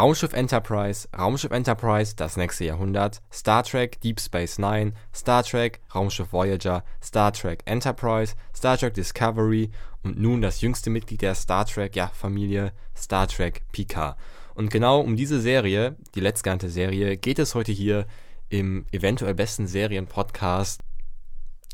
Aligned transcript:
Raumschiff 0.00 0.32
Enterprise, 0.32 1.06
Raumschiff 1.14 1.50
Enterprise, 1.50 2.16
das 2.16 2.38
nächste 2.38 2.64
Jahrhundert, 2.64 3.20
Star 3.30 3.62
Trek, 3.62 4.00
Deep 4.00 4.18
Space 4.18 4.58
Nine, 4.58 4.94
Star 5.14 5.42
Trek, 5.42 5.78
Raumschiff 5.94 6.32
Voyager, 6.32 6.84
Star 7.04 7.30
Trek 7.34 7.62
Enterprise, 7.66 8.34
Star 8.56 8.78
Trek 8.78 8.94
Discovery 8.94 9.70
und 10.02 10.18
nun 10.18 10.40
das 10.40 10.62
jüngste 10.62 10.88
Mitglied 10.88 11.20
der 11.20 11.34
Star 11.34 11.66
Trek, 11.66 11.96
ja, 11.96 12.10
Familie, 12.14 12.72
Star 12.96 13.28
Trek 13.28 13.60
Picard. 13.72 14.16
Und 14.54 14.70
genau 14.70 15.00
um 15.00 15.16
diese 15.16 15.38
Serie, 15.38 15.96
die 16.14 16.20
letztgenannte 16.20 16.70
Serie, 16.70 17.18
geht 17.18 17.38
es 17.38 17.54
heute 17.54 17.72
hier 17.72 18.06
im 18.48 18.86
eventuell 18.92 19.34
besten 19.34 19.66
Serienpodcast 19.66 20.80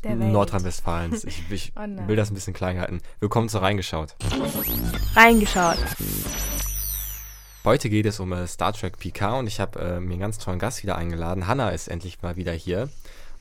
Nordrhein-Westfalens. 0.03 1.23
Ich, 1.23 1.43
ich 1.49 1.71
oh 1.77 2.07
will 2.07 2.17
das 2.17 2.29
ein 2.29 2.33
bisschen 2.33 2.53
klein 2.53 2.77
halten. 2.77 2.99
Willkommen 3.21 3.47
zu 3.47 3.59
Reingeschaut. 3.59 4.17
Reingeschaut. 5.15 5.77
Heute 7.67 7.89
geht 7.89 8.05
es 8.05 8.21
um 8.21 8.31
äh, 8.31 8.47
Star 8.47 8.71
Trek 8.71 8.97
PK 8.97 9.39
und 9.39 9.47
ich 9.47 9.59
habe 9.59 9.77
äh, 9.77 9.99
mir 9.99 10.13
einen 10.13 10.21
ganz 10.21 10.37
tollen 10.37 10.57
Gast 10.57 10.83
wieder 10.83 10.95
eingeladen. 10.95 11.47
Hanna 11.47 11.71
ist 11.71 11.89
endlich 11.89 12.21
mal 12.21 12.37
wieder 12.37 12.53
hier. 12.53 12.87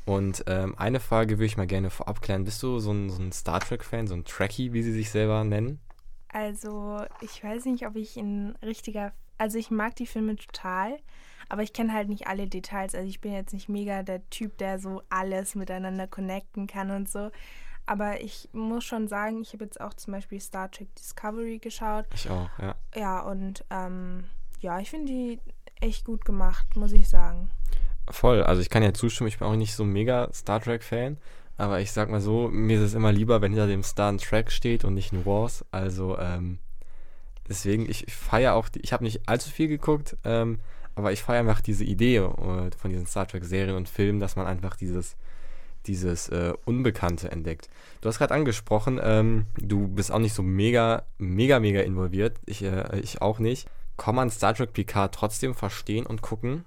Und 0.04 0.42
ähm, 0.48 0.74
eine 0.76 0.98
Frage 0.98 1.38
würde 1.38 1.44
ich 1.44 1.56
mal 1.56 1.68
gerne 1.68 1.90
vorab 1.90 2.20
klären. 2.22 2.42
Bist 2.42 2.60
du 2.64 2.80
so 2.80 2.90
ein, 2.90 3.08
so 3.08 3.22
ein 3.22 3.30
Star 3.30 3.60
Trek-Fan, 3.60 4.08
so 4.08 4.14
ein 4.14 4.24
Trekkie, 4.24 4.72
wie 4.72 4.82
sie 4.82 4.90
sich 4.90 5.10
selber 5.10 5.44
nennen? 5.44 5.78
Also, 6.26 7.04
ich 7.20 7.44
weiß 7.44 7.66
nicht, 7.66 7.86
ob 7.86 7.94
ich 7.94 8.16
ein 8.16 8.56
richtiger. 8.64 9.12
Also, 9.38 9.58
ich 9.58 9.70
mag 9.70 9.94
die 9.94 10.08
Filme 10.08 10.34
total, 10.34 10.98
aber 11.48 11.62
ich 11.62 11.72
kenne 11.72 11.92
halt 11.92 12.08
nicht 12.08 12.26
alle 12.26 12.48
Details. 12.48 12.96
Also, 12.96 13.08
ich 13.08 13.20
bin 13.20 13.32
jetzt 13.32 13.54
nicht 13.54 13.68
mega 13.68 14.02
der 14.02 14.28
Typ, 14.30 14.58
der 14.58 14.80
so 14.80 15.02
alles 15.08 15.54
miteinander 15.54 16.08
connecten 16.08 16.66
kann 16.66 16.90
und 16.90 17.08
so. 17.08 17.30
Aber 17.86 18.20
ich 18.20 18.48
muss 18.52 18.84
schon 18.84 19.08
sagen, 19.08 19.40
ich 19.40 19.52
habe 19.52 19.64
jetzt 19.64 19.80
auch 19.80 19.94
zum 19.94 20.12
Beispiel 20.12 20.40
Star 20.40 20.70
Trek 20.70 20.94
Discovery 20.96 21.58
geschaut. 21.58 22.06
Ich 22.14 22.28
auch, 22.28 22.50
ja. 22.58 22.74
Ja, 22.94 23.20
und 23.20 23.64
ähm, 23.70 24.24
ja, 24.60 24.80
ich 24.80 24.90
finde 24.90 25.12
die 25.12 25.40
echt 25.80 26.04
gut 26.04 26.24
gemacht, 26.24 26.76
muss 26.76 26.92
ich 26.92 27.08
sagen. 27.08 27.50
Voll, 28.08 28.42
also 28.42 28.60
ich 28.60 28.70
kann 28.70 28.82
ja 28.82 28.92
zustimmen, 28.92 29.28
ich 29.28 29.38
bin 29.38 29.46
auch 29.46 29.56
nicht 29.56 29.74
so 29.74 29.84
mega 29.84 30.28
Star 30.32 30.60
Trek-Fan. 30.60 31.18
Aber 31.58 31.80
ich 31.80 31.92
sag 31.92 32.10
mal 32.10 32.20
so, 32.20 32.48
mir 32.48 32.76
ist 32.76 32.84
es 32.84 32.94
immer 32.94 33.12
lieber, 33.12 33.40
wenn 33.40 33.52
hinter 33.52 33.66
dem 33.66 33.82
Star 33.82 34.12
ein 34.12 34.18
Track 34.18 34.52
steht 34.52 34.84
und 34.84 34.94
nicht 34.94 35.12
ein 35.12 35.24
Wars. 35.24 35.64
Also, 35.70 36.18
ähm, 36.18 36.58
deswegen, 37.48 37.88
ich, 37.88 38.04
feiere 38.12 38.54
auch, 38.54 38.68
die, 38.68 38.80
ich 38.80 38.92
habe 38.92 39.04
nicht 39.04 39.28
allzu 39.28 39.50
viel 39.50 39.68
geguckt, 39.68 40.16
ähm, 40.24 40.60
aber 40.94 41.12
ich 41.12 41.22
feiere 41.22 41.40
einfach 41.40 41.60
diese 41.62 41.84
Idee 41.84 42.16
äh, 42.16 42.70
von 42.76 42.90
diesen 42.90 43.06
Star 43.06 43.26
Trek-Serien 43.26 43.76
und 43.76 43.88
Filmen, 43.88 44.20
dass 44.20 44.36
man 44.36 44.46
einfach 44.46 44.76
dieses 44.76 45.16
dieses 45.86 46.28
äh, 46.28 46.52
Unbekannte 46.64 47.30
entdeckt. 47.30 47.68
Du 48.00 48.08
hast 48.08 48.18
gerade 48.18 48.34
angesprochen, 48.34 49.00
ähm, 49.02 49.46
du 49.56 49.88
bist 49.88 50.12
auch 50.12 50.18
nicht 50.18 50.34
so 50.34 50.42
mega, 50.42 51.04
mega, 51.18 51.60
mega 51.60 51.80
involviert. 51.80 52.38
Ich, 52.46 52.62
äh, 52.62 52.98
ich 53.00 53.22
auch 53.22 53.38
nicht. 53.38 53.68
Kann 53.96 54.14
man 54.14 54.30
Star 54.30 54.54
Trek 54.54 54.72
Picard 54.72 55.14
trotzdem 55.14 55.54
verstehen 55.54 56.06
und 56.06 56.22
gucken? 56.22 56.64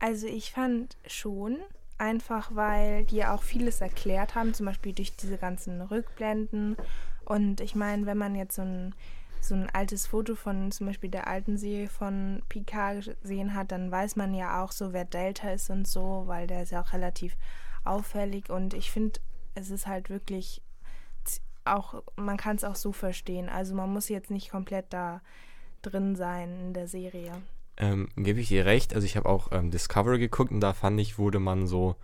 Also 0.00 0.26
ich 0.26 0.50
fand 0.50 0.96
schon, 1.06 1.58
einfach 1.96 2.50
weil 2.54 3.04
die 3.04 3.24
auch 3.24 3.42
vieles 3.42 3.80
erklärt 3.80 4.34
haben, 4.34 4.52
zum 4.52 4.66
Beispiel 4.66 4.92
durch 4.92 5.14
diese 5.16 5.38
ganzen 5.38 5.80
Rückblenden. 5.80 6.76
Und 7.24 7.60
ich 7.60 7.76
meine, 7.76 8.06
wenn 8.06 8.18
man 8.18 8.34
jetzt 8.34 8.56
so 8.56 8.62
ein, 8.62 8.94
so 9.40 9.54
ein 9.54 9.70
altes 9.72 10.08
Foto 10.08 10.34
von 10.34 10.72
zum 10.72 10.88
Beispiel 10.88 11.10
der 11.10 11.28
alten 11.28 11.56
Serie 11.56 11.88
von 11.88 12.42
Picard 12.48 13.16
gesehen 13.22 13.54
hat, 13.54 13.70
dann 13.70 13.92
weiß 13.92 14.16
man 14.16 14.34
ja 14.34 14.62
auch 14.62 14.72
so, 14.72 14.92
wer 14.92 15.04
Delta 15.04 15.50
ist 15.50 15.70
und 15.70 15.86
so, 15.86 16.24
weil 16.26 16.48
der 16.48 16.64
ist 16.64 16.72
ja 16.72 16.82
auch 16.82 16.92
relativ 16.92 17.36
auffällig 17.84 18.50
und 18.50 18.74
ich 18.74 18.90
finde, 18.90 19.20
es 19.54 19.70
ist 19.70 19.86
halt 19.86 20.10
wirklich 20.10 20.62
auch, 21.64 22.02
man 22.16 22.36
kann 22.36 22.56
es 22.56 22.64
auch 22.64 22.74
so 22.74 22.92
verstehen. 22.92 23.48
Also 23.48 23.74
man 23.74 23.92
muss 23.92 24.08
jetzt 24.08 24.30
nicht 24.30 24.50
komplett 24.50 24.86
da 24.90 25.20
drin 25.82 26.16
sein 26.16 26.58
in 26.58 26.74
der 26.74 26.88
Serie. 26.88 27.32
Ähm, 27.76 28.08
Gebe 28.16 28.40
ich 28.40 28.48
dir 28.48 28.66
recht. 28.66 28.94
Also 28.94 29.04
ich 29.04 29.16
habe 29.16 29.28
auch 29.28 29.52
ähm, 29.52 29.70
Discovery 29.70 30.18
geguckt 30.18 30.50
und 30.50 30.60
da 30.60 30.72
fand 30.72 31.00
ich, 31.00 31.18
wurde 31.18 31.38
man 31.38 31.66
so 31.66 31.96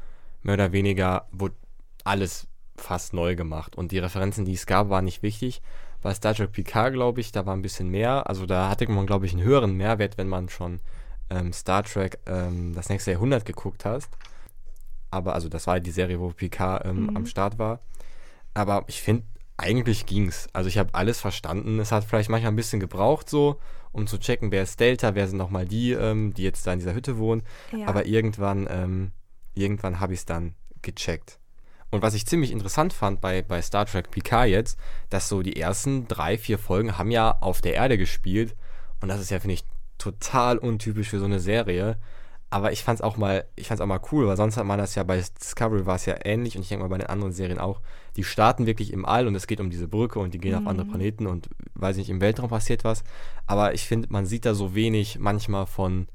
mehr 0.42 0.54
oder 0.54 0.72
weniger, 0.72 1.26
wurde 1.32 1.56
alles 2.04 2.46
fast 2.76 3.12
neu 3.12 3.34
gemacht. 3.34 3.76
Und 3.76 3.92
die 3.92 3.98
Referenzen, 3.98 4.44
die 4.44 4.54
es 4.54 4.66
gab, 4.66 4.88
waren 4.88 5.04
nicht 5.04 5.22
wichtig. 5.22 5.62
Bei 6.00 6.14
Star 6.14 6.34
Trek 6.34 6.52
Picard, 6.52 6.92
glaube 6.92 7.20
ich, 7.20 7.32
da 7.32 7.44
war 7.44 7.54
ein 7.54 7.62
bisschen 7.62 7.88
mehr. 7.88 8.28
Also 8.28 8.46
da 8.46 8.68
hatte 8.68 8.88
man, 8.88 9.06
glaube 9.06 9.26
ich, 9.26 9.32
einen 9.32 9.42
höheren 9.42 9.74
Mehrwert, 9.74 10.16
wenn 10.16 10.28
man 10.28 10.48
schon 10.48 10.80
ähm, 11.28 11.52
Star 11.52 11.82
Trek 11.82 12.18
ähm, 12.26 12.74
das 12.74 12.88
nächste 12.88 13.10
Jahrhundert 13.10 13.44
geguckt 13.44 13.84
hat 13.84 14.08
aber 15.10 15.34
also 15.34 15.48
das 15.48 15.66
war 15.66 15.80
die 15.80 15.90
Serie, 15.90 16.20
wo 16.20 16.30
Picard 16.30 16.84
ähm, 16.84 17.04
mhm. 17.04 17.16
am 17.16 17.26
Start 17.26 17.58
war. 17.58 17.80
Aber 18.54 18.84
ich 18.88 19.00
finde, 19.02 19.24
eigentlich 19.56 20.06
ging's. 20.06 20.48
Also 20.52 20.68
ich 20.68 20.78
habe 20.78 20.94
alles 20.94 21.20
verstanden. 21.20 21.80
Es 21.80 21.92
hat 21.92 22.04
vielleicht 22.04 22.30
manchmal 22.30 22.52
ein 22.52 22.56
bisschen 22.56 22.80
gebraucht, 22.80 23.28
so, 23.28 23.58
um 23.92 24.06
zu 24.06 24.18
checken, 24.18 24.50
wer 24.52 24.62
ist 24.62 24.80
Delta, 24.80 25.14
wer 25.14 25.26
sind 25.26 25.38
nochmal 25.38 25.66
die, 25.66 25.92
ähm, 25.92 26.32
die 26.34 26.44
jetzt 26.44 26.66
da 26.66 26.72
in 26.72 26.78
dieser 26.78 26.94
Hütte 26.94 27.18
wohnen. 27.18 27.42
Ja. 27.72 27.86
Aber 27.88 28.06
irgendwann, 28.06 28.66
ähm, 28.70 29.10
irgendwann 29.54 30.00
habe 30.00 30.14
ich 30.14 30.20
es 30.20 30.26
dann 30.26 30.54
gecheckt. 30.82 31.38
Und 31.90 32.02
was 32.02 32.14
ich 32.14 32.26
ziemlich 32.26 32.52
interessant 32.52 32.92
fand 32.92 33.20
bei, 33.20 33.42
bei 33.42 33.62
Star 33.62 33.86
Trek 33.86 34.10
Picard 34.10 34.48
jetzt, 34.48 34.78
dass 35.08 35.28
so 35.28 35.42
die 35.42 35.56
ersten 35.58 36.06
drei, 36.06 36.36
vier 36.36 36.58
Folgen 36.58 36.98
haben 36.98 37.10
ja 37.10 37.38
auf 37.40 37.60
der 37.60 37.74
Erde 37.74 37.96
gespielt. 37.96 38.54
Und 39.00 39.08
das 39.08 39.20
ist 39.20 39.30
ja, 39.30 39.40
finde 39.40 39.54
ich, 39.54 39.64
total 39.96 40.58
untypisch 40.58 41.08
für 41.08 41.18
so 41.18 41.24
eine 41.24 41.40
Serie. 41.40 41.98
Aber 42.50 42.72
ich 42.72 42.82
fand's 42.82 43.02
auch 43.02 43.18
mal, 43.18 43.44
ich 43.56 43.68
fand's 43.68 43.82
auch 43.82 43.86
mal 43.86 44.00
cool, 44.10 44.26
weil 44.26 44.36
sonst 44.36 44.56
hat 44.56 44.64
man 44.64 44.78
das 44.78 44.94
ja 44.94 45.02
bei 45.02 45.16
Discovery 45.16 45.84
war 45.84 45.96
es 45.96 46.06
ja 46.06 46.14
ähnlich 46.24 46.56
und 46.56 46.62
ich 46.62 46.68
denke 46.68 46.82
mal 46.82 46.88
bei 46.88 46.96
den 46.96 47.06
anderen 47.06 47.32
Serien 47.32 47.58
auch. 47.58 47.82
Die 48.16 48.24
starten 48.24 48.64
wirklich 48.64 48.92
im 48.92 49.04
All 49.04 49.26
und 49.26 49.34
es 49.34 49.46
geht 49.46 49.60
um 49.60 49.68
diese 49.68 49.86
Brücke 49.86 50.18
und 50.18 50.32
die 50.32 50.38
gehen 50.38 50.52
mhm. 50.52 50.62
auf 50.62 50.66
andere 50.66 50.86
mhm. 50.86 50.90
Planeten 50.90 51.26
und 51.26 51.50
weiß 51.74 51.98
nicht, 51.98 52.08
im 52.08 52.22
Weltraum 52.22 52.48
passiert 52.48 52.84
was. 52.84 53.04
Aber 53.46 53.74
ich 53.74 53.86
finde, 53.86 54.08
man 54.10 54.24
sieht 54.24 54.46
da 54.46 54.54
so 54.54 54.74
wenig 54.74 55.18
manchmal 55.18 55.66
von, 55.66 56.08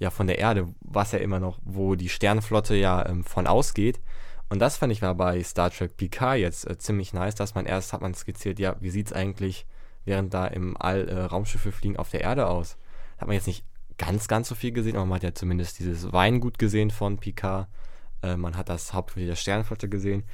ja, 0.00 0.10
von 0.10 0.26
der 0.26 0.38
Erde, 0.40 0.66
was 0.80 1.12
ja 1.12 1.20
immer 1.20 1.38
noch, 1.38 1.58
wo 1.64 1.94
die 1.94 2.08
Sternflotte 2.08 2.74
ja 2.74 3.06
ähm, 3.08 3.22
von 3.22 3.46
ausgeht. 3.46 4.00
Und 4.48 4.58
das 4.58 4.76
fand 4.76 4.92
ich 4.92 5.02
war 5.02 5.14
bei 5.14 5.42
Star 5.42 5.70
Trek 5.70 5.96
Picard 5.96 6.38
jetzt 6.38 6.68
äh, 6.68 6.78
ziemlich 6.78 7.12
nice, 7.12 7.36
dass 7.36 7.54
man 7.54 7.64
erst 7.64 7.92
hat 7.92 8.00
man 8.02 8.14
skizziert, 8.14 8.58
ja, 8.58 8.74
wie 8.80 8.90
sieht's 8.90 9.12
eigentlich, 9.12 9.66
während 10.04 10.34
da 10.34 10.46
im 10.48 10.76
All 10.76 11.08
äh, 11.08 11.22
Raumschiffe 11.22 11.70
fliegen, 11.70 11.96
auf 11.96 12.10
der 12.10 12.22
Erde 12.22 12.48
aus? 12.48 12.76
Hat 13.18 13.28
man 13.28 13.34
jetzt 13.34 13.46
nicht 13.46 13.64
ganz, 13.98 14.28
ganz 14.28 14.48
so 14.48 14.54
viel 14.54 14.72
gesehen, 14.72 14.96
aber 14.96 15.06
man 15.06 15.16
hat 15.16 15.22
ja 15.22 15.34
zumindest 15.34 15.78
dieses 15.78 16.12
Weingut 16.12 16.58
gesehen 16.58 16.90
von 16.90 17.18
Picard. 17.18 17.68
Äh, 18.22 18.36
man 18.36 18.56
hat 18.56 18.68
das 18.68 18.92
Hauptquartier 18.92 19.28
der 19.28 19.36
Sternflotte 19.36 19.88
gesehen. 19.88 20.24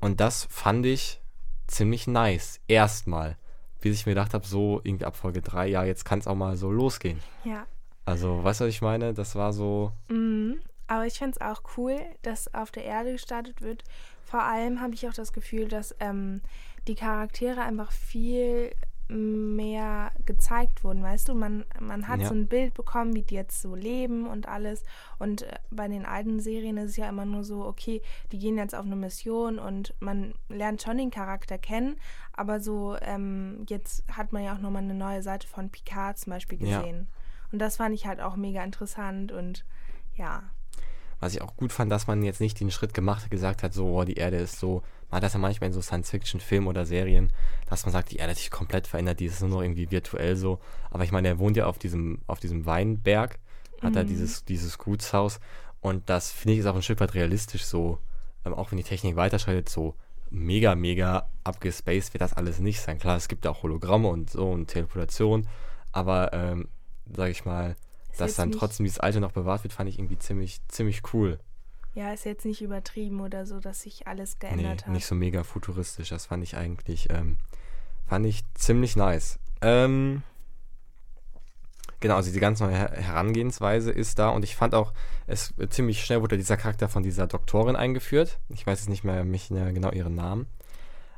Und 0.00 0.20
das 0.20 0.46
fand 0.50 0.86
ich 0.86 1.20
ziemlich 1.66 2.06
nice. 2.06 2.60
Erstmal. 2.68 3.36
Bis 3.80 3.96
ich 3.96 4.06
mir 4.06 4.12
gedacht 4.12 4.34
habe, 4.34 4.46
so 4.46 4.80
irgendwie 4.84 5.04
ab 5.04 5.16
Folge 5.16 5.42
3, 5.42 5.68
ja, 5.68 5.84
jetzt 5.84 6.04
kann 6.04 6.18
es 6.18 6.26
auch 6.26 6.34
mal 6.34 6.56
so 6.56 6.70
losgehen. 6.70 7.20
Ja. 7.44 7.66
Also, 8.04 8.42
weißt 8.42 8.60
du, 8.60 8.64
was 8.64 8.70
ich 8.70 8.82
meine? 8.82 9.14
Das 9.14 9.34
war 9.34 9.52
so. 9.52 9.92
Mhm. 10.08 10.60
Aber 10.86 11.06
ich 11.06 11.18
finde 11.18 11.32
es 11.32 11.40
auch 11.40 11.62
cool, 11.76 11.98
dass 12.22 12.52
auf 12.54 12.70
der 12.70 12.84
Erde 12.84 13.12
gestartet 13.12 13.60
wird. 13.60 13.82
Vor 14.24 14.42
allem 14.42 14.80
habe 14.80 14.94
ich 14.94 15.08
auch 15.08 15.14
das 15.14 15.32
Gefühl, 15.32 15.68
dass 15.68 15.94
ähm, 16.00 16.42
die 16.86 16.94
Charaktere 16.94 17.62
einfach 17.62 17.90
viel 17.90 18.72
mehr 19.08 20.10
gezeigt 20.24 20.82
wurden, 20.82 21.02
weißt 21.02 21.28
du? 21.28 21.34
Man, 21.34 21.64
man 21.80 22.08
hat 22.08 22.20
ja. 22.20 22.28
so 22.28 22.34
ein 22.34 22.48
Bild 22.48 22.74
bekommen, 22.74 23.14
wie 23.14 23.22
die 23.22 23.34
jetzt 23.34 23.62
so 23.62 23.74
leben 23.74 24.26
und 24.26 24.48
alles. 24.48 24.82
Und 25.18 25.42
äh, 25.42 25.58
bei 25.70 25.86
den 25.86 26.04
alten 26.04 26.40
Serien 26.40 26.76
ist 26.76 26.90
es 26.90 26.96
ja 26.96 27.08
immer 27.08 27.24
nur 27.24 27.44
so, 27.44 27.64
okay, 27.64 28.02
die 28.32 28.38
gehen 28.38 28.58
jetzt 28.58 28.74
auf 28.74 28.84
eine 28.84 28.96
Mission 28.96 29.58
und 29.58 29.94
man 30.00 30.34
lernt 30.48 30.82
schon 30.82 30.98
den 30.98 31.10
Charakter 31.10 31.58
kennen, 31.58 31.96
aber 32.32 32.60
so 32.60 32.96
ähm, 33.00 33.64
jetzt 33.68 34.04
hat 34.10 34.32
man 34.32 34.42
ja 34.42 34.54
auch 34.54 34.60
nochmal 34.60 34.82
eine 34.82 34.94
neue 34.94 35.22
Seite 35.22 35.46
von 35.46 35.70
Picard 35.70 36.18
zum 36.18 36.32
Beispiel 36.32 36.58
gesehen. 36.58 37.08
Ja. 37.10 37.16
Und 37.52 37.60
das 37.60 37.76
fand 37.76 37.94
ich 37.94 38.06
halt 38.06 38.20
auch 38.20 38.36
mega 38.36 38.62
interessant 38.64 39.30
und 39.30 39.64
ja. 40.16 40.42
Was 41.20 41.34
ich 41.34 41.42
auch 41.42 41.56
gut 41.56 41.72
fand, 41.72 41.90
dass 41.90 42.06
man 42.06 42.22
jetzt 42.22 42.40
nicht 42.40 42.58
den 42.60 42.70
Schritt 42.70 42.92
gemacht 42.92 43.22
hat, 43.24 43.30
gesagt 43.30 43.62
hat, 43.62 43.72
so, 43.72 43.86
oh, 43.86 44.04
die 44.04 44.14
Erde 44.14 44.36
ist 44.36 44.58
so 44.58 44.82
man 45.10 45.16
hat 45.16 45.22
das 45.22 45.34
ja 45.34 45.38
manchmal 45.38 45.68
in 45.68 45.72
so 45.74 45.80
Science-Fiction-Filmen 45.80 46.68
oder 46.68 46.84
Serien, 46.84 47.30
dass 47.68 47.84
man 47.86 47.92
sagt, 47.92 48.10
die 48.10 48.16
Erde 48.16 48.30
hat 48.30 48.38
sich 48.38 48.50
komplett 48.50 48.86
verändert, 48.86 49.20
die 49.20 49.26
ist 49.26 49.40
nur 49.40 49.50
noch 49.50 49.62
irgendwie 49.62 49.90
virtuell 49.90 50.36
so. 50.36 50.58
Aber 50.90 51.04
ich 51.04 51.12
meine, 51.12 51.28
er 51.28 51.38
wohnt 51.38 51.56
ja 51.56 51.66
auf 51.66 51.78
diesem, 51.78 52.20
auf 52.26 52.40
diesem 52.40 52.66
Weinberg, 52.66 53.38
hat 53.82 53.90
mhm. 53.90 53.94
da 53.94 54.04
dieses, 54.04 54.44
dieses 54.44 54.78
Gutshaus 54.78 55.38
und 55.80 56.08
das 56.10 56.32
finde 56.32 56.54
ich 56.54 56.60
ist 56.60 56.66
auch 56.66 56.74
ein 56.74 56.82
Stück 56.82 57.00
weit 57.00 57.14
realistisch 57.14 57.64
so, 57.64 57.98
ähm, 58.44 58.54
auch 58.54 58.70
wenn 58.70 58.78
die 58.78 58.84
Technik 58.84 59.16
weiterschreitet, 59.16 59.68
so 59.68 59.94
mega, 60.30 60.74
mega 60.74 61.28
abgespaced 61.44 62.12
wird 62.12 62.22
das 62.22 62.32
alles 62.32 62.58
nicht 62.58 62.80
sein. 62.80 62.98
Klar, 62.98 63.16
es 63.16 63.28
gibt 63.28 63.44
ja 63.44 63.52
auch 63.52 63.62
Hologramme 63.62 64.08
und 64.08 64.30
so 64.30 64.50
und 64.50 64.66
Teleportation, 64.66 65.46
aber 65.92 66.32
ähm, 66.32 66.68
sag 67.14 67.30
ich 67.30 67.44
mal, 67.44 67.76
dass 68.18 68.34
dann 68.34 68.50
trotzdem 68.50 68.84
dieses 68.84 68.98
Alte 68.98 69.20
noch 69.20 69.32
bewahrt 69.32 69.62
wird, 69.62 69.72
fand 69.72 69.88
ich 69.88 69.98
irgendwie 69.98 70.18
ziemlich, 70.18 70.60
ziemlich 70.68 71.02
cool. 71.12 71.38
Ja, 71.96 72.12
ist 72.12 72.26
jetzt 72.26 72.44
nicht 72.44 72.60
übertrieben 72.60 73.22
oder 73.22 73.46
so, 73.46 73.58
dass 73.58 73.80
sich 73.80 74.06
alles 74.06 74.38
geändert 74.38 74.80
nee, 74.80 74.84
hat. 74.84 74.88
Nicht 74.88 75.06
so 75.06 75.14
mega 75.14 75.42
futuristisch. 75.44 76.10
Das 76.10 76.26
fand 76.26 76.44
ich 76.44 76.54
eigentlich, 76.54 77.08
ähm, 77.08 77.38
fand 78.06 78.26
ich 78.26 78.42
ziemlich 78.52 78.96
nice. 78.96 79.38
Ähm, 79.62 80.22
genau, 82.00 82.16
also 82.16 82.30
die 82.30 82.38
ganz 82.38 82.60
neue 82.60 82.74
Herangehensweise 82.76 83.92
ist 83.92 84.18
da 84.18 84.28
und 84.28 84.44
ich 84.44 84.56
fand 84.56 84.74
auch, 84.74 84.92
es 85.26 85.54
ziemlich 85.70 86.04
schnell 86.04 86.20
wurde 86.20 86.36
dieser 86.36 86.58
Charakter 86.58 86.90
von 86.90 87.02
dieser 87.02 87.26
Doktorin 87.26 87.76
eingeführt. 87.76 88.40
Ich 88.50 88.66
weiß 88.66 88.80
jetzt 88.80 88.90
nicht 88.90 89.02
mehr, 89.02 89.24
mich, 89.24 89.48
genau 89.48 89.90
ihren 89.90 90.14
Namen. 90.14 90.48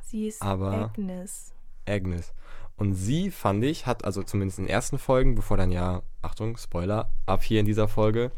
Sie 0.03 0.27
ist 0.27 0.41
aber 0.41 0.93
Agnes. 0.95 1.51
Agnes. 1.85 2.31
Und 2.77 2.93
sie, 2.93 3.31
fand 3.31 3.65
ich, 3.65 3.85
hat 3.85 4.05
also 4.05 4.23
zumindest 4.23 4.59
in 4.59 4.65
den 4.65 4.71
ersten 4.71 4.97
Folgen, 4.97 5.35
bevor 5.35 5.57
dann 5.57 5.73
ja, 5.73 6.03
Achtung, 6.21 6.55
Spoiler, 6.55 7.11
ab 7.25 7.43
hier 7.43 7.59
in 7.59 7.65
dieser 7.65 7.89
Folge, 7.89 8.31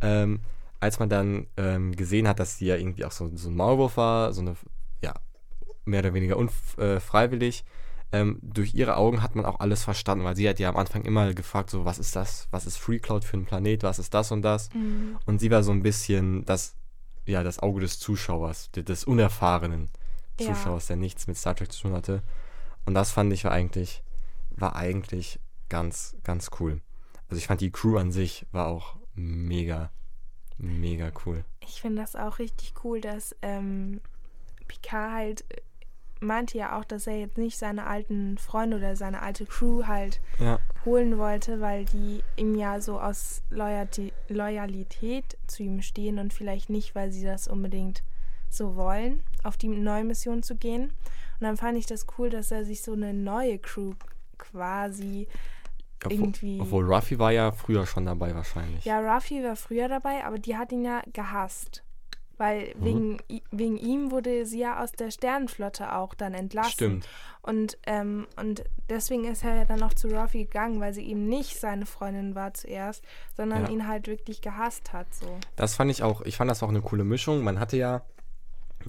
ähm, 0.00 0.38
als 0.80 0.98
man 0.98 1.08
dann 1.08 1.46
ähm, 1.56 1.94
gesehen 1.94 2.26
hat, 2.26 2.40
dass 2.40 2.58
sie 2.58 2.66
ja 2.66 2.76
irgendwie 2.76 3.04
auch 3.04 3.12
so, 3.12 3.30
so 3.34 3.48
ein 3.50 3.54
Maulwurf 3.56 3.96
war, 3.96 4.32
so 4.32 4.40
eine, 4.40 4.56
ja, 5.02 5.14
mehr 5.84 6.00
oder 6.00 6.14
weniger 6.14 6.36
unfreiwillig, 6.36 7.64
äh, 8.12 8.20
ähm, 8.20 8.38
durch 8.42 8.74
ihre 8.74 8.96
Augen 8.96 9.22
hat 9.22 9.36
man 9.36 9.44
auch 9.44 9.60
alles 9.60 9.84
verstanden, 9.84 10.24
weil 10.24 10.34
sie 10.34 10.48
hat 10.48 10.58
ja 10.58 10.68
am 10.68 10.76
Anfang 10.76 11.02
immer 11.02 11.32
gefragt, 11.32 11.70
so, 11.70 11.84
was 11.84 11.98
ist 11.98 12.16
das, 12.16 12.48
was 12.50 12.66
ist 12.66 12.76
FreeCloud 12.78 13.24
für 13.24 13.36
ein 13.36 13.44
Planet, 13.44 13.84
was 13.84 13.98
ist 14.00 14.14
das 14.14 14.32
und 14.32 14.42
das? 14.42 14.72
Mhm. 14.74 15.18
Und 15.26 15.38
sie 15.38 15.50
war 15.50 15.62
so 15.62 15.70
ein 15.70 15.82
bisschen 15.82 16.44
das, 16.44 16.74
ja, 17.26 17.44
das 17.44 17.60
Auge 17.60 17.80
des 17.80 17.98
Zuschauers, 18.00 18.70
des 18.72 19.04
unerfahrenen 19.04 19.90
Ja. 20.40 20.46
Zuschauers, 20.46 20.86
der 20.86 20.96
nichts 20.96 21.26
mit 21.28 21.36
Star 21.36 21.54
Trek 21.54 21.70
zu 21.70 21.82
tun 21.82 21.92
hatte. 21.92 22.22
Und 22.84 22.94
das 22.94 23.12
fand 23.12 23.32
ich 23.32 23.44
war 23.44 23.52
eigentlich, 23.52 24.02
war 24.50 24.74
eigentlich 24.74 25.38
ganz, 25.68 26.16
ganz 26.24 26.50
cool. 26.58 26.80
Also 27.28 27.38
ich 27.38 27.46
fand 27.46 27.60
die 27.60 27.70
Crew 27.70 27.96
an 27.96 28.10
sich 28.10 28.46
war 28.50 28.66
auch 28.66 28.96
mega, 29.14 29.92
mega 30.60 31.10
cool. 31.24 31.44
Ich 31.60 31.80
finde 31.80 32.02
das 32.02 32.16
auch 32.16 32.38
richtig 32.38 32.74
cool, 32.84 33.00
dass 33.00 33.34
ähm, 33.42 34.00
Picard 34.68 35.12
halt 35.12 35.44
äh, 35.50 35.60
meinte 36.20 36.58
ja 36.58 36.78
auch, 36.78 36.84
dass 36.84 37.06
er 37.06 37.18
jetzt 37.18 37.38
nicht 37.38 37.56
seine 37.56 37.86
alten 37.86 38.36
Freunde 38.36 38.76
oder 38.76 38.94
seine 38.94 39.22
alte 39.22 39.46
Crew 39.46 39.86
halt 39.86 40.20
Ja, 40.38 40.58
holen 40.84 41.16
wollte, 41.18 41.60
weil 41.60 41.86
die 41.86 42.22
ihm 42.36 42.54
ja 42.54 42.80
so 42.80 43.00
aus 43.00 43.42
Loyalty, 43.50 44.12
Loyalität 44.28 45.38
zu 45.46 45.62
ihm 45.62 45.80
stehen 45.80 46.18
und 46.18 46.34
vielleicht 46.34 46.68
nicht, 46.68 46.94
weil 46.94 47.10
sie 47.10 47.24
das 47.24 47.48
unbedingt 47.48 48.02
so 48.50 48.76
wollen, 48.76 49.22
auf 49.44 49.56
die 49.56 49.68
neue 49.68 50.04
Mission 50.04 50.42
zu 50.42 50.56
gehen. 50.56 50.84
Und 51.40 51.46
dann 51.46 51.56
fand 51.56 51.78
ich 51.78 51.86
das 51.86 52.06
cool, 52.18 52.28
dass 52.28 52.50
er 52.50 52.64
sich 52.66 52.82
so 52.82 52.92
eine 52.92 53.14
neue 53.14 53.58
Crew 53.58 53.94
quasi 54.36 55.26
irgendwie. 56.08 56.60
obwohl 56.60 56.92
Ruffy 56.92 57.18
war 57.18 57.30
ja 57.32 57.52
früher 57.52 57.86
schon 57.86 58.06
dabei 58.06 58.34
wahrscheinlich. 58.34 58.84
Ja, 58.84 59.00
Ruffy 59.00 59.42
war 59.44 59.56
früher 59.56 59.88
dabei, 59.88 60.24
aber 60.24 60.38
die 60.38 60.56
hat 60.56 60.72
ihn 60.72 60.84
ja 60.84 61.02
gehasst. 61.12 61.82
Weil 62.38 62.74
Mhm. 62.78 62.84
wegen, 62.84 63.18
i- 63.30 63.42
wegen 63.50 63.76
ihm 63.76 64.10
wurde 64.10 64.46
sie 64.46 64.60
ja 64.60 64.82
aus 64.82 64.92
der 64.92 65.10
Sternenflotte 65.10 65.94
auch 65.94 66.14
dann 66.14 66.32
entlassen. 66.32 66.70
Stimmt. 66.72 67.08
Und, 67.42 67.76
ähm, 67.86 68.26
und 68.36 68.64
deswegen 68.88 69.24
ist 69.26 69.44
er 69.44 69.56
ja 69.56 69.64
dann 69.66 69.82
auch 69.82 69.92
zu 69.92 70.08
Ruffy 70.08 70.44
gegangen, 70.44 70.80
weil 70.80 70.94
sie 70.94 71.06
eben 71.06 71.26
nicht 71.28 71.60
seine 71.60 71.84
Freundin 71.84 72.34
war 72.34 72.54
zuerst, 72.54 73.04
sondern 73.36 73.64
Ja. 73.66 73.70
ihn 73.70 73.86
halt 73.86 74.06
wirklich 74.08 74.40
gehasst 74.40 74.94
hat. 74.94 75.12
So. 75.14 75.26
Das 75.56 75.74
fand 75.74 75.90
ich 75.90 76.02
auch, 76.02 76.22
ich 76.22 76.38
fand 76.38 76.50
das 76.50 76.62
auch 76.62 76.70
eine 76.70 76.80
coole 76.80 77.04
Mischung. 77.04 77.44
Man 77.44 77.60
hatte 77.60 77.76
ja 77.76 78.02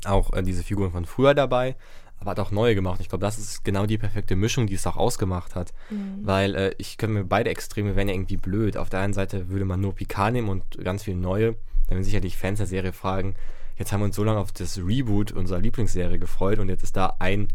auch 0.05 0.31
äh, 0.31 0.43
diese 0.43 0.63
Figuren 0.63 0.91
von 0.91 1.05
früher 1.05 1.33
dabei, 1.33 1.75
aber 2.21 2.31
hat 2.31 2.39
auch 2.39 2.51
neue 2.51 2.75
gemacht. 2.75 3.01
Ich 3.01 3.09
glaube, 3.09 3.25
das 3.25 3.37
ist 3.37 3.65
genau 3.65 3.85
die 3.87 3.97
perfekte 3.97 4.35
Mischung, 4.35 4.67
die 4.67 4.75
es 4.75 4.87
auch 4.87 4.95
ausgemacht 4.95 5.55
hat. 5.55 5.73
Mhm. 5.89 6.19
Weil 6.21 6.55
äh, 6.55 6.75
ich 6.77 6.97
könnte 6.97 7.15
mir 7.15 7.23
beide 7.25 7.49
Extreme 7.49 7.95
wären 7.95 8.07
ja 8.07 8.13
irgendwie 8.13 8.37
blöd. 8.37 8.77
Auf 8.77 8.89
der 8.89 8.99
einen 9.01 9.13
Seite 9.13 9.49
würde 9.49 9.65
man 9.65 9.81
nur 9.81 9.93
Picard 9.95 10.31
nehmen 10.31 10.47
und 10.49 10.63
ganz 10.83 11.03
viele 11.03 11.17
neue. 11.17 11.53
Dann 11.87 11.97
werden 11.97 12.03
sicherlich 12.03 12.37
Fans 12.37 12.59
der 12.59 12.67
Serie 12.67 12.93
fragen, 12.93 13.35
jetzt 13.77 13.91
haben 13.91 14.01
wir 14.01 14.05
uns 14.05 14.15
so 14.15 14.23
lange 14.23 14.39
auf 14.39 14.51
das 14.51 14.77
Reboot 14.77 15.31
unserer 15.31 15.59
Lieblingsserie 15.59 16.19
gefreut 16.19 16.59
und 16.59 16.69
jetzt 16.69 16.83
ist 16.83 16.95
da 16.95 17.15
ein 17.19 17.47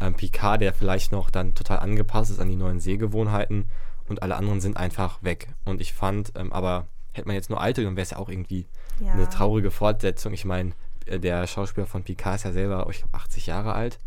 ähm, 0.00 0.14
Picard, 0.14 0.60
der 0.60 0.74
vielleicht 0.74 1.10
noch 1.10 1.30
dann 1.30 1.54
total 1.54 1.78
angepasst 1.78 2.30
ist 2.30 2.38
an 2.38 2.48
die 2.48 2.56
neuen 2.56 2.80
Sehgewohnheiten 2.80 3.64
und 4.08 4.22
alle 4.22 4.36
anderen 4.36 4.60
sind 4.60 4.76
einfach 4.76 5.22
weg. 5.22 5.48
Und 5.64 5.80
ich 5.80 5.94
fand, 5.94 6.32
ähm, 6.36 6.52
aber 6.52 6.86
hätte 7.12 7.26
man 7.26 7.34
jetzt 7.34 7.48
nur 7.50 7.60
alte, 7.62 7.82
dann 7.82 7.96
wäre 7.96 8.02
es 8.02 8.10
ja 8.10 8.18
auch 8.18 8.28
irgendwie 8.28 8.66
Ja. 9.00 9.12
eine 9.12 9.28
traurige 9.28 9.70
Fortsetzung. 9.70 10.34
Ich 10.34 10.44
meine, 10.44 10.72
der 11.06 11.46
Schauspieler 11.46 11.86
von 11.86 12.02
Picard 12.02 12.36
ist 12.36 12.44
ja 12.44 12.52
selber, 12.52 12.86
ich 12.90 12.98
glaube, 12.98 13.14
80 13.14 13.46
Jahre 13.46 13.72
alt. 13.74 13.98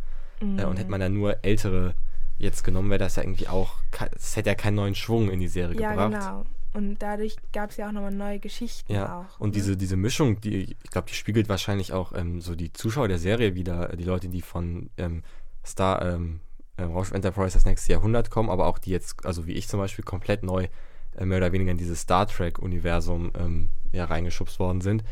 Mhm. 0.42 0.60
Äh, 0.60 0.66
und 0.66 0.78
hätte 0.78 0.90
man 0.92 1.00
dann 1.00 1.14
nur 1.14 1.44
ältere 1.44 1.96
jetzt 2.38 2.64
genommen, 2.64 2.90
wäre 2.90 3.00
das 3.00 3.16
ja 3.16 3.24
irgendwie 3.24 3.48
auch, 3.48 3.76
es 4.16 4.36
hätte 4.36 4.50
ja 4.50 4.56
keinen 4.56 4.76
neuen 4.76 4.96
Schwung 4.96 5.30
in 5.30 5.40
die 5.40 5.48
Serie 5.48 5.80
Ja, 5.80 5.92
gebracht. 5.92 6.12
genau. 6.12 6.46
Und 6.74 7.02
dadurch 7.02 7.38
gab 7.54 7.70
es 7.70 7.78
ja 7.78 7.88
auch 7.88 7.94
nochmal 7.94 8.12
neue 8.14 8.40
Geschichten 8.40 8.92
Ja, 8.92 9.22
auch. 9.22 9.40
und 9.40 9.52
ne? 9.52 9.54
diese, 9.54 9.78
diese 9.78 9.96
Mischung, 9.96 10.42
die, 10.42 10.76
ich 10.84 10.90
glaube, 10.92 11.08
die 11.10 11.14
spiegelt 11.16 11.48
wahrscheinlich 11.48 11.94
auch 11.94 12.12
ähm, 12.14 12.42
so 12.42 12.54
die 12.56 12.74
Zuschauer 12.74 13.08
der 13.08 13.18
Serie 13.18 13.56
wieder, 13.56 13.94
äh, 13.94 13.98
die 13.98 14.04
Leute, 14.04 14.28
die 14.28 14.42
von 14.42 14.90
ähm, 14.98 15.24
Star, 15.66 16.02
ähm, 16.02 16.42
ähm, 16.78 16.92
Raumschiff 16.92 17.16
Enterprise 17.16 17.54
das 17.56 17.64
nächste 17.64 17.94
Jahrhundert 17.94 18.30
kommen, 18.30 18.50
aber 18.50 18.68
auch 18.68 18.78
die 18.78 18.90
jetzt, 18.92 19.26
also 19.26 19.48
wie 19.48 19.54
ich 19.54 19.70
zum 19.70 19.80
Beispiel, 19.80 20.04
komplett 20.04 20.44
neu 20.44 20.68
äh, 21.16 21.26
mehr 21.26 21.38
oder 21.38 21.54
weniger 21.54 21.72
in 21.72 21.78
dieses 21.78 22.02
Star 22.02 22.28
Trek-Universum 22.28 23.32
ähm, 23.40 23.70
ja, 23.94 24.04
reingeschubst 24.04 24.60
worden 24.60 24.82
sind. 24.82 25.06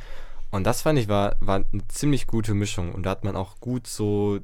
Und 0.53 0.65
das 0.65 0.83
fand 0.83 0.99
ich 0.99 1.07
war, 1.07 1.35
war 1.39 1.65
eine 1.71 1.87
ziemlich 1.87 2.27
gute 2.27 2.53
Mischung. 2.53 2.93
Und 2.93 3.03
da 3.03 3.09
hat 3.09 3.23
man 3.23 3.35
auch 3.35 3.59
gut 3.59 3.87
so, 3.87 4.39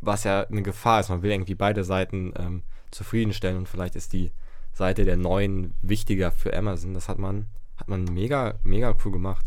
was 0.00 0.24
ja 0.24 0.46
eine 0.46 0.62
Gefahr 0.62 1.00
ist, 1.00 1.10
man 1.10 1.22
will 1.22 1.30
irgendwie 1.30 1.54
beide 1.54 1.84
Seiten 1.84 2.32
ähm, 2.36 2.62
zufriedenstellen 2.90 3.58
und 3.58 3.68
vielleicht 3.68 3.94
ist 3.94 4.12
die 4.14 4.32
Seite 4.72 5.04
der 5.04 5.16
Neuen 5.18 5.74
wichtiger 5.82 6.32
für 6.32 6.56
Amazon. 6.56 6.94
Das 6.94 7.08
hat 7.10 7.18
man, 7.18 7.46
hat 7.76 7.88
man 7.88 8.04
mega, 8.04 8.54
mega 8.62 8.96
cool 9.04 9.12
gemacht. 9.12 9.44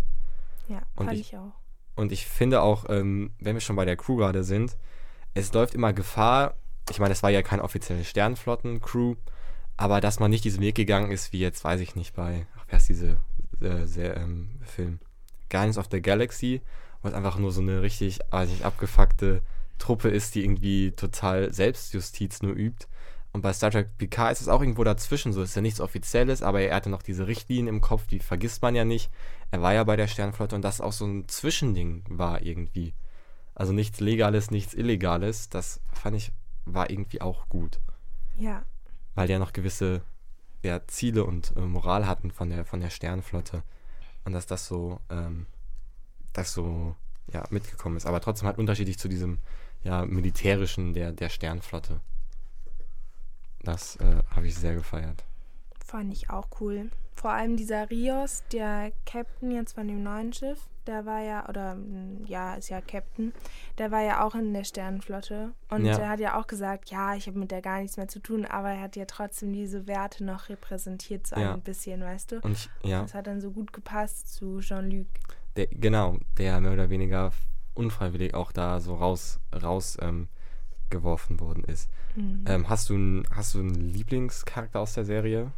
Ja, 0.68 0.84
und 0.96 1.08
fand 1.08 1.20
ich- 1.20 1.30
ich, 1.34 1.38
auch. 1.38 1.54
Und 1.96 2.12
ich 2.12 2.28
finde 2.28 2.62
auch, 2.62 2.86
ähm, 2.90 3.32
wenn 3.40 3.56
wir 3.56 3.62
schon 3.62 3.76
bei 3.76 3.86
der 3.86 3.98
Crew 3.98 4.18
gerade 4.18 4.44
sind, 4.44 4.78
es 5.34 5.52
läuft 5.54 5.74
immer 5.74 5.94
Gefahr. 5.94 6.54
Ich 6.92 7.00
meine, 7.00 7.14
es 7.14 7.24
war 7.24 7.32
ja 7.32 7.42
keine 7.42 7.64
offizielle 7.64 8.04
Sternflotten-Crew, 8.04 9.16
aber 9.78 10.00
dass 10.00 10.20
man 10.20 10.30
nicht 10.30 10.44
diesen 10.44 10.62
Weg 10.62 10.76
gegangen 10.76 11.12
ist, 11.12 11.34
wie 11.34 11.40
jetzt, 11.40 11.64
weiß 11.64 11.80
ich 11.82 11.96
nicht, 11.96 12.16
bei, 12.16 12.46
ach, 12.58 12.66
wer 12.70 12.78
ist 12.78 12.90
diese 12.90 13.18
äh, 13.62 13.86
sehr, 13.86 14.18
ähm, 14.18 14.60
Film? 14.62 15.00
Guardians 15.54 15.78
of 15.78 15.88
the 15.92 16.02
Galaxy, 16.02 16.62
wo 17.02 17.08
es 17.08 17.14
einfach 17.14 17.38
nur 17.38 17.52
so 17.52 17.62
eine 17.62 17.84
richtig, 17.84 18.20
weiß 18.32 18.50
ich 18.50 18.56
nicht, 18.56 18.66
abgefuckte 18.66 19.42
Truppe 19.78 20.10
ist, 20.10 20.34
die 20.34 20.44
irgendwie 20.44 20.92
total 20.92 21.54
Selbstjustiz 21.54 22.42
nur 22.42 22.54
übt. 22.54 22.88
Und 23.34 23.42
bei 23.42 23.54
Star 23.54 23.72
Trek 23.72 23.98
PK 23.98 24.32
ist 24.32 24.42
es 24.42 24.48
auch 24.48 24.62
irgendwo 24.62 24.84
dazwischen 24.84 25.32
so. 25.32 25.42
Ist 25.42 25.56
ja 25.56 25.62
nichts 25.62 25.80
Offizielles, 25.80 26.42
aber 26.42 26.62
er 26.62 26.76
hatte 26.76 26.90
noch 26.90 27.04
diese 27.04 27.28
Richtlinien 27.28 27.68
im 27.68 27.82
Kopf, 27.82 28.08
die 28.08 28.20
vergisst 28.20 28.62
man 28.62 28.76
ja 28.76 28.84
nicht. 28.84 29.12
Er 29.52 29.62
war 29.62 29.74
ja 29.74 29.84
bei 29.84 29.96
der 29.96 30.08
Sternflotte 30.08 30.56
und 30.56 30.64
das 30.64 30.82
auch 30.82 30.92
so 30.92 31.06
ein 31.06 31.28
Zwischending 31.28 32.04
war 32.10 32.42
irgendwie. 32.42 32.94
Also 33.56 33.74
nichts 33.74 34.00
Legales, 34.00 34.50
nichts 34.50 34.74
Illegales. 34.74 35.50
Das 35.50 35.82
fand 35.92 36.16
ich, 36.16 36.32
war 36.66 36.90
irgendwie 36.90 37.22
auch 37.22 37.48
gut. 37.50 37.80
Ja, 38.38 38.64
Weil 39.14 39.28
die 39.28 39.34
ja 39.34 39.40
noch 39.40 39.54
gewisse 39.54 40.02
ja, 40.64 40.82
Ziele 40.88 41.26
und 41.26 41.54
äh, 41.56 41.60
Moral 41.60 42.08
hatten 42.08 42.32
von 42.32 42.50
der, 42.50 42.66
von 42.66 42.80
der 42.80 42.90
Sternflotte. 42.90 43.64
Und 44.26 44.34
dass 44.34 44.46
das 44.46 44.68
so, 44.68 45.00
ähm, 45.10 45.48
das 46.32 46.54
so, 46.54 46.96
ja, 47.32 47.44
mitgekommen 47.50 47.98
ist. 47.98 48.06
Aber 48.06 48.22
trotzdem 48.22 48.48
halt 48.48 48.58
unterschiedlich 48.58 49.00
zu 49.00 49.08
diesem, 49.08 49.40
ja, 49.84 50.06
militärischen 50.06 50.94
der, 50.94 51.12
der 51.12 51.30
Sternflotte. 51.30 52.00
Das 53.62 53.96
äh, 53.98 54.24
habe 54.36 54.48
ich 54.48 54.56
sehr 54.56 54.76
gefeiert. 54.76 55.24
fand 55.86 56.12
ich 56.14 56.30
auch 56.30 56.48
cool. 56.60 56.90
Vor 57.24 57.32
allem 57.32 57.56
dieser 57.56 57.90
Rios, 57.90 58.44
der 58.52 58.92
Captain 59.06 59.50
jetzt 59.52 59.76
von 59.76 59.88
dem 59.88 60.04
neuen 60.04 60.34
Schiff, 60.34 60.60
der 60.88 61.06
war 61.06 61.22
ja, 61.22 61.48
oder 61.48 61.76
mm, 61.76 62.26
ja, 62.26 62.56
ist 62.56 62.68
ja 62.68 62.82
Captain, 62.82 63.32
der 63.78 63.92
war 63.92 64.02
ja 64.02 64.26
auch 64.26 64.36
in 64.36 64.54
der 64.54 64.66
Sternenflotte. 64.66 65.54
Und 65.70 65.86
Ja. 65.86 65.98
er 66.00 66.10
hat 66.10 66.20
ja 66.20 66.38
auch 66.38 66.48
gesagt, 66.48 66.92
ja, 66.92 67.16
ich 67.16 67.26
habe 67.28 67.40
mit 67.40 67.50
der 67.52 67.62
gar 67.62 67.80
nichts 67.80 67.96
mehr 67.96 68.10
zu 68.10 68.20
tun, 68.20 68.44
aber 68.46 68.72
er 68.72 68.82
hat 68.82 68.98
ja 68.98 69.06
trotzdem 69.06 69.54
diese 69.54 69.88
Werte 69.88 70.26
noch 70.26 70.50
repräsentiert, 70.50 71.26
so 71.26 71.38
Ja. 71.40 71.54
ein 71.54 71.62
bisschen, 71.62 72.02
weißt 72.02 72.34
du? 72.34 72.40
Und 72.42 72.52
ich, 72.52 72.70
ja, 72.84 73.04
Das 73.04 73.14
hat 73.14 73.26
dann 73.28 73.40
so 73.40 73.52
gut 73.52 73.72
gepasst 73.72 74.34
zu 74.36 74.60
Jean-Luc. 74.60 75.08
der, 75.56 75.68
genau, 75.68 76.18
der 76.38 76.60
mehr 76.60 76.74
oder 76.74 76.90
weniger 76.90 77.32
unfreiwillig 77.74 78.34
auch 78.34 78.52
da 78.52 78.82
so 78.82 78.96
raus, 78.96 79.40
raus 79.56 79.98
ähm, 80.02 80.28
geworfen 80.90 81.40
worden 81.40 81.64
ist. 81.64 81.90
Mhm. 82.18 82.44
Ähm, 82.48 82.70
hast 82.70 82.90
du 82.90 82.96
einen 82.96 83.24
hast 83.34 83.54
du 83.54 83.60
einen 83.60 83.76
Lieblingscharakter 83.76 84.82
aus 84.82 84.94
der 84.94 85.06
Serie? 85.06 85.54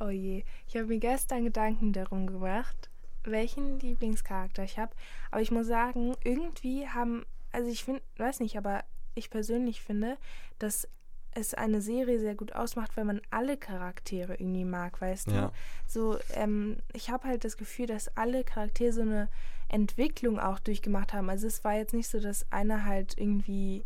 Oh 0.00 0.08
je, 0.08 0.44
ich 0.66 0.76
habe 0.76 0.86
mir 0.86 0.98
gestern 0.98 1.44
Gedanken 1.44 1.92
darum 1.92 2.26
gemacht, 2.26 2.90
welchen 3.24 3.78
Lieblingscharakter 3.80 4.64
ich 4.64 4.78
habe. 4.78 4.92
Aber 5.30 5.40
ich 5.40 5.50
muss 5.50 5.66
sagen, 5.66 6.14
irgendwie 6.24 6.88
haben, 6.88 7.24
also 7.52 7.70
ich 7.70 7.84
finde, 7.84 8.02
weiß 8.16 8.40
nicht, 8.40 8.56
aber 8.58 8.84
ich 9.14 9.30
persönlich 9.30 9.80
finde, 9.80 10.16
dass 10.58 10.88
es 11.36 11.54
eine 11.54 11.80
Serie 11.80 12.20
sehr 12.20 12.34
gut 12.34 12.54
ausmacht, 12.54 12.96
wenn 12.96 13.06
man 13.06 13.20
alle 13.30 13.56
Charaktere 13.56 14.34
irgendwie 14.34 14.64
mag, 14.64 15.00
weißt 15.00 15.28
Ja. 15.30 15.46
du? 15.48 15.52
So, 15.86 16.18
ähm, 16.34 16.76
ich 16.92 17.10
habe 17.10 17.26
halt 17.26 17.44
das 17.44 17.56
Gefühl, 17.56 17.86
dass 17.86 18.16
alle 18.16 18.44
Charaktere 18.44 18.92
so 18.92 19.02
eine 19.02 19.28
Entwicklung 19.68 20.38
auch 20.38 20.60
durchgemacht 20.60 21.12
haben. 21.12 21.30
Also 21.30 21.46
es 21.46 21.64
war 21.64 21.74
jetzt 21.74 21.94
nicht 21.94 22.08
so, 22.08 22.20
dass 22.20 22.50
einer 22.52 22.84
halt 22.84 23.18
irgendwie 23.18 23.84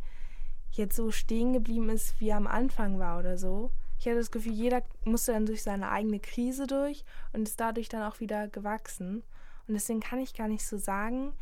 jetzt 0.73 0.97
so 0.97 1.11
stehen 1.11 1.55
geblieben 1.55 1.89
ist, 1.89 2.21
wie 2.21 2.29
er 2.29 2.37
am 2.37 2.47
Anfang 2.47 2.99
war 2.99 3.19
oder 3.19 3.39
so. 3.39 3.71
Ich 3.99 4.07
hatte 4.07 4.17
das 4.17 4.31
Gefühl, 4.31 4.53
jeder 4.53 4.83
musste 5.05 5.33
dann 5.33 5.47
durch 5.47 5.63
seine 5.63 5.91
eigene 5.91 6.21
Krise 6.21 6.67
durch 6.67 7.05
und 7.33 7.49
ist 7.49 7.59
dadurch 7.61 7.89
dann 7.89 8.03
auch 8.03 8.21
wieder 8.21 8.49
gewachsen. 8.49 9.23
Und 9.67 9.75
deswegen 9.75 10.01
kann 10.01 10.21
ich 10.21 10.35
gar 10.35 10.49
nicht 10.49 10.65
so 10.65 10.79
sagen, 10.79 11.33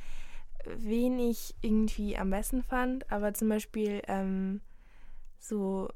wen 0.65 1.19
ich 1.19 1.55
irgendwie 1.61 2.17
am 2.17 2.31
besten 2.31 2.63
fand. 2.63 3.11
Aber 3.13 3.35
zum 3.35 3.49
Beispiel 3.49 4.03
ähm, 4.09 4.61
so 5.39 5.89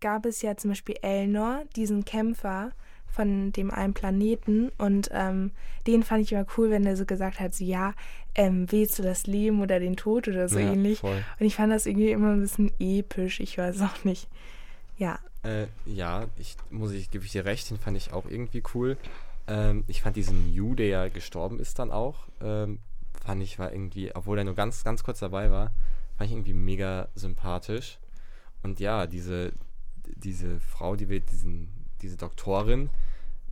gab 0.00 0.26
es 0.26 0.42
ja 0.42 0.56
zum 0.56 0.70
Beispiel 0.70 0.96
Elnor, 1.02 1.62
diesen 1.76 2.04
Kämpfer, 2.04 2.72
von 3.10 3.52
dem 3.52 3.70
einen 3.70 3.94
Planeten 3.94 4.70
und 4.76 5.08
ähm, 5.12 5.52
den 5.86 6.02
fand 6.02 6.22
ich 6.22 6.32
immer 6.32 6.46
cool, 6.56 6.70
wenn 6.70 6.84
er 6.84 6.94
so 6.96 7.06
gesagt 7.06 7.40
hat, 7.40 7.54
so 7.54 7.64
ja, 7.64 7.94
ähm, 8.34 8.70
wählst 8.70 8.98
du 8.98 9.02
das 9.02 9.26
Leben 9.26 9.62
oder 9.62 9.80
den 9.80 9.96
Tod 9.96 10.28
oder 10.28 10.48
so 10.48 10.58
Ja, 10.58 10.72
ähnlich. 10.72 11.00
voll. 11.00 11.24
Und 11.40 11.46
ich 11.46 11.56
fand 11.56 11.72
das 11.72 11.86
irgendwie 11.86 12.10
immer 12.10 12.32
ein 12.32 12.40
bisschen 12.42 12.70
episch, 12.78 13.40
ich 13.40 13.56
weiß 13.56 13.80
auch 13.80 14.04
nicht. 14.04 14.28
Ja, 14.98 15.18
Äh, 15.44 15.66
ja, 15.86 16.26
ich 16.36 16.56
muss 16.70 16.92
ich, 16.92 17.10
gebe 17.10 17.24
ich 17.24 17.32
dir 17.32 17.44
recht, 17.44 17.70
den 17.70 17.78
fand 17.78 17.96
ich 17.96 18.12
auch 18.12 18.26
irgendwie 18.28 18.62
cool. 18.74 18.96
Ähm, 19.46 19.84
ich 19.86 20.02
fand 20.02 20.16
diesen 20.16 20.52
Yu, 20.52 20.74
der 20.74 20.88
ja 20.88 21.08
gestorben 21.08 21.58
ist 21.60 21.78
dann 21.78 21.90
auch, 21.90 22.26
ähm, 22.42 22.80
fand 23.24 23.42
ich 23.42 23.58
war 23.58 23.72
irgendwie, 23.72 24.14
obwohl 24.14 24.38
er 24.38 24.44
nur 24.44 24.54
ganz, 24.54 24.84
ganz 24.84 25.02
kurz 25.02 25.20
dabei 25.20 25.50
war, 25.50 25.70
fand 26.16 26.30
ich 26.30 26.32
irgendwie 26.32 26.54
mega 26.54 27.08
sympathisch. 27.14 27.98
Und 28.62 28.80
ja, 28.80 29.06
diese, 29.06 29.52
diese 30.16 30.60
Frau, 30.60 30.96
die 30.96 31.08
wir, 31.08 31.20
diesen, 31.20 31.68
diese 32.02 32.16
Doktorin, 32.16 32.90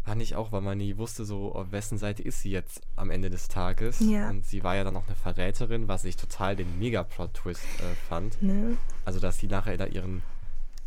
fand 0.04 0.22
ich 0.22 0.36
auch, 0.36 0.52
weil 0.52 0.60
man 0.60 0.78
nie 0.78 0.96
wusste, 0.98 1.24
so 1.24 1.54
auf 1.54 1.72
wessen 1.72 1.98
Seite 1.98 2.22
ist 2.22 2.40
sie 2.40 2.50
jetzt 2.50 2.80
am 2.94 3.10
Ende 3.10 3.30
des 3.30 3.48
Tages. 3.48 4.00
Ja. 4.00 4.28
Und 4.28 4.44
sie 4.44 4.62
war 4.62 4.76
ja 4.76 4.84
dann 4.84 4.96
auch 4.96 5.06
eine 5.06 5.16
Verräterin, 5.16 5.88
was 5.88 6.04
ich 6.04 6.16
total 6.16 6.56
den 6.56 6.78
Mega-Plot-Twist 6.78 7.62
äh, 7.80 7.94
fand. 8.08 8.40
ne? 8.42 8.76
Also, 9.04 9.18
dass 9.20 9.38
sie 9.38 9.48
nachher 9.48 9.76
da 9.76 9.86
ihren 9.86 10.22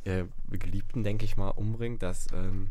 äh, 0.09 0.25
Geliebten, 0.57 1.03
denke 1.03 1.25
ich 1.25 1.37
mal, 1.37 1.49
umbringt, 1.49 2.01
das, 2.03 2.27
ähm, 2.33 2.69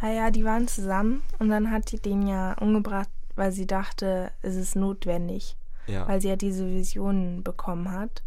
Naja, 0.00 0.30
die 0.30 0.44
waren 0.44 0.68
zusammen 0.68 1.22
und 1.38 1.48
dann 1.48 1.70
hat 1.70 1.92
die 1.92 2.00
den 2.00 2.26
ja 2.26 2.54
umgebracht, 2.58 3.08
weil 3.36 3.52
sie 3.52 3.66
dachte, 3.66 4.32
es 4.42 4.56
ist 4.56 4.76
notwendig. 4.76 5.56
ja. 5.86 6.06
weil 6.06 6.20
sie 6.20 6.28
ja 6.28 6.36
diese 6.36 6.68
Visionen 6.70 7.42
bekommen 7.42 7.90
hat. 7.90 8.22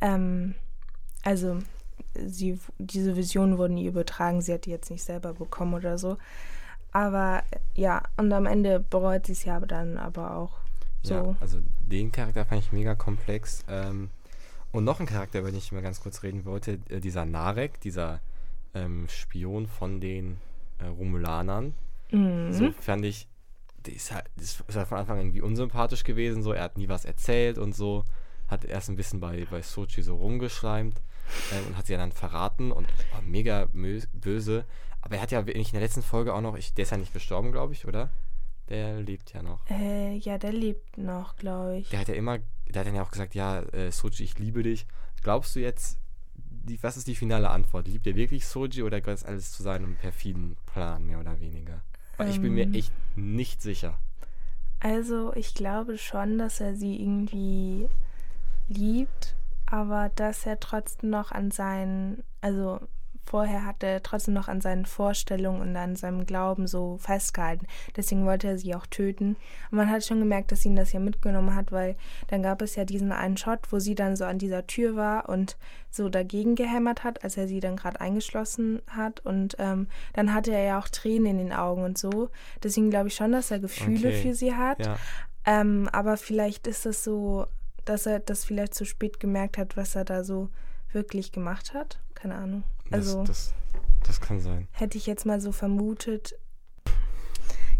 Ähm, 0.00 0.54
also 1.24 1.58
sie, 2.14 2.58
diese 2.78 3.16
Visionen 3.16 3.58
wurden 3.58 3.76
ihr 3.76 3.90
übertragen, 3.90 4.40
sie 4.40 4.52
hat 4.52 4.66
die 4.66 4.70
jetzt 4.70 4.90
nicht 4.90 5.02
selber 5.02 5.34
bekommen 5.34 5.74
oder 5.74 5.98
so. 5.98 6.18
Aber 6.92 7.42
ja, 7.74 8.02
und 8.16 8.32
am 8.32 8.46
Ende 8.46 8.78
bereut 8.78 9.26
sie 9.26 9.32
es 9.32 9.44
ja 9.44 9.58
dann 9.60 9.98
aber 9.98 10.36
auch 10.36 10.58
so. 11.02 11.14
Ja, 11.14 11.36
also 11.40 11.58
den 11.80 12.12
Charakter 12.12 12.44
fand 12.44 12.62
ich 12.62 12.72
mega 12.72 12.94
komplex. 12.94 13.64
Ähm, 13.68 14.10
und 14.74 14.84
noch 14.84 15.00
ein 15.00 15.06
Charakter, 15.06 15.40
über 15.40 15.50
den 15.50 15.58
ich 15.58 15.72
mal 15.72 15.82
ganz 15.82 16.00
kurz 16.00 16.22
reden 16.22 16.44
wollte, 16.44 16.78
äh, 16.88 17.00
dieser 17.00 17.24
Narek, 17.24 17.80
dieser 17.80 18.20
ähm, 18.74 19.06
Spion 19.08 19.66
von 19.66 20.00
den 20.00 20.38
äh, 20.78 20.86
Romulanern. 20.86 21.74
Mhm. 22.10 22.52
So 22.52 22.72
fand 22.72 23.04
ich, 23.04 23.28
der 23.86 23.94
ist 23.94 24.12
halt, 24.12 24.26
das 24.36 24.60
ist 24.66 24.76
halt 24.76 24.88
von 24.88 24.98
Anfang 24.98 25.18
an 25.18 25.24
irgendwie 25.24 25.40
unsympathisch 25.42 26.04
gewesen, 26.04 26.42
so, 26.42 26.52
er 26.52 26.64
hat 26.64 26.76
nie 26.76 26.88
was 26.88 27.04
erzählt 27.04 27.58
und 27.58 27.74
so, 27.74 28.04
hat 28.48 28.64
erst 28.64 28.90
ein 28.90 28.96
bisschen 28.96 29.20
bei, 29.20 29.46
bei 29.50 29.62
Sochi 29.62 30.02
so 30.02 30.16
rumgeschleimt 30.16 31.00
äh, 31.52 31.66
und 31.66 31.76
hat 31.76 31.86
sie 31.86 31.96
dann 31.96 32.12
verraten 32.12 32.72
und 32.72 32.86
war 33.12 33.22
mega 33.22 33.68
mö- 33.74 34.06
böse. 34.12 34.64
Aber 35.00 35.16
er 35.16 35.22
hat 35.22 35.30
ja 35.32 35.40
in 35.40 35.64
der 35.72 35.80
letzten 35.80 36.02
Folge 36.02 36.34
auch 36.34 36.40
noch, 36.40 36.56
ich, 36.56 36.74
der 36.74 36.82
ist 36.84 36.90
ja 36.90 36.96
nicht 36.96 37.12
gestorben, 37.12 37.52
glaube 37.52 37.74
ich, 37.74 37.86
oder? 37.86 38.10
Der 38.70 39.00
lebt 39.02 39.34
ja 39.34 39.42
noch. 39.42 39.60
Äh, 39.68 40.16
ja, 40.16 40.38
der 40.38 40.52
lebt 40.52 40.96
noch, 40.96 41.36
glaube 41.36 41.76
ich. 41.76 41.90
Der 41.90 42.00
hat 42.00 42.08
ja 42.08 42.14
immer, 42.14 42.38
der 42.68 42.80
hat 42.80 42.86
dann 42.86 42.94
ja 42.94 43.02
auch 43.02 43.10
gesagt, 43.10 43.34
ja, 43.34 43.60
äh, 43.60 43.90
Soji, 43.90 44.24
ich 44.24 44.38
liebe 44.38 44.62
dich. 44.62 44.86
Glaubst 45.22 45.54
du 45.56 45.60
jetzt, 45.60 45.98
die, 46.34 46.82
was 46.82 46.96
ist 46.96 47.06
die 47.06 47.14
finale 47.16 47.50
Antwort? 47.50 47.88
Liebt 47.88 48.06
er 48.06 48.14
wirklich 48.16 48.46
Soji 48.46 48.82
oder 48.82 49.00
gehört 49.00 49.20
das 49.20 49.28
alles 49.28 49.52
zu 49.52 49.62
seinem 49.62 49.96
perfiden 49.96 50.56
Plan, 50.66 51.04
mehr 51.06 51.20
oder 51.20 51.38
weniger? 51.40 51.82
Weil 52.16 52.30
ich 52.30 52.40
bin 52.40 52.54
mir 52.54 52.64
Ähm. 52.64 52.74
echt 52.74 52.92
nicht 53.16 53.60
sicher. 53.62 53.98
Also 54.80 55.32
ich 55.34 55.54
glaube 55.54 55.98
schon, 55.98 56.38
dass 56.38 56.60
er 56.60 56.76
sie 56.76 57.00
irgendwie 57.00 57.88
liebt, 58.68 59.34
aber 59.66 60.10
dass 60.14 60.46
er 60.46 60.60
trotzdem 60.60 61.10
noch 61.10 61.32
an 61.32 61.50
seinen, 61.50 62.22
also 62.40 62.80
vorher 63.34 63.64
hat 63.66 63.82
er 63.82 64.00
trotzdem 64.00 64.32
noch 64.34 64.46
an 64.46 64.60
seinen 64.60 64.86
Vorstellungen 64.86 65.60
und 65.60 65.76
an 65.76 65.96
seinem 65.96 66.24
Glauben 66.24 66.68
so 66.68 66.98
festgehalten. 66.98 67.66
Deswegen 67.96 68.26
wollte 68.26 68.46
er 68.46 68.58
sie 68.58 68.76
auch 68.76 68.86
töten. 68.86 69.34
Und 69.72 69.76
man 69.78 69.90
hat 69.90 70.04
schon 70.04 70.20
gemerkt, 70.20 70.52
dass 70.52 70.64
ihn 70.64 70.76
das 70.76 70.92
ja 70.92 71.00
mitgenommen 71.00 71.56
hat, 71.56 71.72
weil 71.72 71.96
dann 72.28 72.44
gab 72.44 72.62
es 72.62 72.76
ja 72.76 72.84
diesen 72.84 73.10
einen 73.10 73.36
Shot, 73.36 73.72
wo 73.72 73.80
sie 73.80 73.96
dann 73.96 74.14
so 74.14 74.24
an 74.24 74.38
dieser 74.38 74.68
Tür 74.68 74.94
war 74.94 75.28
und 75.28 75.56
so 75.90 76.08
dagegen 76.08 76.54
gehämmert 76.54 77.02
hat, 77.02 77.24
als 77.24 77.36
er 77.36 77.48
sie 77.48 77.58
dann 77.58 77.74
gerade 77.74 78.00
eingeschlossen 78.00 78.80
hat. 78.86 79.18
Und 79.26 79.56
ähm, 79.58 79.88
dann 80.12 80.32
hatte 80.32 80.52
er 80.52 80.62
ja 80.62 80.78
auch 80.78 80.88
Tränen 80.88 81.26
in 81.26 81.38
den 81.38 81.52
Augen 81.52 81.82
und 81.82 81.98
so. 81.98 82.30
Deswegen 82.62 82.90
glaube 82.90 83.08
ich 83.08 83.16
schon, 83.16 83.32
dass 83.32 83.50
er 83.50 83.58
Gefühle 83.58 84.10
Okay. 84.10 84.22
für 84.22 84.34
sie 84.34 84.54
hat. 84.54 84.78
Ja, 84.86 84.96
Ähm, 85.44 85.88
aber 85.90 86.16
vielleicht 86.18 86.68
ist 86.68 86.86
es 86.86 87.02
so, 87.02 87.46
dass 87.84 88.06
er 88.06 88.20
das 88.20 88.44
vielleicht 88.44 88.74
zu 88.74 88.84
spät 88.84 89.18
gemerkt 89.18 89.58
hat, 89.58 89.76
was 89.76 89.96
er 89.96 90.04
da 90.04 90.22
so 90.22 90.50
wirklich 90.92 91.32
gemacht 91.32 91.74
hat. 91.74 91.98
Keine 92.14 92.36
Ahnung. 92.36 92.62
Also 92.90 93.24
das, 93.24 93.54
das, 93.72 93.78
das 94.06 94.20
kann 94.20 94.40
sein. 94.40 94.68
hätte 94.72 94.98
ich 94.98 95.06
jetzt 95.06 95.26
mal 95.26 95.40
so 95.40 95.52
vermutet. 95.52 96.36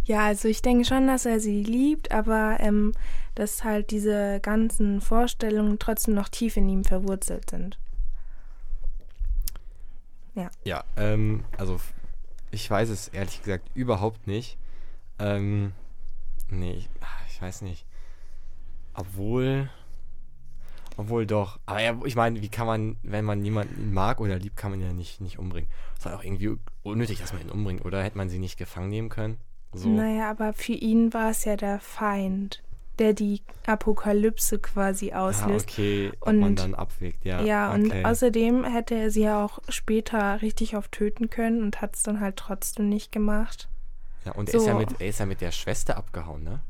Ja, 0.04 0.26
also 0.26 0.48
ich 0.48 0.60
denke 0.60 0.84
schon, 0.84 1.06
dass 1.06 1.24
er 1.24 1.40
sie 1.40 1.62
liebt, 1.62 2.12
aber 2.12 2.58
ähm, 2.60 2.92
dass 3.34 3.64
halt 3.64 3.90
diese 3.90 4.38
ganzen 4.40 5.00
Vorstellungen 5.00 5.78
trotzdem 5.78 6.14
noch 6.14 6.28
tief 6.28 6.56
in 6.56 6.68
ihm 6.68 6.84
verwurzelt 6.84 7.50
sind. 7.50 7.78
Ja, 10.64 10.84
ähm, 10.96 11.44
also 11.58 11.80
ich 12.50 12.68
weiß 12.70 12.88
es 12.88 13.08
ehrlich 13.08 13.40
gesagt 13.42 13.70
überhaupt 13.74 14.26
nicht. 14.26 14.58
Ähm, 15.18 15.72
nee, 16.48 16.72
ich, 16.72 16.88
ah, 17.00 17.06
ich 17.28 17.40
weiß 17.40 17.62
nicht. 17.62 17.86
Obwohl, 18.94 19.70
obwohl 20.96 21.26
doch. 21.26 21.58
Aber 21.66 21.80
ja, 21.80 21.98
ich 22.04 22.16
meine, 22.16 22.40
wie 22.42 22.48
kann 22.48 22.66
man, 22.66 22.96
wenn 23.02 23.24
man 23.24 23.44
jemanden 23.44 23.92
mag 23.92 24.20
oder 24.20 24.38
liebt, 24.38 24.56
kann 24.56 24.70
man 24.70 24.80
ihn 24.80 24.86
ja 24.86 24.92
nicht, 24.92 25.20
nicht 25.20 25.38
umbringen. 25.38 25.68
Es 25.98 26.04
war 26.04 26.16
auch 26.16 26.22
irgendwie 26.24 26.56
unnötig, 26.82 27.20
dass 27.20 27.32
man 27.32 27.42
ihn 27.42 27.50
umbringt, 27.50 27.84
oder? 27.84 28.02
Hätte 28.02 28.16
man 28.18 28.28
sie 28.28 28.38
nicht 28.38 28.58
gefangen 28.58 28.88
nehmen 28.88 29.08
können? 29.08 29.38
So. 29.72 29.88
Naja, 29.88 30.30
aber 30.30 30.52
für 30.52 30.72
ihn 30.72 31.12
war 31.12 31.30
es 31.30 31.44
ja 31.44 31.56
der 31.56 31.80
Feind, 31.80 32.62
der 33.00 33.12
die 33.12 33.42
Apokalypse 33.66 34.58
quasi 34.60 35.12
Ah, 35.12 35.26
auslöst. 35.26 35.68
okay, 35.68 36.12
ob 36.20 36.28
man 36.28 36.42
Und- 36.44 36.58
dann 36.60 36.74
abwägt, 36.74 37.24
ja. 37.24 37.42
Ja, 37.42 37.72
okay. 37.72 37.80
und 37.82 38.04
außerdem 38.04 38.64
hätte 38.64 38.94
er 38.94 39.10
sie 39.10 39.22
ja 39.22 39.44
auch 39.44 39.58
später 39.68 40.40
richtig 40.42 40.76
oft 40.76 40.92
töten 40.92 41.28
können 41.28 41.62
und 41.62 41.80
hat 41.82 41.96
es 41.96 42.02
dann 42.04 42.20
halt 42.20 42.36
trotzdem 42.36 42.88
nicht 42.88 43.10
gemacht. 43.12 43.68
ja, 44.24 44.32
und 44.32 44.48
er, 44.48 44.54
ist 44.54 44.66
ja 44.66 44.72
so. 44.72 44.78
mit, 44.78 45.00
er 45.00 45.08
ist 45.08 45.18
ja 45.20 45.26
mit 45.26 45.40
der 45.40 45.50
Schwester 45.50 45.96
abgehauen, 45.96 46.44
ne? 46.44 46.60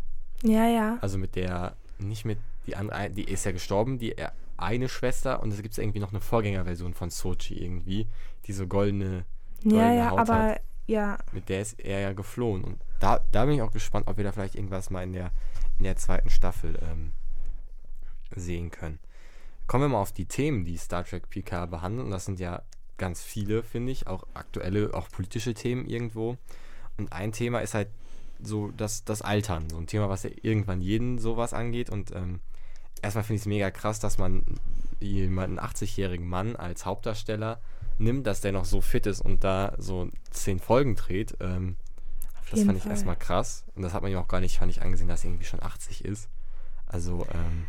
Ja, 0.42 0.66
ja. 0.66 0.98
Also 1.00 1.18
mit 1.18 1.36
der, 1.36 1.76
nicht 1.98 2.24
mit, 2.24 2.38
die 2.66 2.76
andere, 2.76 3.10
die 3.10 3.24
ist 3.24 3.44
ja 3.44 3.52
gestorben, 3.52 3.98
die 3.98 4.12
er- 4.16 4.32
eine 4.56 4.88
Schwester 4.88 5.42
und 5.42 5.52
es 5.52 5.60
gibt 5.62 5.76
irgendwie 5.76 5.98
noch 5.98 6.10
eine 6.12 6.20
Vorgängerversion 6.20 6.94
von 6.94 7.10
Sochi 7.10 7.54
irgendwie, 7.62 8.06
die 8.46 8.52
so 8.52 8.66
goldene, 8.68 9.24
Ja, 9.64 9.70
goldene 9.70 9.96
ja, 9.96 10.10
Haut 10.10 10.18
aber 10.20 10.34
hat. 10.38 10.60
ja. 10.86 11.18
mit 11.32 11.48
der 11.48 11.60
ist 11.62 11.80
er 11.80 12.00
ja 12.00 12.12
geflohen. 12.12 12.62
Und 12.62 12.80
da, 13.00 13.18
da 13.32 13.44
bin 13.46 13.56
ich 13.56 13.62
auch 13.62 13.72
gespannt, 13.72 14.06
ob 14.06 14.16
wir 14.16 14.24
da 14.24 14.30
vielleicht 14.32 14.54
irgendwas 14.54 14.90
mal 14.90 15.02
in 15.02 15.12
der, 15.12 15.32
in 15.78 15.84
der 15.84 15.96
zweiten 15.96 16.30
Staffel 16.30 16.78
ähm, 16.88 17.12
sehen 18.36 18.70
können. 18.70 18.98
Kommen 19.66 19.84
wir 19.84 19.88
mal 19.88 20.00
auf 20.00 20.12
die 20.12 20.26
Themen, 20.26 20.64
die 20.64 20.76
Star 20.76 21.04
Trek 21.04 21.28
PK 21.30 21.66
behandelt. 21.66 22.04
Und 22.06 22.10
das 22.10 22.24
sind 22.24 22.38
ja 22.38 22.62
ganz 22.96 23.22
viele, 23.22 23.62
finde 23.62 23.92
ich, 23.92 24.06
auch 24.06 24.24
aktuelle, 24.34 24.94
auch 24.94 25.08
politische 25.08 25.54
Themen 25.54 25.86
irgendwo. 25.86 26.36
Und 26.96 27.12
ein 27.12 27.32
Thema 27.32 27.58
ist 27.60 27.74
halt 27.74 27.88
so 28.40 28.70
das, 28.76 29.04
das 29.04 29.22
Altern. 29.22 29.68
So 29.70 29.78
ein 29.78 29.86
Thema, 29.86 30.08
was 30.08 30.22
ja 30.22 30.30
irgendwann 30.42 30.80
jeden 30.80 31.18
sowas 31.18 31.54
angeht. 31.54 31.90
Und 31.90 32.12
ähm, 32.14 32.40
erstmal 33.04 33.24
finde 33.24 33.36
ich 33.36 33.42
es 33.42 33.46
mega 33.46 33.70
krass, 33.70 34.00
dass 34.00 34.18
man 34.18 34.44
jemanden 35.00 35.58
80-jährigen 35.60 36.26
Mann 36.28 36.56
als 36.56 36.86
Hauptdarsteller 36.86 37.60
nimmt, 37.98 38.26
dass 38.26 38.40
der 38.40 38.52
noch 38.52 38.64
so 38.64 38.80
fit 38.80 39.06
ist 39.06 39.20
und 39.20 39.44
da 39.44 39.74
so 39.78 40.08
zehn 40.30 40.58
Folgen 40.58 40.96
dreht. 40.96 41.36
Ähm, 41.40 41.76
das 42.50 42.62
fand 42.64 42.76
ich 42.76 42.82
Fall. 42.82 42.92
erstmal 42.92 43.16
krass. 43.16 43.64
Und 43.74 43.82
das 43.82 43.92
hat 43.94 44.02
man 44.02 44.10
ja 44.12 44.20
auch 44.20 44.28
gar 44.28 44.40
nicht, 44.40 44.58
fand 44.58 44.70
ich, 44.70 44.82
angesehen, 44.82 45.08
dass 45.08 45.24
er 45.24 45.30
irgendwie 45.30 45.46
schon 45.46 45.62
80 45.62 46.04
ist. 46.04 46.28
Also, 46.86 47.26
ähm, 47.32 47.66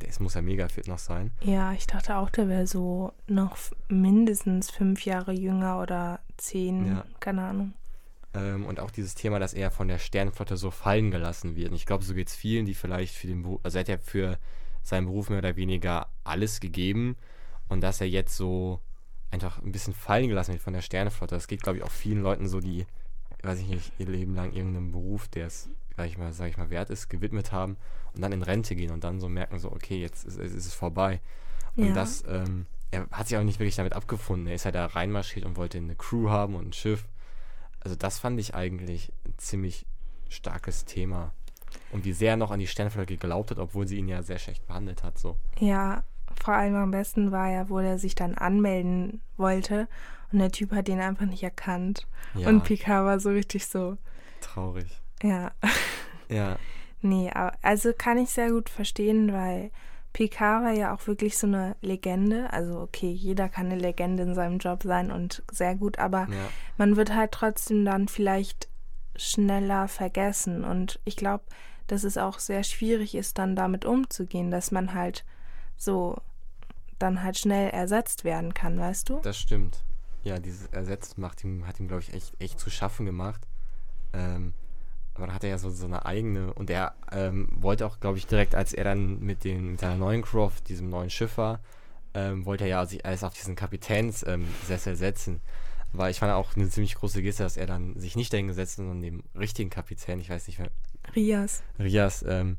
das 0.00 0.20
muss 0.20 0.34
ja 0.34 0.42
mega 0.42 0.68
fit 0.68 0.88
noch 0.88 0.98
sein. 0.98 1.30
Ja, 1.40 1.72
ich 1.72 1.86
dachte 1.86 2.16
auch, 2.16 2.28
der 2.30 2.48
wäre 2.48 2.66
so 2.66 3.12
noch 3.26 3.56
mindestens 3.88 4.70
fünf 4.70 5.04
Jahre 5.04 5.32
jünger 5.32 5.80
oder 5.80 6.20
zehn, 6.36 6.86
Ja. 6.86 7.04
keine 7.20 7.42
Ahnung. 7.44 7.72
Ähm, 8.34 8.66
und 8.66 8.80
auch 8.80 8.90
dieses 8.90 9.14
Thema, 9.14 9.38
dass 9.38 9.54
er 9.54 9.70
von 9.70 9.88
der 9.88 9.98
Sternenflotte 9.98 10.56
so 10.56 10.70
fallen 10.70 11.10
gelassen 11.10 11.56
wird. 11.56 11.70
Und 11.70 11.76
ich 11.76 11.86
glaube, 11.86 12.04
so 12.04 12.14
geht 12.14 12.28
es 12.28 12.34
vielen, 12.34 12.66
die 12.66 12.74
vielleicht 12.74 13.14
für 13.14 13.28
den 13.28 13.42
Beruf, 13.42 13.60
also 13.62 13.78
er 13.78 13.80
hat 13.80 13.88
ja 13.88 13.98
für 13.98 14.38
seinen 14.82 15.06
Beruf 15.06 15.30
mehr 15.30 15.38
oder 15.38 15.56
weniger 15.56 16.08
alles 16.24 16.60
gegeben. 16.60 17.16
Und 17.68 17.80
dass 17.80 18.00
er 18.00 18.08
jetzt 18.08 18.36
so 18.36 18.80
einfach 19.30 19.62
ein 19.62 19.72
bisschen 19.72 19.94
fallen 19.94 20.28
gelassen 20.28 20.52
wird 20.52 20.62
von 20.62 20.74
der 20.74 20.82
Sternenflotte. 20.82 21.34
Das 21.34 21.48
geht, 21.48 21.62
glaube 21.62 21.78
ich, 21.78 21.84
auch 21.84 21.90
vielen 21.90 22.22
Leuten 22.22 22.46
so, 22.48 22.60
die, 22.60 22.86
weiß 23.42 23.58
ich 23.60 23.68
nicht, 23.68 23.92
ihr 23.98 24.06
Leben 24.06 24.34
lang 24.34 24.52
irgendeinem 24.52 24.92
Beruf, 24.92 25.28
der 25.28 25.46
es, 25.46 25.68
sag 25.96 26.06
ich 26.06 26.18
mal, 26.18 26.32
sag 26.32 26.50
ich 26.50 26.56
mal, 26.56 26.70
wert 26.70 26.90
ist, 26.90 27.08
gewidmet 27.08 27.52
haben 27.52 27.76
und 28.14 28.22
dann 28.22 28.32
in 28.32 28.42
Rente 28.42 28.74
gehen 28.76 28.90
und 28.90 29.02
dann 29.04 29.20
so 29.20 29.28
merken, 29.28 29.58
so, 29.58 29.72
okay, 29.72 30.00
jetzt 30.00 30.24
ist, 30.24 30.38
ist 30.38 30.54
es 30.54 30.74
vorbei. 30.74 31.20
Und 31.76 31.88
Ja. 31.88 31.94
das, 31.94 32.22
ähm, 32.28 32.66
er 32.90 33.08
hat 33.10 33.26
sich 33.28 33.36
auch 33.36 33.42
nicht 33.42 33.58
wirklich 33.58 33.74
damit 33.76 33.92
abgefunden. 33.92 34.46
Er 34.46 34.54
ist 34.54 34.64
ja 34.64 34.70
da 34.70 34.86
reinmarschiert 34.86 35.44
und 35.44 35.56
wollte 35.56 35.78
eine 35.78 35.96
Crew 35.96 36.30
haben 36.30 36.54
und 36.54 36.68
ein 36.68 36.72
Schiff. 36.72 37.08
Also 37.84 37.96
das 37.96 38.18
fand 38.18 38.40
ich 38.40 38.54
eigentlich 38.54 39.12
ein 39.26 39.34
ziemlich 39.36 39.86
starkes 40.28 40.84
Thema. 40.84 41.32
Und 41.92 42.04
wie 42.04 42.12
sehr 42.12 42.30
er 42.30 42.36
noch 42.36 42.50
an 42.50 42.60
die 42.60 42.66
Sternenflotte 42.66 43.06
geglaubt 43.06 43.50
hat, 43.50 43.58
obwohl 43.58 43.86
sie 43.86 43.98
ihn 43.98 44.08
ja 44.08 44.22
sehr 44.22 44.38
schlecht 44.38 44.66
behandelt 44.66 45.02
hat. 45.02 45.18
So. 45.18 45.36
Ja, 45.58 46.02
vor 46.42 46.54
allem 46.54 46.74
am 46.74 46.90
besten 46.90 47.30
war 47.30 47.50
ja, 47.50 47.68
wo 47.68 47.78
er 47.78 47.98
sich 47.98 48.14
dann 48.14 48.34
anmelden 48.34 49.20
wollte 49.36 49.88
und 50.32 50.38
der 50.38 50.50
Typ 50.50 50.72
hat 50.72 50.88
ihn 50.88 51.00
einfach 51.00 51.26
nicht 51.26 51.42
erkannt. 51.42 52.06
Ja. 52.34 52.48
Und 52.48 52.64
Picard 52.64 53.04
war 53.04 53.20
so 53.20 53.30
richtig 53.30 53.66
so, 53.66 53.96
Traurig. 54.40 55.00
ja. 55.22 55.52
Ja, 56.28 56.58
Nee, 57.04 57.30
aber 57.30 57.52
also 57.60 57.92
kann 57.92 58.16
ich 58.16 58.30
sehr 58.30 58.50
gut 58.50 58.70
verstehen, 58.70 59.30
weil 59.30 59.70
Picard 60.14 60.64
war 60.64 60.72
ja 60.72 60.94
auch 60.94 61.06
wirklich 61.08 61.36
so 61.36 61.46
eine 61.46 61.76
Legende. 61.82 62.50
Also 62.52 62.80
okay, 62.80 63.10
jeder 63.10 63.50
kann 63.50 63.66
eine 63.66 63.76
Legende 63.76 64.22
in 64.22 64.34
seinem 64.34 64.58
Job 64.58 64.84
sein 64.84 65.10
und 65.10 65.42
sehr 65.52 65.74
gut, 65.74 65.98
aber 65.98 66.28
ja. 66.30 66.48
man 66.78 66.96
wird 66.96 67.14
halt 67.14 67.32
trotzdem 67.32 67.84
dann 67.84 68.08
vielleicht 68.08 68.68
schneller 69.16 69.88
vergessen. 69.88 70.64
Und 70.64 71.00
ich 71.04 71.16
glaube, 71.16 71.44
dass 71.88 72.04
es 72.04 72.16
auch 72.16 72.38
sehr 72.38 72.62
schwierig 72.62 73.16
ist, 73.16 73.38
dann 73.38 73.56
damit 73.56 73.84
umzugehen, 73.84 74.52
dass 74.52 74.70
man 74.70 74.94
halt 74.94 75.24
so 75.76 76.16
dann 77.00 77.24
halt 77.24 77.36
schnell 77.36 77.70
ersetzt 77.70 78.22
werden 78.22 78.54
kann, 78.54 78.78
weißt 78.78 79.08
du? 79.08 79.20
Das 79.20 79.36
stimmt. 79.36 79.84
Ja, 80.22 80.38
dieses 80.38 80.68
Ersetzen 80.68 81.20
macht 81.20 81.42
ihm, 81.42 81.66
hat 81.66 81.80
ihm, 81.80 81.88
glaube 81.88 82.02
ich, 82.02 82.14
echt, 82.14 82.32
echt 82.38 82.60
zu 82.60 82.70
schaffen 82.70 83.04
gemacht. 83.04 83.46
Ähm, 84.12 84.54
aber 85.14 85.26
dann 85.26 85.34
hat 85.34 85.44
er 85.44 85.50
ja 85.50 85.58
so, 85.58 85.70
so 85.70 85.86
eine 85.86 86.06
eigene 86.06 86.52
und 86.54 86.70
er 86.70 86.94
ähm, 87.12 87.48
wollte 87.54 87.86
auch, 87.86 88.00
glaube 88.00 88.18
ich, 88.18 88.26
direkt, 88.26 88.54
als 88.54 88.72
er 88.72 88.84
dann 88.84 89.20
mit, 89.20 89.44
den, 89.44 89.72
mit 89.72 89.80
seiner 89.80 89.96
neuen 89.96 90.24
auf 90.24 90.60
diesem 90.62 90.90
neuen 90.90 91.10
Schiff 91.10 91.38
war, 91.38 91.60
ähm, 92.14 92.46
wollte 92.46 92.64
er 92.64 92.70
ja 92.70 92.86
sich 92.86 93.04
alles 93.04 93.22
auf 93.22 93.34
diesen 93.34 93.56
Kapitänssessel 93.56 94.92
ähm, 94.92 94.96
setzen. 94.96 95.40
Aber 95.92 96.10
ich 96.10 96.18
fand 96.18 96.32
auch 96.32 96.56
eine 96.56 96.68
ziemlich 96.68 96.96
große 96.96 97.22
Geste, 97.22 97.44
dass 97.44 97.56
er 97.56 97.66
dann 97.66 97.96
sich 97.98 98.16
nicht 98.16 98.32
dahin 98.32 98.48
gesetzt, 98.48 98.76
sondern 98.76 99.00
dem 99.00 99.22
richtigen 99.38 99.70
Kapitän, 99.70 100.18
ich 100.18 100.30
weiß 100.30 100.48
nicht 100.48 100.58
mehr, 100.58 100.70
Rias. 101.14 101.62
Rias, 101.78 102.24
ähm, 102.26 102.58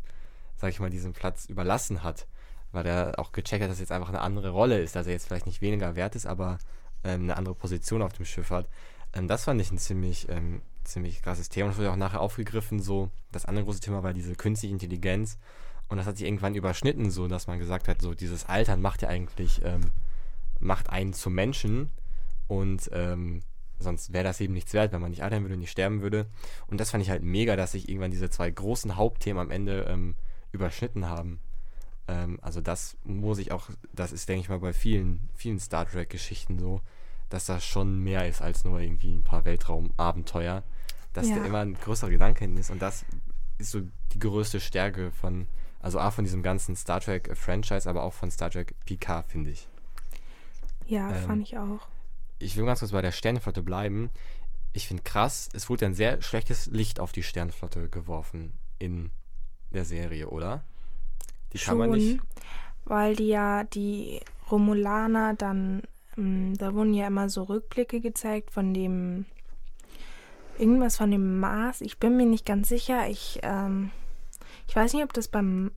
sag 0.56 0.70
ich 0.70 0.80
mal, 0.80 0.90
diesen 0.90 1.14
Platz 1.14 1.46
überlassen 1.46 2.04
hat. 2.04 2.28
Weil 2.72 2.86
er 2.86 3.20
auch 3.20 3.32
gecheckt 3.32 3.64
hat, 3.64 3.70
dass 3.70 3.80
jetzt 3.80 3.92
einfach 3.92 4.10
eine 4.10 4.22
andere 4.22 4.50
Rolle 4.50 4.80
ist, 4.80 4.96
dass 4.96 5.08
er 5.08 5.14
jetzt 5.14 5.28
vielleicht 5.28 5.46
nicht 5.46 5.62
weniger 5.62 5.96
wert 5.96 6.16
ist, 6.16 6.26
aber 6.26 6.58
ähm, 7.04 7.24
eine 7.24 7.38
andere 7.38 7.56
Position 7.56 8.02
auf 8.02 8.14
dem 8.14 8.26
Schiff 8.26 8.50
hat. 8.50 8.68
Ähm, 9.14 9.28
das 9.28 9.46
fand 9.46 9.62
ich 9.62 9.72
ein 9.72 9.78
ziemlich, 9.78 10.28
ähm, 10.30 10.62
ziemlich 10.86 11.22
krasses 11.22 11.50
Thema. 11.50 11.66
Und 11.66 11.72
das 11.72 11.80
wurde 11.80 11.92
auch 11.92 11.98
nachher 11.98 12.22
aufgegriffen, 12.22 12.80
so. 12.80 13.10
Das 13.32 13.46
andere 13.46 13.66
große 13.66 13.80
Thema 13.80 14.04
war 14.04 14.14
diese 14.14 14.36
künstliche 14.36 14.74
Intelligenz. 14.74 15.38
Und 15.88 15.98
das 15.98 16.08
hat 16.08 16.18
sich 16.18 16.26
irgendwann 16.26 16.56
überschnitten, 16.56 17.12
so 17.12 17.28
dass 17.28 17.48
man 17.48 17.60
gesagt 17.60 17.88
hat, 17.88 18.02
so 18.02 18.14
dieses 18.14 18.46
Altern 18.46 18.82
macht 18.82 19.02
ja 19.02 19.10
eigentlich, 19.10 19.62
ähm, 19.64 19.92
macht 20.60 20.90
einen 20.90 21.14
zum 21.14 21.34
Menschen. 21.34 21.90
Und 22.48 22.90
ähm, 22.94 23.42
sonst 23.80 24.14
wäre 24.14 24.24
das 24.24 24.42
eben 24.42 24.54
nichts 24.54 24.74
wert, 24.74 24.92
wenn 24.94 25.02
man 25.02 25.12
nicht 25.12 25.24
altern 25.24 25.44
würde 25.44 25.56
und 25.56 25.60
nicht 25.60 25.72
sterben 25.72 26.02
würde. 26.02 26.28
Und 26.68 26.80
das 26.80 26.92
fand 26.92 27.04
ich 27.04 27.10
halt 27.10 27.24
mega, 27.24 27.56
dass 27.56 27.74
sich 27.74 27.90
irgendwann 27.90 28.12
diese 28.12 28.30
zwei 28.30 28.50
großen 28.50 28.96
Hauptthemen 28.96 29.42
am 29.42 29.52
Ende 29.52 29.86
ähm, 29.90 30.16
überschnitten 30.52 31.08
haben. 31.08 31.40
Ähm, 32.08 32.40
also 32.42 32.62
das 32.62 32.98
muss 33.04 33.40
ich 33.40 33.52
auch, 33.52 33.70
das 33.94 34.12
ist, 34.12 34.30
denke 34.30 34.42
ich 34.42 34.50
mal, 34.50 34.60
bei 34.60 34.74
vielen, 34.74 35.30
vielen 35.34 35.60
Star 35.60 35.88
Trek-Geschichten 35.88 36.60
so, 36.60 36.82
dass 37.30 37.46
das 37.46 37.66
schon 37.66 38.00
mehr 38.00 38.28
ist 38.28 38.42
als 38.42 38.64
nur 38.64 38.80
irgendwie 38.80 39.14
ein 39.14 39.24
paar 39.24 39.46
Weltraumabenteuer. 39.46 40.64
Dass 41.14 41.30
Ja. 41.30 41.38
da 41.40 41.46
immer 41.46 41.60
ein 41.60 41.76
größerer 41.76 42.10
Gedanke 42.10 42.40
hin 42.46 42.58
ist. 42.58 42.70
Und 42.72 42.82
das 42.82 43.06
ist 43.58 43.72
so 43.72 43.82
die 44.14 44.20
größte 44.20 44.60
Stärke 44.60 45.12
von, 45.12 45.48
also 45.80 46.00
auch 46.00 46.12
von 46.12 46.26
diesem 46.26 46.44
ganzen 46.44 46.76
Star 46.76 47.00
Trek-Franchise, 47.00 47.90
aber 47.90 48.04
auch 48.04 48.14
von 48.14 48.30
Star 48.32 48.50
Trek 48.50 48.76
Picard, 48.86 49.28
finde 49.30 49.52
ich. 49.52 49.68
Ja, 50.88 51.10
Ähm, 51.16 51.24
fand 51.26 51.42
ich 51.44 51.58
auch. 51.58 51.88
Ich 52.38 52.58
will 52.58 52.66
ganz 52.66 52.80
kurz 52.80 52.92
bei 52.92 53.02
der 53.02 53.14
Sternenflotte 53.14 53.64
bleiben. 53.64 54.10
Ich 54.74 54.88
finde 54.90 55.04
krass, 55.04 55.48
es 55.54 55.70
wurde 55.70 55.86
ein 55.86 55.94
sehr 55.96 56.22
schlechtes 56.22 56.66
Licht 56.68 57.00
auf 57.00 57.14
die 57.14 57.24
Sternenflotte 57.24 57.88
geworfen 57.88 58.52
in 58.78 59.10
der 59.72 59.86
Serie, 59.86 60.28
oder? 60.30 60.64
Die 61.54 61.58
kann 61.60 61.78
man 61.78 61.92
nicht. 61.92 62.20
weil 62.84 63.16
die 63.16 63.28
ja 63.30 63.64
die 63.64 64.20
Romulaner 64.52 65.34
dann, 65.34 65.84
da 66.18 66.74
wurden 66.74 66.94
ja 66.94 67.08
immer 67.08 67.30
so 67.30 67.44
Rückblicke 67.44 68.00
gezeigt 68.00 68.52
von 68.52 68.74
dem, 68.74 69.26
irgendwas 70.58 70.98
von 70.98 71.12
dem 71.12 71.40
Mars. 71.40 71.82
Ich 71.82 71.98
bin 72.00 72.16
mir 72.18 72.26
nicht 72.26 72.46
ganz 72.46 72.70
sicher. 72.70 73.10
Ich, 73.10 73.40
ähm, 73.44 73.92
ich 74.68 74.76
weiß 74.76 74.94
nicht, 74.94 75.04
ob 75.04 75.14
das 75.14 75.28
beim, 75.28 75.72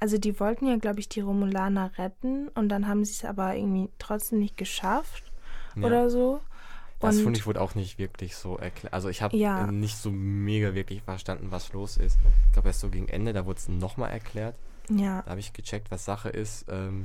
also 0.00 0.18
die 0.18 0.38
wollten 0.40 0.66
ja, 0.66 0.76
glaube 0.76 1.00
ich, 1.00 1.08
die 1.08 1.20
Romulaner 1.20 1.92
retten 1.98 2.48
und 2.48 2.68
dann 2.68 2.88
haben 2.88 3.04
sie 3.04 3.12
es 3.12 3.24
aber 3.24 3.54
irgendwie 3.56 3.88
trotzdem 3.98 4.40
nicht 4.40 4.56
geschafft 4.56 5.30
Ja. 5.76 5.86
oder 5.86 6.10
so. 6.10 6.40
Das 7.00 7.20
finde 7.20 7.38
ich 7.38 7.46
wurde 7.46 7.60
auch 7.60 7.74
nicht 7.74 7.98
wirklich 7.98 8.34
so 8.34 8.56
erklärt. 8.56 8.94
Also 8.94 9.10
ich 9.10 9.20
habe 9.20 9.36
Ja. 9.36 9.66
nicht 9.70 9.96
so 9.98 10.10
mega 10.10 10.74
wirklich 10.74 11.02
verstanden, 11.02 11.48
was 11.50 11.72
los 11.74 11.98
ist. 11.98 12.16
Ich 12.46 12.52
glaube 12.54 12.68
erst 12.68 12.80
so 12.80 12.88
gegen 12.88 13.08
Ende, 13.08 13.34
da 13.34 13.44
wurde 13.44 13.58
es 13.58 13.68
nochmal 13.68 14.10
erklärt. 14.10 14.54
Ja, 14.88 15.20
Da 15.22 15.30
habe 15.32 15.40
ich 15.40 15.52
gecheckt, 15.52 15.90
was 15.90 16.04
Sache 16.06 16.30
ist. 16.30 16.64
Ähm, 16.70 17.04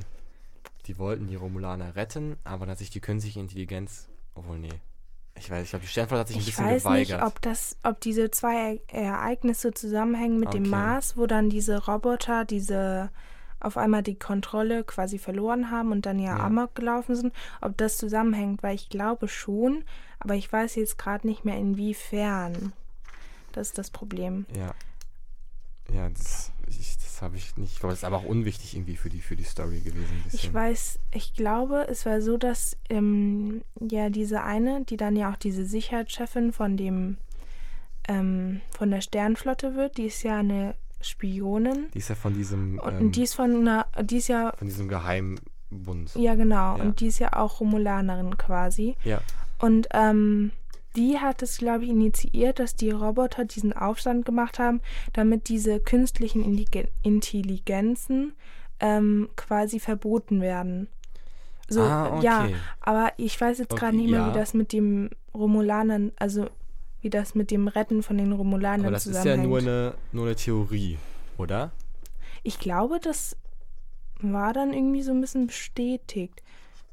die 0.90 0.98
wollten 0.98 1.28
die 1.28 1.36
Romulaner 1.36 1.94
retten, 1.94 2.36
aber 2.42 2.66
dass 2.66 2.80
sich 2.80 2.90
die 2.90 3.00
künstliche 3.00 3.38
Intelligenz. 3.38 4.08
Obwohl, 4.34 4.58
nee. 4.58 4.68
Ich 5.38 5.48
weiß, 5.48 5.62
ich 5.62 5.70
glaube, 5.70 5.84
die 5.84 5.88
Sternflotte 5.88 6.20
hat 6.22 6.26
sich 6.28 6.36
ein 6.36 6.40
ich 6.40 6.46
bisschen 6.46 6.66
weiß 6.66 6.82
geweigert. 6.82 7.20
nicht, 7.20 7.26
ob 7.30 7.40
das, 7.42 7.76
ob 7.84 8.00
diese 8.00 8.32
zwei 8.32 8.80
Ereignisse 8.88 9.72
zusammenhängen 9.72 10.40
mit 10.40 10.52
dem 10.52 10.62
Okay. 10.62 10.70
Mars, 10.70 11.16
wo 11.16 11.26
dann 11.28 11.48
diese 11.48 11.86
Roboter 11.86 12.44
diese 12.44 13.10
auf 13.60 13.76
einmal 13.76 14.02
die 14.02 14.18
Kontrolle 14.18 14.82
quasi 14.82 15.18
verloren 15.18 15.70
haben 15.70 15.92
und 15.92 16.06
dann 16.06 16.18
ja, 16.18 16.36
Ja. 16.36 16.44
amok 16.44 16.74
gelaufen 16.74 17.14
sind, 17.14 17.32
ob 17.60 17.76
das 17.76 17.96
zusammenhängt, 17.96 18.62
weil 18.64 18.74
ich 18.74 18.88
glaube 18.88 19.28
schon, 19.28 19.84
aber 20.18 20.34
ich 20.34 20.50
weiß 20.52 20.74
jetzt 20.74 20.98
gerade 20.98 21.24
nicht 21.26 21.44
mehr 21.44 21.56
inwiefern. 21.56 22.72
Das 23.52 23.68
ist 23.68 23.78
das 23.78 23.90
Problem. 23.90 24.44
Ja. 24.56 24.74
Ja, 25.94 26.08
das, 26.08 26.50
ich, 26.66 26.96
das 26.96 27.09
habe 27.22 27.36
ich 27.36 27.56
nicht. 27.56 27.72
Ich 27.74 27.78
glaube, 27.80 27.92
das 27.92 28.00
ist 28.00 28.04
aber 28.04 28.16
auch 28.18 28.24
unwichtig 28.24 28.74
irgendwie 28.74 28.96
für 28.96 29.08
die, 29.08 29.20
für 29.20 29.36
die 29.36 29.44
Story 29.44 29.80
gewesen. 29.80 30.24
Ich 30.32 30.52
weiß, 30.52 30.98
ich 31.12 31.34
glaube, 31.34 31.86
es 31.88 32.06
war 32.06 32.20
so, 32.22 32.36
dass 32.36 32.76
ähm, 32.88 33.62
ja 33.80 34.10
diese 34.10 34.42
eine, 34.42 34.84
die 34.84 34.96
dann 34.96 35.16
ja 35.16 35.30
auch 35.32 35.36
diese 35.36 35.64
Sicherheitschefin 35.64 36.52
von 36.52 36.76
dem 36.76 37.16
ähm, 38.08 38.60
von 38.76 38.90
der 38.90 39.00
Sternflotte 39.02 39.74
wird, 39.76 39.96
die 39.98 40.06
ist 40.06 40.22
ja 40.22 40.38
eine 40.38 40.74
Spionin 41.02 41.86
Die 41.94 41.98
ist 41.98 42.08
ja 42.08 42.14
von 42.14 42.34
diesem, 42.34 42.78
und 42.78 42.92
ähm, 43.00 43.12
die 43.12 43.22
ist 43.22 43.34
von 43.34 43.54
einer, 43.56 43.86
die 44.02 44.16
ist 44.18 44.28
ja, 44.28 44.52
von 44.56 44.68
diesem 44.68 44.88
Geheimbund. 44.88 46.14
ja 46.14 46.34
genau, 46.34 46.76
Ja. 46.76 46.82
und 46.82 47.00
die 47.00 47.06
ist 47.08 47.18
ja 47.18 47.34
auch 47.34 47.60
Romulanerin 47.60 48.36
quasi. 48.38 48.96
Ja. 49.04 49.20
Und 49.58 49.88
ähm, 49.92 50.52
die 50.96 51.18
hat 51.18 51.42
es, 51.42 51.58
glaube 51.58 51.84
ich, 51.84 51.90
initiiert, 51.90 52.58
dass 52.58 52.74
die 52.74 52.90
Roboter 52.90 53.44
diesen 53.44 53.72
Aufstand 53.72 54.24
gemacht 54.24 54.58
haben, 54.58 54.80
damit 55.12 55.48
diese 55.48 55.80
künstlichen 55.80 56.42
Indige- 56.44 56.88
Intelligenzen 57.02 58.32
ähm, 58.80 59.28
quasi 59.36 59.78
verboten 59.80 60.40
werden. 60.40 60.88
So, 61.68 61.82
Ah, 61.82 62.20
ja, 62.22 62.44
okay. 62.44 62.56
aber 62.80 63.12
ich 63.16 63.40
weiß 63.40 63.58
jetzt 63.58 63.70
gerade 63.70 63.88
Okay, 63.88 63.96
nicht 63.96 64.10
mehr, 64.10 64.20
ja. 64.20 64.28
wie 64.34 64.38
das 64.38 64.54
mit 64.54 64.72
dem 64.72 65.10
Romulanern, 65.34 66.10
also 66.16 66.48
wie 67.00 67.10
das 67.10 67.34
mit 67.34 67.50
dem 67.50 67.68
Retten 67.68 68.02
von 68.02 68.18
den 68.18 68.32
Romulanern 68.32 68.86
Aber 68.86 68.90
das 68.92 69.06
ist 69.06 69.14
ja 69.14 69.22
zusammenhängt. 69.22 69.48
nur 69.48 69.58
eine, 69.58 69.94
nur 70.12 70.26
eine 70.26 70.36
Theorie, 70.36 70.98
oder? 71.38 71.70
ich 72.42 72.58
glaube, 72.58 72.98
das 73.00 73.36
war 74.20 74.52
dann 74.52 74.72
irgendwie 74.72 75.02
so 75.02 75.12
ein 75.12 75.20
bisschen 75.20 75.46
bestätigt. 75.46 76.42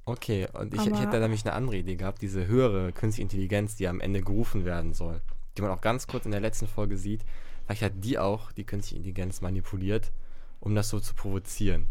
Okay, 0.08 0.48
und 0.54 0.74
ich, 0.74 0.88
ich 0.88 1.00
hätte 1.02 1.12
da 1.12 1.20
nämlich 1.20 1.44
eine 1.46 1.54
andere 1.54 1.76
Idee 1.76 1.98
gehabt, 1.98 2.22
diese 2.22 2.48
höhere 2.48 2.94
künstliche 2.94 3.24
Intelligenz, 3.24 3.76
die 3.76 3.90
am 3.90 4.00
Ende 4.00 4.22
gerufen 4.22 4.64
werden 4.64 4.94
soll, 4.94 5.20
die 5.58 5.62
man 5.62 5.70
auch 5.72 5.82
ganz 5.82 6.08
kurz 6.08 6.24
in 6.24 6.32
der 6.32 6.40
letzten 6.40 6.66
Folge 6.66 6.96
sieht, 6.96 7.26
vielleicht 7.66 7.82
hat 7.82 7.92
die 7.98 8.18
auch 8.18 8.54
die 8.54 8.64
künstliche 8.64 8.96
Intelligenz 8.98 9.42
manipuliert, 9.42 10.14
um 10.62 10.76
das 10.76 10.88
so 10.88 11.02
zu 11.02 11.14
provozieren. 11.14 11.90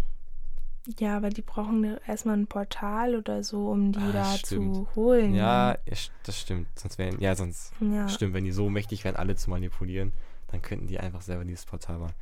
Ja, 0.98 1.18
aber 1.18 1.28
die 1.28 1.42
brauchen 1.42 1.82
da 1.82 1.96
erstmal 2.06 2.38
ein 2.38 2.46
Portal 2.46 3.16
oder 3.16 3.44
so, 3.44 3.70
um 3.70 3.92
die 3.92 3.98
Ah, 3.98 4.12
da 4.12 4.24
stimmt. 4.24 4.74
zu 4.76 4.88
holen. 4.94 5.34
Ja, 5.34 5.76
st- 5.90 6.10
das 6.22 6.40
stimmt. 6.40 6.68
Sonst 6.78 6.96
wären, 6.96 7.20
ja, 7.20 7.34
sonst 7.34 7.74
Ja. 7.80 8.08
stimmt, 8.08 8.32
wenn 8.32 8.44
die 8.44 8.52
so 8.52 8.70
mächtig 8.70 9.04
wären, 9.04 9.16
alle 9.16 9.36
zu 9.36 9.50
manipulieren, 9.50 10.12
dann 10.52 10.62
könnten 10.62 10.86
die 10.86 10.98
einfach 10.98 11.20
selber 11.20 11.44
dieses 11.44 11.66
Portal 11.66 11.98
machen. 11.98 12.14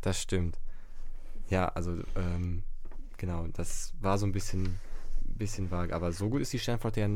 Das 0.00 0.22
stimmt. 0.22 0.58
Ja, 1.50 1.66
also, 1.68 1.98
ähm, 2.16 2.62
genau, 3.18 3.46
das 3.52 3.92
war 4.00 4.16
so 4.16 4.24
ein 4.26 4.32
bisschen, 4.32 4.78
bisschen 5.38 5.70
vage, 5.70 5.94
aber 5.94 6.12
so 6.12 6.28
gut 6.28 6.40
ist 6.42 6.52
die 6.52 6.58
Sternflotte 6.58 7.00
ja 7.00 7.08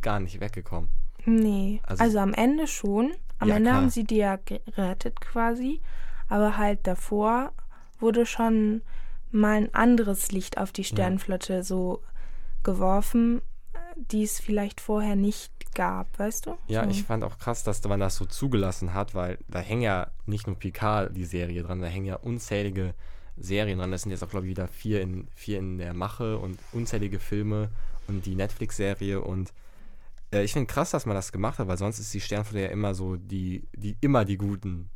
gar 0.00 0.20
nicht 0.20 0.40
weggekommen. 0.40 0.88
Nee, 1.26 1.80
Also- 1.84 2.02
also, 2.04 2.18
am 2.18 2.34
Ende 2.34 2.66
schon. 2.66 3.12
Am 3.38 3.48
Ja, 3.48 3.56
Ende 3.56 3.70
klar. 3.70 3.80
haben 3.82 3.90
sie 3.90 4.04
die 4.04 4.16
ja 4.16 4.36
gerettet 4.36 5.20
quasi. 5.20 5.80
Aber 6.28 6.56
halt 6.56 6.86
davor 6.86 7.52
wurde 7.98 8.26
schon 8.26 8.82
mal 9.30 9.56
ein 9.56 9.74
anderes 9.74 10.30
Licht 10.32 10.58
auf 10.58 10.70
die 10.72 10.84
Sternenflotte 10.84 11.62
so 11.64 12.02
geworfen, 12.62 13.42
die 13.96 14.22
es 14.22 14.40
vielleicht 14.40 14.80
vorher 14.80 15.16
nicht 15.16 15.52
gab, 15.74 16.18
weißt 16.18 16.46
du? 16.46 16.56
Ja, 16.68 16.84
so. 16.84 16.90
ich 16.90 17.02
fand 17.04 17.24
auch 17.24 17.38
krass, 17.38 17.62
dass 17.64 17.82
man 17.84 18.00
das 18.00 18.16
so 18.16 18.24
zugelassen 18.26 18.94
hat, 18.94 19.14
weil 19.14 19.38
da 19.48 19.58
hängen 19.60 19.82
ja 19.82 20.08
nicht 20.26 20.46
nur 20.46 20.56
Picard 20.56 21.16
die 21.16 21.24
Serie 21.24 21.62
dran, 21.62 21.80
da 21.80 21.86
hängen 21.88 22.06
ja 22.06 22.16
unzählige 22.16 22.94
Serien 23.36 23.78
dran. 23.78 23.90
Das 23.90 24.02
sind 24.02 24.10
jetzt 24.10 24.22
auch, 24.22 24.30
glaube 24.30 24.46
ich, 24.46 24.50
wieder 24.50 24.68
vier 24.68 25.00
in, 25.00 25.28
vier 25.34 25.58
in 25.58 25.78
der 25.78 25.94
Mache 25.94 26.38
und 26.38 26.58
unzählige 26.72 27.18
Filme 27.18 27.70
und 28.06 28.26
die 28.26 28.34
Netflix-Serie 28.34 29.20
und 29.20 29.52
äh, 30.32 30.44
ich 30.44 30.52
finde 30.52 30.66
krass, 30.66 30.90
dass 30.90 31.06
man 31.06 31.14
das 31.14 31.32
gemacht 31.32 31.58
hat, 31.58 31.68
weil 31.68 31.78
sonst 31.78 31.98
ist 31.98 32.12
die 32.12 32.20
Sternflotte 32.20 32.64
ja 32.64 32.68
immer 32.68 32.94
so 32.94 33.16
die, 33.16 33.66
die 33.74 33.96
immer 34.00 34.24
die 34.24 34.36
Guten 34.36 34.90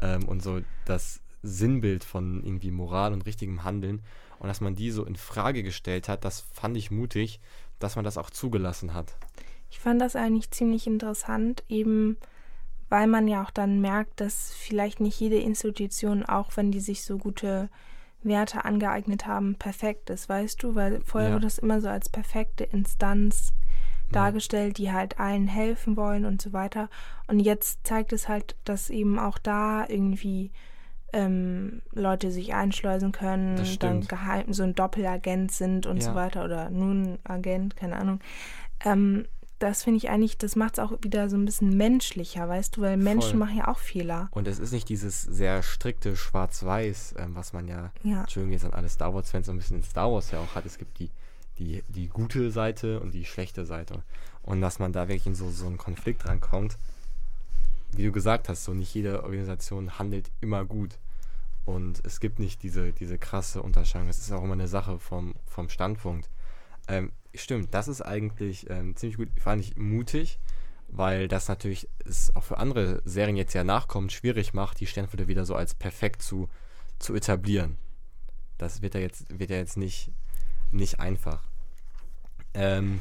ähm, 0.00 0.24
und 0.24 0.42
so 0.42 0.60
das 0.84 1.20
Sinnbild 1.42 2.04
von 2.04 2.42
irgendwie 2.42 2.70
Moral 2.70 3.12
und 3.12 3.26
richtigem 3.26 3.64
Handeln 3.64 4.02
und 4.38 4.48
dass 4.48 4.60
man 4.60 4.74
die 4.74 4.90
so 4.90 5.04
in 5.04 5.16
Frage 5.16 5.62
gestellt 5.62 6.08
hat, 6.08 6.24
das 6.24 6.40
fand 6.40 6.76
ich 6.76 6.90
mutig, 6.90 7.40
dass 7.78 7.96
man 7.96 8.04
das 8.04 8.18
auch 8.18 8.30
zugelassen 8.30 8.94
hat. 8.94 9.16
Ich 9.70 9.78
fand 9.78 10.00
das 10.00 10.16
eigentlich 10.16 10.50
ziemlich 10.50 10.86
interessant, 10.86 11.64
eben 11.68 12.16
weil 12.94 13.08
man 13.08 13.26
ja 13.26 13.42
auch 13.42 13.50
dann 13.50 13.80
merkt, 13.80 14.20
dass 14.20 14.52
vielleicht 14.52 15.00
nicht 15.00 15.18
jede 15.18 15.38
Institution, 15.38 16.24
auch 16.24 16.52
wenn 16.54 16.70
die 16.70 16.78
sich 16.78 17.02
so 17.02 17.18
gute 17.18 17.68
Werte 18.22 18.64
angeeignet 18.64 19.26
haben, 19.26 19.56
perfekt 19.56 20.10
ist, 20.10 20.28
weißt 20.28 20.62
du? 20.62 20.76
Weil 20.76 21.00
vorher 21.04 21.30
Ja. 21.30 21.34
wurde 21.34 21.46
das 21.46 21.58
immer 21.58 21.80
so 21.80 21.88
als 21.88 22.08
perfekte 22.08 22.62
Instanz 22.62 23.52
dargestellt, 24.12 24.78
die 24.78 24.92
halt 24.92 25.18
allen 25.18 25.48
helfen 25.48 25.96
wollen 25.96 26.24
und 26.24 26.40
so 26.40 26.52
weiter. 26.52 26.88
Und 27.26 27.40
jetzt 27.40 27.84
zeigt 27.84 28.12
es 28.12 28.28
halt, 28.28 28.54
dass 28.62 28.90
eben 28.90 29.18
auch 29.18 29.38
da 29.38 29.84
irgendwie 29.88 30.52
ähm, 31.12 31.82
Leute 31.90 32.30
sich 32.30 32.54
einschleusen 32.54 33.10
können, 33.10 33.76
dann 33.80 34.02
geheim 34.02 34.52
so 34.52 34.62
ein 34.62 34.76
Doppelagent 34.76 35.50
sind 35.50 35.86
und 35.86 36.00
so 36.00 36.10
Ja. 36.10 36.14
weiter 36.14 36.44
oder 36.44 36.70
nun 36.70 37.18
Agent, 37.24 37.74
keine 37.74 37.96
Ahnung. 37.96 38.20
Ähm, 38.84 39.26
das 39.58 39.82
finde 39.82 39.98
ich 39.98 40.10
eigentlich, 40.10 40.36
das 40.36 40.56
macht 40.56 40.74
es 40.74 40.78
auch 40.78 40.92
wieder 41.02 41.30
so 41.30 41.36
ein 41.36 41.44
bisschen 41.44 41.76
menschlicher, 41.76 42.48
weißt 42.48 42.76
du, 42.76 42.82
weil 42.82 42.96
Menschen 42.96 43.30
Voll. 43.30 43.38
machen 43.40 43.56
ja 43.56 43.68
auch 43.68 43.78
Fehler. 43.78 44.28
Und 44.32 44.48
es 44.48 44.58
ist 44.58 44.72
nicht 44.72 44.88
dieses 44.88 45.22
sehr 45.22 45.62
strikte 45.62 46.16
Schwarz-Weiß, 46.16 47.14
ähm, 47.18 47.34
was 47.34 47.52
man 47.52 47.68
ja, 47.68 47.92
Ja. 48.02 48.22
Entschuldigung, 48.22 48.52
jetzt 48.52 48.64
an 48.64 48.74
alle 48.74 48.88
Star 48.88 49.14
Wars-Fans 49.14 49.46
so 49.46 49.52
ein 49.52 49.58
bisschen 49.58 49.78
in 49.78 49.84
Star 49.84 50.12
Wars 50.12 50.30
ja 50.30 50.40
auch 50.40 50.54
hat. 50.54 50.66
Es 50.66 50.78
gibt 50.78 50.98
die, 50.98 51.10
die, 51.58 51.82
die 51.88 52.08
gute 52.08 52.50
Seite 52.50 53.00
und 53.00 53.12
die 53.12 53.24
schlechte 53.24 53.64
Seite. 53.64 54.02
Und 54.42 54.60
dass 54.60 54.78
man 54.78 54.92
da 54.92 55.08
wirklich 55.08 55.26
in 55.26 55.34
so, 55.34 55.50
so 55.50 55.66
einen 55.66 55.78
Konflikt 55.78 56.26
rankommt, 56.26 56.76
wie 57.92 58.04
du 58.04 58.12
gesagt 58.12 58.48
hast, 58.48 58.64
so 58.64 58.74
nicht 58.74 58.92
jede 58.94 59.22
Organisation 59.22 59.98
handelt 59.98 60.30
immer 60.40 60.64
gut. 60.64 60.98
Und 61.64 62.04
es 62.04 62.20
gibt 62.20 62.40
nicht 62.40 62.62
diese, 62.62 62.92
diese 62.92 63.18
krasse 63.18 63.62
Unterscheidung. 63.62 64.08
Es 64.08 64.18
ist 64.18 64.32
auch 64.32 64.42
immer 64.42 64.52
eine 64.54 64.68
Sache 64.68 64.98
vom, 64.98 65.34
vom 65.46 65.68
Standpunkt. 65.68 66.28
Ähm, 66.88 67.12
stimmt, 67.34 67.74
das 67.74 67.88
ist 67.88 68.02
eigentlich 68.02 68.68
ähm, 68.70 68.96
ziemlich 68.96 69.16
gut, 69.16 69.28
fand 69.38 69.62
ich 69.62 69.76
mutig, 69.76 70.38
weil 70.88 71.28
das 71.28 71.48
natürlich 71.48 71.88
es 72.04 72.34
auch 72.36 72.44
für 72.44 72.58
andere 72.58 73.02
Serien 73.04 73.36
jetzt 73.36 73.54
ja 73.54 73.64
nachkommt, 73.64 74.12
schwierig 74.12 74.54
macht, 74.54 74.80
die 74.80 74.86
Sternflotte 74.86 75.28
wieder 75.28 75.44
so 75.44 75.54
als 75.54 75.74
perfekt 75.74 76.22
zu, 76.22 76.48
zu 76.98 77.14
etablieren. 77.14 77.76
Das 78.58 78.82
wird 78.82 78.94
ja 78.94 79.00
jetzt, 79.00 79.38
wird 79.38 79.50
ja 79.50 79.56
jetzt 79.56 79.76
nicht, 79.76 80.10
nicht 80.70 81.00
einfach. 81.00 81.42
Ähm, 82.54 83.00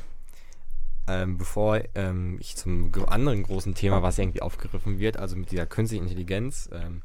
ähm, 1.08 1.38
bevor 1.38 1.82
ähm, 1.96 2.38
ich 2.40 2.56
zum 2.56 2.92
anderen 3.08 3.44
großen 3.44 3.76
Thema, 3.76 4.02
was 4.02 4.18
irgendwie 4.18 4.42
aufgegriffen 4.42 5.00
wird, 5.00 5.18
also 5.18 5.36
mit 5.36 5.52
dieser 5.52 5.66
künstlichen 5.66 6.06
Intelligenz, 6.06 6.70
ähm, 6.72 7.02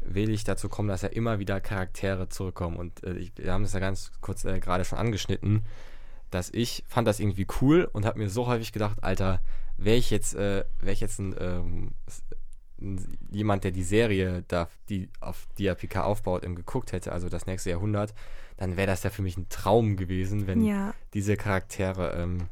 will 0.00 0.30
ich 0.30 0.44
dazu 0.44 0.68
kommen, 0.68 0.88
dass 0.88 1.02
ja 1.02 1.08
immer 1.08 1.38
wieder 1.38 1.60
Charaktere 1.60 2.28
zurückkommen. 2.28 2.76
Und 2.76 3.02
äh, 3.04 3.14
ich, 3.14 3.32
wir 3.36 3.52
haben 3.52 3.62
das 3.62 3.72
ja 3.72 3.80
ganz 3.80 4.12
kurz 4.20 4.44
äh, 4.44 4.60
gerade 4.60 4.84
schon 4.84 4.98
angeschnitten, 4.98 5.62
dass 6.32 6.50
ich 6.52 6.82
fand 6.88 7.06
das 7.06 7.20
irgendwie 7.20 7.46
cool 7.60 7.88
und 7.92 8.04
habe 8.04 8.18
mir 8.18 8.28
so 8.28 8.46
häufig 8.46 8.72
gedacht, 8.72 9.02
Alter, 9.02 9.40
wäre 9.76 9.96
ich 9.96 10.10
jetzt, 10.10 10.34
äh, 10.34 10.64
wäre 10.80 10.92
ich 10.92 11.00
jetzt 11.00 11.18
ein, 11.20 11.34
ähm, 11.38 11.92
ein, 12.80 13.18
jemand, 13.30 13.64
der 13.64 13.70
die 13.70 13.82
Serie, 13.84 14.44
da, 14.48 14.68
die 14.88 15.08
auf 15.20 15.46
die 15.58 15.64
ja 15.64 15.74
PK 15.74 16.02
aufbaut, 16.04 16.44
im 16.44 16.54
geguckt 16.56 16.92
hätte, 16.92 17.12
also 17.12 17.28
das 17.28 17.46
nächste 17.46 17.70
Jahrhundert, 17.70 18.14
dann 18.56 18.76
wäre 18.76 18.86
das 18.86 19.02
ja 19.02 19.10
für 19.10 19.22
mich 19.22 19.36
ein 19.36 19.48
Traum 19.48 19.96
gewesen, 19.96 20.46
wenn 20.46 20.64
Ja. 20.64 20.94
diese 21.14 21.36
Charaktere 21.36 22.14
ähm, 22.16 22.48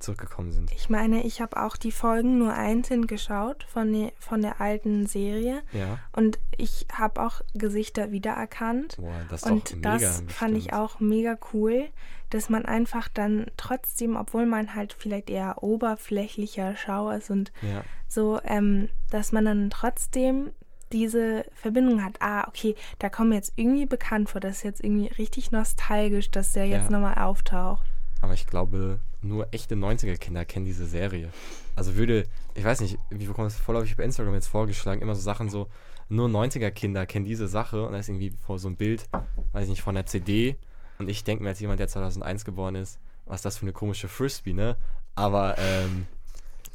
zurückgekommen 0.00 0.50
sind. 0.52 0.72
Ich 0.72 0.90
meine, 0.90 1.22
ich 1.24 1.40
habe 1.40 1.62
auch 1.62 1.76
die 1.76 1.92
Folgen 1.92 2.38
nur 2.38 2.52
einzeln 2.52 3.06
geschaut 3.06 3.64
von, 3.64 3.92
der 3.92 4.12
von 4.18 4.42
der 4.42 4.60
alten 4.60 5.06
Serie 5.06 5.62
Ja. 5.72 5.98
und 6.12 6.38
ich 6.56 6.86
habe 6.92 7.22
auch 7.22 7.40
Gesichter 7.54 8.10
wiedererkannt. 8.10 8.96
Boah, 8.98 9.12
das 9.28 9.42
ist 9.44 9.50
Und 9.50 9.76
mega. 9.76 9.98
das 9.98 10.22
fand 10.28 10.56
ich 10.56 10.64
bestimmt. 10.68 10.72
auch 10.82 11.00
mega 11.00 11.38
cool, 11.52 11.88
dass 12.30 12.48
man 12.48 12.64
einfach 12.64 13.08
dann 13.08 13.46
trotzdem, 13.56 14.16
obwohl 14.16 14.46
man 14.46 14.74
halt 14.74 14.92
vielleicht 14.98 15.30
eher 15.30 15.62
oberflächlicher 15.62 16.76
Schauer 16.76 17.14
ist 17.16 17.30
und 17.30 17.52
Ja. 17.62 17.82
so, 18.08 18.40
ähm, 18.44 18.88
dass 19.10 19.32
man 19.32 19.44
dann 19.44 19.70
trotzdem 19.70 20.50
diese 20.92 21.44
Verbindung 21.54 22.02
hat. 22.04 22.16
Ah, 22.20 22.48
okay, 22.48 22.74
da 22.98 23.08
kommen 23.08 23.32
jetzt 23.32 23.52
irgendwie 23.56 23.86
bekannt 23.86 24.28
vor. 24.30 24.40
Das 24.40 24.56
ist 24.58 24.62
jetzt 24.64 24.82
irgendwie 24.82 25.06
richtig 25.06 25.52
nostalgisch, 25.52 26.30
dass 26.32 26.52
der 26.52 26.66
jetzt 26.66 26.90
Ja. 26.90 26.98
nochmal 26.98 27.14
auftaucht. 27.18 27.86
Aber 28.20 28.34
ich 28.34 28.46
glaube, 28.46 29.00
nur 29.22 29.48
echte 29.52 29.74
90er-Kinder 29.74 30.44
kennen 30.44 30.66
diese 30.66 30.86
Serie. 30.86 31.30
Also 31.76 31.96
würde, 31.96 32.26
ich 32.54 32.64
weiß 32.64 32.80
nicht, 32.80 32.98
wie 33.10 33.26
bekommt 33.26 33.48
es 33.48 33.56
vorläufig 33.56 33.96
bei 33.96 34.04
Instagram 34.04 34.34
jetzt 34.34 34.48
vorgeschlagen, 34.48 35.02
immer 35.02 35.14
so 35.14 35.22
Sachen 35.22 35.48
so, 35.48 35.68
nur 36.08 36.28
90er-Kinder 36.28 37.06
kennen 37.06 37.24
diese 37.24 37.48
Sache 37.48 37.86
und 37.86 37.92
da 37.92 37.98
ist 37.98 38.08
irgendwie 38.08 38.32
vor 38.44 38.58
so 38.58 38.68
ein 38.68 38.76
Bild, 38.76 39.08
weiß 39.52 39.64
ich 39.64 39.70
nicht, 39.70 39.82
von 39.82 39.94
der 39.94 40.06
CD 40.06 40.56
und 41.00 41.08
ich 41.08 41.24
denke 41.24 41.42
mir 41.42 41.50
als 41.50 41.60
jemand, 41.60 41.80
der 41.80 41.88
2001 41.88 42.44
geboren 42.44 42.74
ist, 42.74 42.98
was 43.24 43.40
das 43.40 43.56
für 43.56 43.62
eine 43.62 43.72
komische 43.72 44.06
Frisbee, 44.06 44.52
ne? 44.52 44.76
Aber, 45.14 45.56
ähm, 45.58 46.06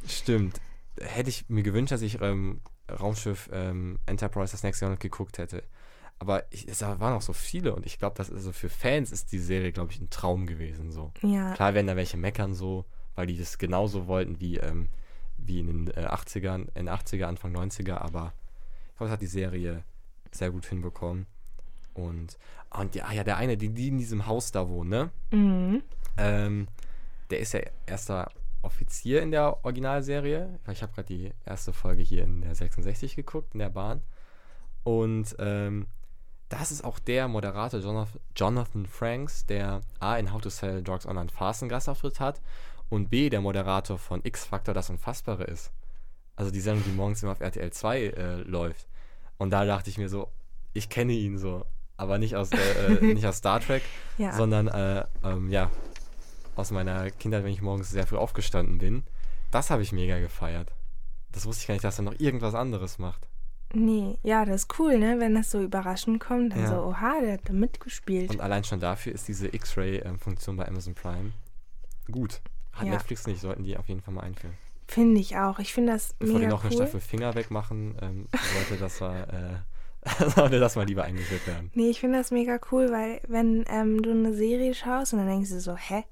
stimmt. 0.06 0.60
Hätte 1.00 1.30
ich 1.30 1.48
mir 1.48 1.62
gewünscht, 1.62 1.92
dass 1.92 2.02
ich 2.02 2.20
ähm, 2.20 2.60
Raumschiff 2.90 3.48
ähm, 3.52 3.98
Enterprise 4.06 4.52
das 4.52 4.62
nächste 4.62 4.84
Jahr 4.84 4.92
noch 4.92 4.98
geguckt 4.98 5.38
hätte. 5.38 5.62
Aber 6.18 6.44
ich, 6.50 6.66
es 6.66 6.80
waren 6.80 7.12
auch 7.12 7.22
so 7.22 7.32
viele 7.32 7.74
und 7.74 7.84
ich 7.84 7.98
glaube, 7.98 8.16
dass 8.16 8.30
also 8.30 8.52
für 8.52 8.70
Fans 8.70 9.12
ist 9.12 9.32
die 9.32 9.38
Serie, 9.38 9.72
glaube 9.72 9.92
ich, 9.92 10.00
ein 10.00 10.10
Traum 10.10 10.46
gewesen. 10.46 10.90
So. 10.90 11.12
Ja, 11.22 11.52
Klar 11.54 11.74
werden 11.74 11.86
da 11.86 11.96
welche 11.96 12.16
meckern 12.16 12.54
so, 12.54 12.86
weil 13.14 13.26
die 13.26 13.38
das 13.38 13.58
genauso 13.58 14.06
wollten 14.06 14.40
wie, 14.40 14.56
ähm, 14.56 14.88
wie 15.36 15.60
in 15.60 15.66
den 15.66 15.88
äh, 15.88 16.06
80ern, 16.06 16.68
in 16.74 16.88
80er, 16.88 17.24
Anfang 17.24 17.54
90er, 17.54 17.96
aber 17.96 18.32
ich 18.88 18.96
glaube, 18.96 19.08
das 19.08 19.12
hat 19.12 19.20
die 19.20 19.26
Serie 19.26 19.84
sehr 20.30 20.50
gut 20.50 20.66
hinbekommen. 20.66 21.26
Und, 21.92 22.38
und 22.70 22.94
ja, 22.94 23.10
ja, 23.12 23.24
der 23.24 23.36
eine, 23.36 23.56
die, 23.56 23.68
die 23.70 23.88
in 23.88 23.98
diesem 23.98 24.26
Haus 24.26 24.52
da 24.52 24.68
wohnen, 24.68 24.90
ne? 24.90 25.10
mhm. 25.32 25.82
Ähm, 26.18 26.68
der 27.28 27.40
ist 27.40 27.52
ja 27.52 27.60
erster 27.84 28.30
Offizier 28.62 29.22
in 29.22 29.30
der 29.30 29.64
Originalserie. 29.64 30.58
Ich 30.70 30.82
habe 30.82 30.92
gerade 30.92 31.08
die 31.08 31.30
erste 31.44 31.72
Folge 31.72 32.02
hier 32.02 32.24
in 32.24 32.40
der 32.40 32.54
66 32.54 33.16
geguckt, 33.16 33.54
in 33.54 33.58
der 33.60 33.68
Bahn. 33.68 34.02
Und 34.82 35.36
ähm, 35.38 35.86
das 36.48 36.70
ist 36.70 36.84
auch 36.84 36.98
der 36.98 37.28
Moderator 37.28 37.80
Jonathan, 38.36 38.86
Franks, 38.86 39.46
der 39.46 39.80
A 39.98 40.16
in 40.16 40.32
How 40.32 40.40
to 40.40 40.48
Sell 40.48 40.82
Drugs 40.82 41.06
Online 41.06 41.28
Fast 41.28 41.62
einen 41.62 41.70
Gastauftritt 41.70 42.20
hat 42.20 42.40
und 42.88 43.10
B 43.10 43.30
der 43.30 43.40
Moderator 43.40 43.98
von 43.98 44.20
X-Factor 44.22 44.72
das 44.72 44.90
Unfassbare 44.90 45.44
ist. 45.44 45.72
Also 46.36 46.50
die 46.50 46.60
Sendung, 46.60 46.84
die 46.84 46.92
morgens 46.92 47.22
immer 47.22 47.32
auf 47.32 47.40
RTL 47.40 47.72
2 47.72 48.00
äh, 48.00 48.34
läuft. 48.42 48.86
Und 49.38 49.50
da 49.50 49.64
dachte 49.64 49.90
ich 49.90 49.98
mir 49.98 50.08
so, 50.08 50.28
ich 50.72 50.88
kenne 50.88 51.12
ihn 51.12 51.38
so, 51.38 51.64
aber 51.96 52.18
nicht 52.18 52.36
aus, 52.36 52.50
äh, 52.52 52.86
äh, 52.86 53.02
nicht 53.14 53.26
aus 53.26 53.38
Star 53.38 53.60
Trek, 53.60 53.82
ja. 54.18 54.32
sondern 54.32 54.68
äh, 54.68 55.04
ähm, 55.24 55.50
ja, 55.50 55.70
aus 56.54 56.70
meiner 56.70 57.10
Kindheit, 57.10 57.42
wenn 57.44 57.52
ich 57.52 57.62
morgens 57.62 57.90
sehr 57.90 58.06
früh 58.06 58.16
aufgestanden 58.16 58.78
bin. 58.78 59.04
Das 59.50 59.70
habe 59.70 59.82
ich 59.82 59.92
mega 59.92 60.18
gefeiert. 60.18 60.72
Das 61.32 61.46
wusste 61.46 61.62
ich 61.62 61.66
gar 61.66 61.74
nicht, 61.74 61.84
dass 61.84 61.98
er 61.98 62.04
noch 62.04 62.18
irgendwas 62.18 62.54
anderes 62.54 62.98
macht. 62.98 63.28
Nee, 63.74 64.18
ja, 64.22 64.44
das 64.44 64.62
ist 64.62 64.78
cool, 64.78 64.98
ne? 64.98 65.16
Wenn 65.18 65.34
das 65.34 65.50
so 65.50 65.60
überraschend 65.62 66.20
kommt, 66.20 66.52
dann 66.54 66.60
Ja. 66.60 66.68
so, 66.68 66.76
oha, 66.86 67.20
der 67.20 67.34
hat 67.34 67.40
da 67.48 67.52
mitgespielt. 67.52 68.30
Und 68.30 68.40
allein 68.40 68.64
schon 68.64 68.80
dafür 68.80 69.12
ist 69.12 69.28
diese 69.28 69.48
X-Ray-Funktion 69.54 70.56
bei 70.56 70.66
Amazon 70.68 70.94
Prime 70.94 71.32
gut. 72.10 72.40
Hat 72.72 72.86
Ja. 72.86 72.92
Netflix 72.92 73.26
nicht, 73.26 73.40
sollten 73.40 73.64
die 73.64 73.76
auf 73.76 73.88
jeden 73.88 74.00
Fall 74.02 74.14
mal 74.14 74.22
einführen. 74.22 74.54
Finde 74.88 75.20
ich 75.20 75.36
auch. 75.36 75.58
Ich 75.58 75.74
finde 75.74 75.92
das 75.92 76.12
Bevor 76.14 76.34
die 76.34 76.44
mega 76.44 76.50
noch 76.50 76.62
eine 76.64 76.70
cool. 76.70 76.76
Staffel 76.82 77.00
Finger 77.00 77.34
wegmachen, 77.34 77.96
ähm, 78.00 78.28
sollte 78.54 78.80
das 78.80 79.00
mal, 79.00 79.64
äh, 80.06 80.28
sollte 80.30 80.60
das 80.60 80.76
mal 80.76 80.86
lieber 80.86 81.02
eingeführt 81.04 81.44
werden. 81.48 81.70
Nee, 81.74 81.90
ich 81.90 81.98
finde 82.00 82.18
das 82.18 82.30
mega 82.30 82.60
cool, 82.70 82.90
weil 82.92 83.20
wenn 83.26 83.64
ähm, 83.68 84.00
du 84.00 84.10
eine 84.12 84.32
Serie 84.32 84.74
schaust 84.74 85.12
und 85.12 85.18
dann 85.18 85.28
denkst 85.28 85.50
du 85.50 85.60
so, 85.60 85.74
hä, 85.76 86.04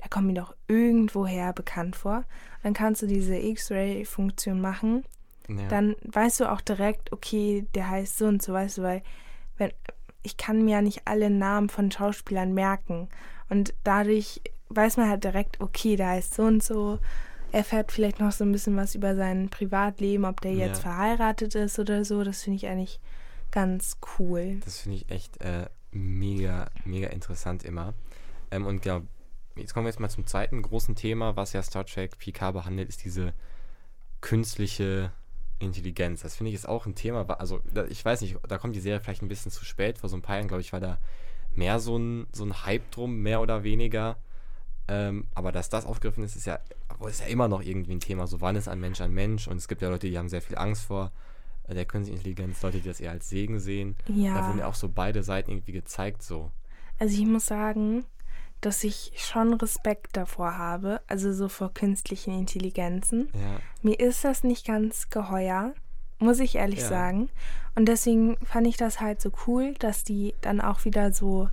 da 0.00 0.08
kommt 0.08 0.26
mir 0.28 0.34
doch 0.34 0.54
irgendwoher 0.66 1.52
bekannt 1.52 1.94
vor, 1.94 2.24
dann 2.62 2.72
kannst 2.72 3.02
du 3.02 3.06
diese 3.06 3.36
X-Ray-Funktion 3.36 4.60
machen. 4.60 5.04
Ja. 5.48 5.68
Dann 5.68 5.96
weißt 6.04 6.40
du 6.40 6.50
auch 6.50 6.60
direkt, 6.60 7.12
okay, 7.12 7.66
der 7.74 7.90
heißt 7.90 8.18
so 8.18 8.26
und 8.26 8.42
so, 8.42 8.52
weißt 8.52 8.78
du, 8.78 8.82
weil 8.82 9.02
wenn, 9.58 9.72
ich 10.22 10.36
kann 10.36 10.64
mir 10.64 10.76
ja 10.76 10.82
nicht 10.82 11.02
alle 11.06 11.30
Namen 11.30 11.68
von 11.68 11.90
Schauspielern 11.90 12.52
merken. 12.54 13.08
Und 13.48 13.74
dadurch 13.84 14.40
weiß 14.68 14.96
man 14.96 15.08
halt 15.08 15.24
direkt, 15.24 15.60
okay, 15.60 15.96
der 15.96 16.08
heißt 16.10 16.34
so 16.34 16.44
und 16.44 16.62
so. 16.62 16.98
Erfährt 17.50 17.92
vielleicht 17.92 18.18
noch 18.18 18.32
so 18.32 18.44
ein 18.44 18.52
bisschen 18.52 18.76
was 18.76 18.94
über 18.94 19.14
sein 19.14 19.50
Privatleben, 19.50 20.24
ob 20.24 20.40
der 20.40 20.54
jetzt 20.54 20.78
Ja. 20.78 20.90
verheiratet 20.90 21.54
ist 21.54 21.78
oder 21.78 22.04
so. 22.04 22.24
Das 22.24 22.42
finde 22.42 22.56
ich 22.56 22.66
eigentlich 22.66 22.98
ganz 23.50 23.98
cool. 24.18 24.60
Das 24.64 24.78
finde 24.78 24.96
ich 24.98 25.10
echt 25.10 25.38
äh, 25.42 25.66
mega, 25.90 26.70
mega 26.86 27.08
interessant 27.08 27.64
immer. 27.64 27.92
Ähm, 28.50 28.64
und 28.64 28.80
genau, 28.80 29.02
jetzt 29.56 29.74
kommen 29.74 29.84
wir 29.84 29.90
jetzt 29.90 30.00
mal 30.00 30.08
zum 30.08 30.26
zweiten 30.26 30.62
großen 30.62 30.94
Thema, 30.94 31.36
was 31.36 31.52
ja 31.52 31.62
Star 31.62 31.84
Trek 31.84 32.16
PK 32.16 32.52
behandelt, 32.52 32.88
ist 32.88 33.04
diese 33.04 33.34
künstliche 34.22 35.10
Intelligenz. 35.62 36.22
Das 36.22 36.36
finde 36.36 36.50
ich 36.50 36.54
ist 36.54 36.68
auch 36.68 36.86
ein 36.86 36.94
Thema, 36.94 37.28
also 37.38 37.60
ich 37.88 38.04
weiß 38.04 38.20
nicht, 38.20 38.36
da 38.48 38.58
kommt 38.58 38.74
die 38.74 38.80
Serie 38.80 39.00
vielleicht 39.00 39.22
ein 39.22 39.28
bisschen 39.28 39.50
zu 39.50 39.64
spät. 39.64 39.98
Vor 39.98 40.08
so 40.08 40.16
ein 40.16 40.22
paar 40.22 40.36
Jahren, 40.36 40.48
glaube 40.48 40.60
ich, 40.60 40.72
war 40.72 40.80
da 40.80 40.98
mehr 41.54 41.80
so 41.80 41.96
ein, 41.96 42.26
so 42.32 42.44
ein 42.44 42.64
Hype 42.64 42.90
drum, 42.90 43.18
mehr 43.18 43.40
oder 43.40 43.62
weniger. 43.64 44.16
Ähm, 44.88 45.26
aber 45.34 45.52
dass 45.52 45.68
das 45.68 45.86
aufgegriffen 45.86 46.24
ist, 46.24 46.36
ist 46.36 46.46
ja, 46.46 46.58
ist 47.08 47.20
ja 47.20 47.26
immer 47.26 47.48
noch 47.48 47.62
irgendwie 47.62 47.92
ein 47.92 48.00
Thema. 48.00 48.26
So, 48.26 48.40
wann 48.40 48.56
ist 48.56 48.68
ein 48.68 48.80
Mensch 48.80 49.00
ein 49.00 49.12
Mensch? 49.12 49.48
Und 49.48 49.56
es 49.56 49.68
gibt 49.68 49.82
ja 49.82 49.88
Leute, 49.88 50.08
die 50.08 50.18
haben 50.18 50.28
sehr 50.28 50.42
viel 50.42 50.58
Angst 50.58 50.84
vor 50.84 51.12
äh, 51.68 51.74
der 51.74 51.84
künstlichen 51.84 52.18
Intelligenz, 52.18 52.62
Leute, 52.62 52.80
die 52.80 52.88
das 52.88 53.00
eher 53.00 53.12
als 53.12 53.28
Segen 53.28 53.60
sehen. 53.60 53.96
Ja. 54.08 54.34
Da 54.34 54.48
wurden 54.48 54.58
ja 54.58 54.66
auch 54.66 54.74
so 54.74 54.88
beide 54.88 55.22
Seiten 55.22 55.50
irgendwie 55.50 55.72
gezeigt, 55.72 56.22
so. 56.22 56.50
Also 56.98 57.20
ich 57.20 57.26
muss 57.26 57.46
sagen, 57.46 58.04
dass 58.62 58.82
ich 58.84 59.12
schon 59.16 59.52
Respekt 59.54 60.16
davor 60.16 60.56
habe, 60.56 61.00
also 61.08 61.32
so 61.32 61.48
vor 61.48 61.74
künstlichen 61.74 62.32
Intelligenzen. 62.38 63.28
Ja. 63.34 63.60
Mir 63.82 64.00
ist 64.00 64.24
das 64.24 64.44
nicht 64.44 64.66
ganz 64.66 65.10
geheuer, 65.10 65.74
muss 66.18 66.38
ich 66.40 66.54
ehrlich 66.54 66.80
Ja. 66.80 66.88
sagen. 66.88 67.28
Und 67.74 67.86
deswegen 67.86 68.36
fand 68.44 68.66
ich 68.66 68.76
das 68.76 69.00
halt 69.00 69.20
so 69.20 69.30
cool, 69.46 69.74
dass 69.74 70.04
die 70.04 70.34
dann 70.40 70.60
auch 70.60 70.84
wieder 70.84 71.12
so 71.12 71.48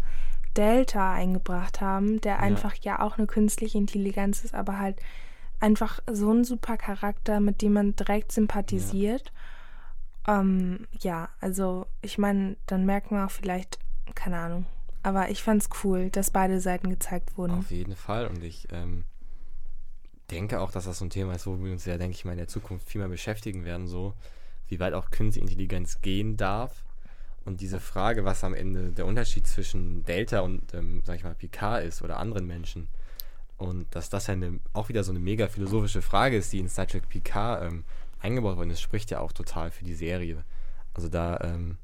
Delta 0.55 1.13
eingebracht 1.13 1.81
haben, 1.81 2.21
der 2.21 2.39
einfach 2.39 2.75
ja 2.75 2.99
auch 3.01 3.17
eine 3.17 3.27
künstliche 3.27 3.77
Intelligenz 3.77 4.43
ist, 4.43 4.53
aber 4.53 4.79
halt 4.79 4.97
einfach 5.59 5.99
so 6.11 6.31
ein 6.31 6.43
super 6.43 6.77
Charakter, 6.77 7.39
mit 7.39 7.61
dem 7.61 7.73
man 7.73 7.95
direkt 7.95 8.31
sympathisiert. 8.31 9.31
Ähm, 10.27 10.87
ja, 10.99 11.29
also 11.41 11.85
ich 12.01 12.17
meine, 12.17 12.55
dann 12.67 12.85
merkt 12.85 13.11
man 13.11 13.25
auch 13.25 13.31
vielleicht, 13.31 13.79
keine 14.15 14.37
Ahnung. 14.37 14.65
Aber 15.03 15.29
ich 15.29 15.41
fand's 15.41 15.69
cool, 15.83 16.09
dass 16.09 16.31
beide 16.31 16.59
Seiten 16.59 16.89
gezeigt 16.89 17.37
wurden. 17.37 17.59
Auf 17.59 17.71
jeden 17.71 17.95
Fall. 17.95 18.27
Und 18.27 18.43
ich 18.43 18.67
ähm, 18.71 19.05
denke 20.29 20.59
auch, 20.59 20.71
dass 20.71 20.85
das 20.85 20.99
so 20.99 21.05
ein 21.05 21.09
Thema 21.09 21.33
ist, 21.33 21.47
wo 21.47 21.57
wir 21.63 21.71
uns 21.71 21.85
ja, 21.85 21.97
denke 21.97 22.15
ich 22.15 22.25
mal, 22.25 22.33
in 22.33 22.37
der 22.37 22.47
Zukunft 22.47 22.89
viel 22.89 22.99
mehr 22.99 23.07
beschäftigen 23.07 23.63
werden, 23.63 23.87
so 23.87 24.13
wie 24.67 24.79
weit 24.79 24.93
auch 24.93 25.09
künstliche 25.09 25.45
Intelligenz 25.45 26.01
gehen 26.01 26.37
darf. 26.37 26.83
Und 27.45 27.61
diese 27.61 27.79
Frage, 27.79 28.25
was 28.25 28.43
am 28.43 28.53
Ende 28.53 28.91
der 28.91 29.05
Unterschied 29.05 29.47
zwischen 29.47 30.03
Delta 30.03 30.41
und, 30.41 30.73
ähm, 30.73 31.01
sag 31.05 31.15
ich 31.15 31.23
mal, 31.23 31.33
Picard 31.33 31.83
ist 31.83 32.01
oder 32.01 32.17
anderen 32.17 32.45
Menschen. 32.45 32.89
Und 33.57 33.87
dass 33.95 34.09
das 34.09 34.27
ja 34.27 34.33
eine, 34.33 34.59
auch 34.73 34.89
wieder 34.89 35.03
so 35.03 35.11
eine 35.11 35.19
mega 35.19 35.47
philosophische 35.47 36.01
Frage 36.01 36.37
ist, 36.37 36.53
die 36.53 36.59
in 36.59 36.69
Star 36.69 36.85
Trek 36.85 37.09
Picard 37.09 37.63
ähm, 37.63 37.85
eingebaut 38.19 38.57
worden 38.57 38.69
ist, 38.69 38.81
spricht 38.81 39.09
ja 39.09 39.19
auch 39.19 39.31
total 39.31 39.71
für 39.71 39.83
die 39.83 39.95
Serie. 39.95 40.43
Also 40.93 41.09
da, 41.09 41.39
ähm, 41.41 41.77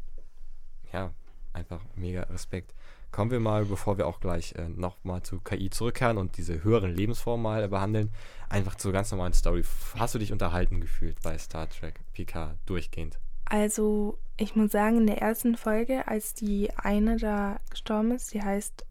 ja, 0.93 1.12
einfach 1.54 1.82
mega 1.95 2.23
Respekt. 2.23 2.74
Kommen 3.15 3.32
wir 3.32 3.39
mal, 3.39 3.63
bevor 3.63 3.97
wir 3.97 4.08
auch 4.08 4.19
gleich 4.19 4.56
äh, 4.58 4.67
nochmal 4.67 5.23
zu 5.23 5.39
KI 5.39 5.69
zurückkehren 5.69 6.17
und 6.17 6.36
diese 6.36 6.65
höheren 6.65 6.93
Lebensformen 6.93 7.41
mal 7.43 7.65
behandeln, 7.69 8.12
einfach 8.49 8.75
zur 8.75 8.91
ganz 8.91 9.10
normalen 9.10 9.32
Story. 9.32 9.63
Hast 9.97 10.15
du 10.15 10.19
dich 10.19 10.34
unterhalten 10.34 10.82
gefühlt 10.82 11.21
bei 11.23 11.38
Star 11.38 11.69
Trek 11.69 12.01
Picard 12.12 12.58
durchgehend? 12.65 13.17
Also, 13.45 14.17
ich 14.36 14.58
muss 14.58 14.73
sagen, 14.73 14.97
in 14.97 15.08
der 15.08 15.21
ersten 15.21 15.56
Folge, 15.56 16.06
als 16.10 16.34
die 16.34 16.69
eine 16.75 17.15
da 17.15 17.62
gestorben 17.69 18.12
ist, 18.12 18.34
die 18.34 18.41
heißt 18.41 18.86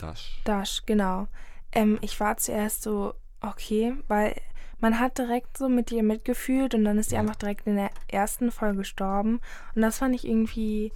Dash. 0.00 0.40
Dash, 0.46 0.82
genau. 0.86 1.28
Ähm, 1.70 1.98
ich 2.00 2.18
war 2.18 2.38
zuerst 2.38 2.82
so, 2.82 3.12
okay, 3.42 3.92
weil 4.08 4.40
man 4.80 4.98
hat 4.98 5.18
direkt 5.18 5.58
so 5.58 5.68
mit 5.68 5.92
ihr 5.92 6.02
mitgefühlt 6.02 6.74
und 6.74 6.84
dann 6.86 6.96
ist 6.96 7.10
sie 7.10 7.16
Ja. 7.16 7.20
einfach 7.20 7.36
direkt 7.36 7.66
in 7.66 7.76
der 7.76 7.90
ersten 8.08 8.50
Folge 8.50 8.78
gestorben. 8.78 9.40
Und 9.74 9.82
das 9.82 9.98
fand 9.98 10.14
ich 10.14 10.26
irgendwie 10.26 10.92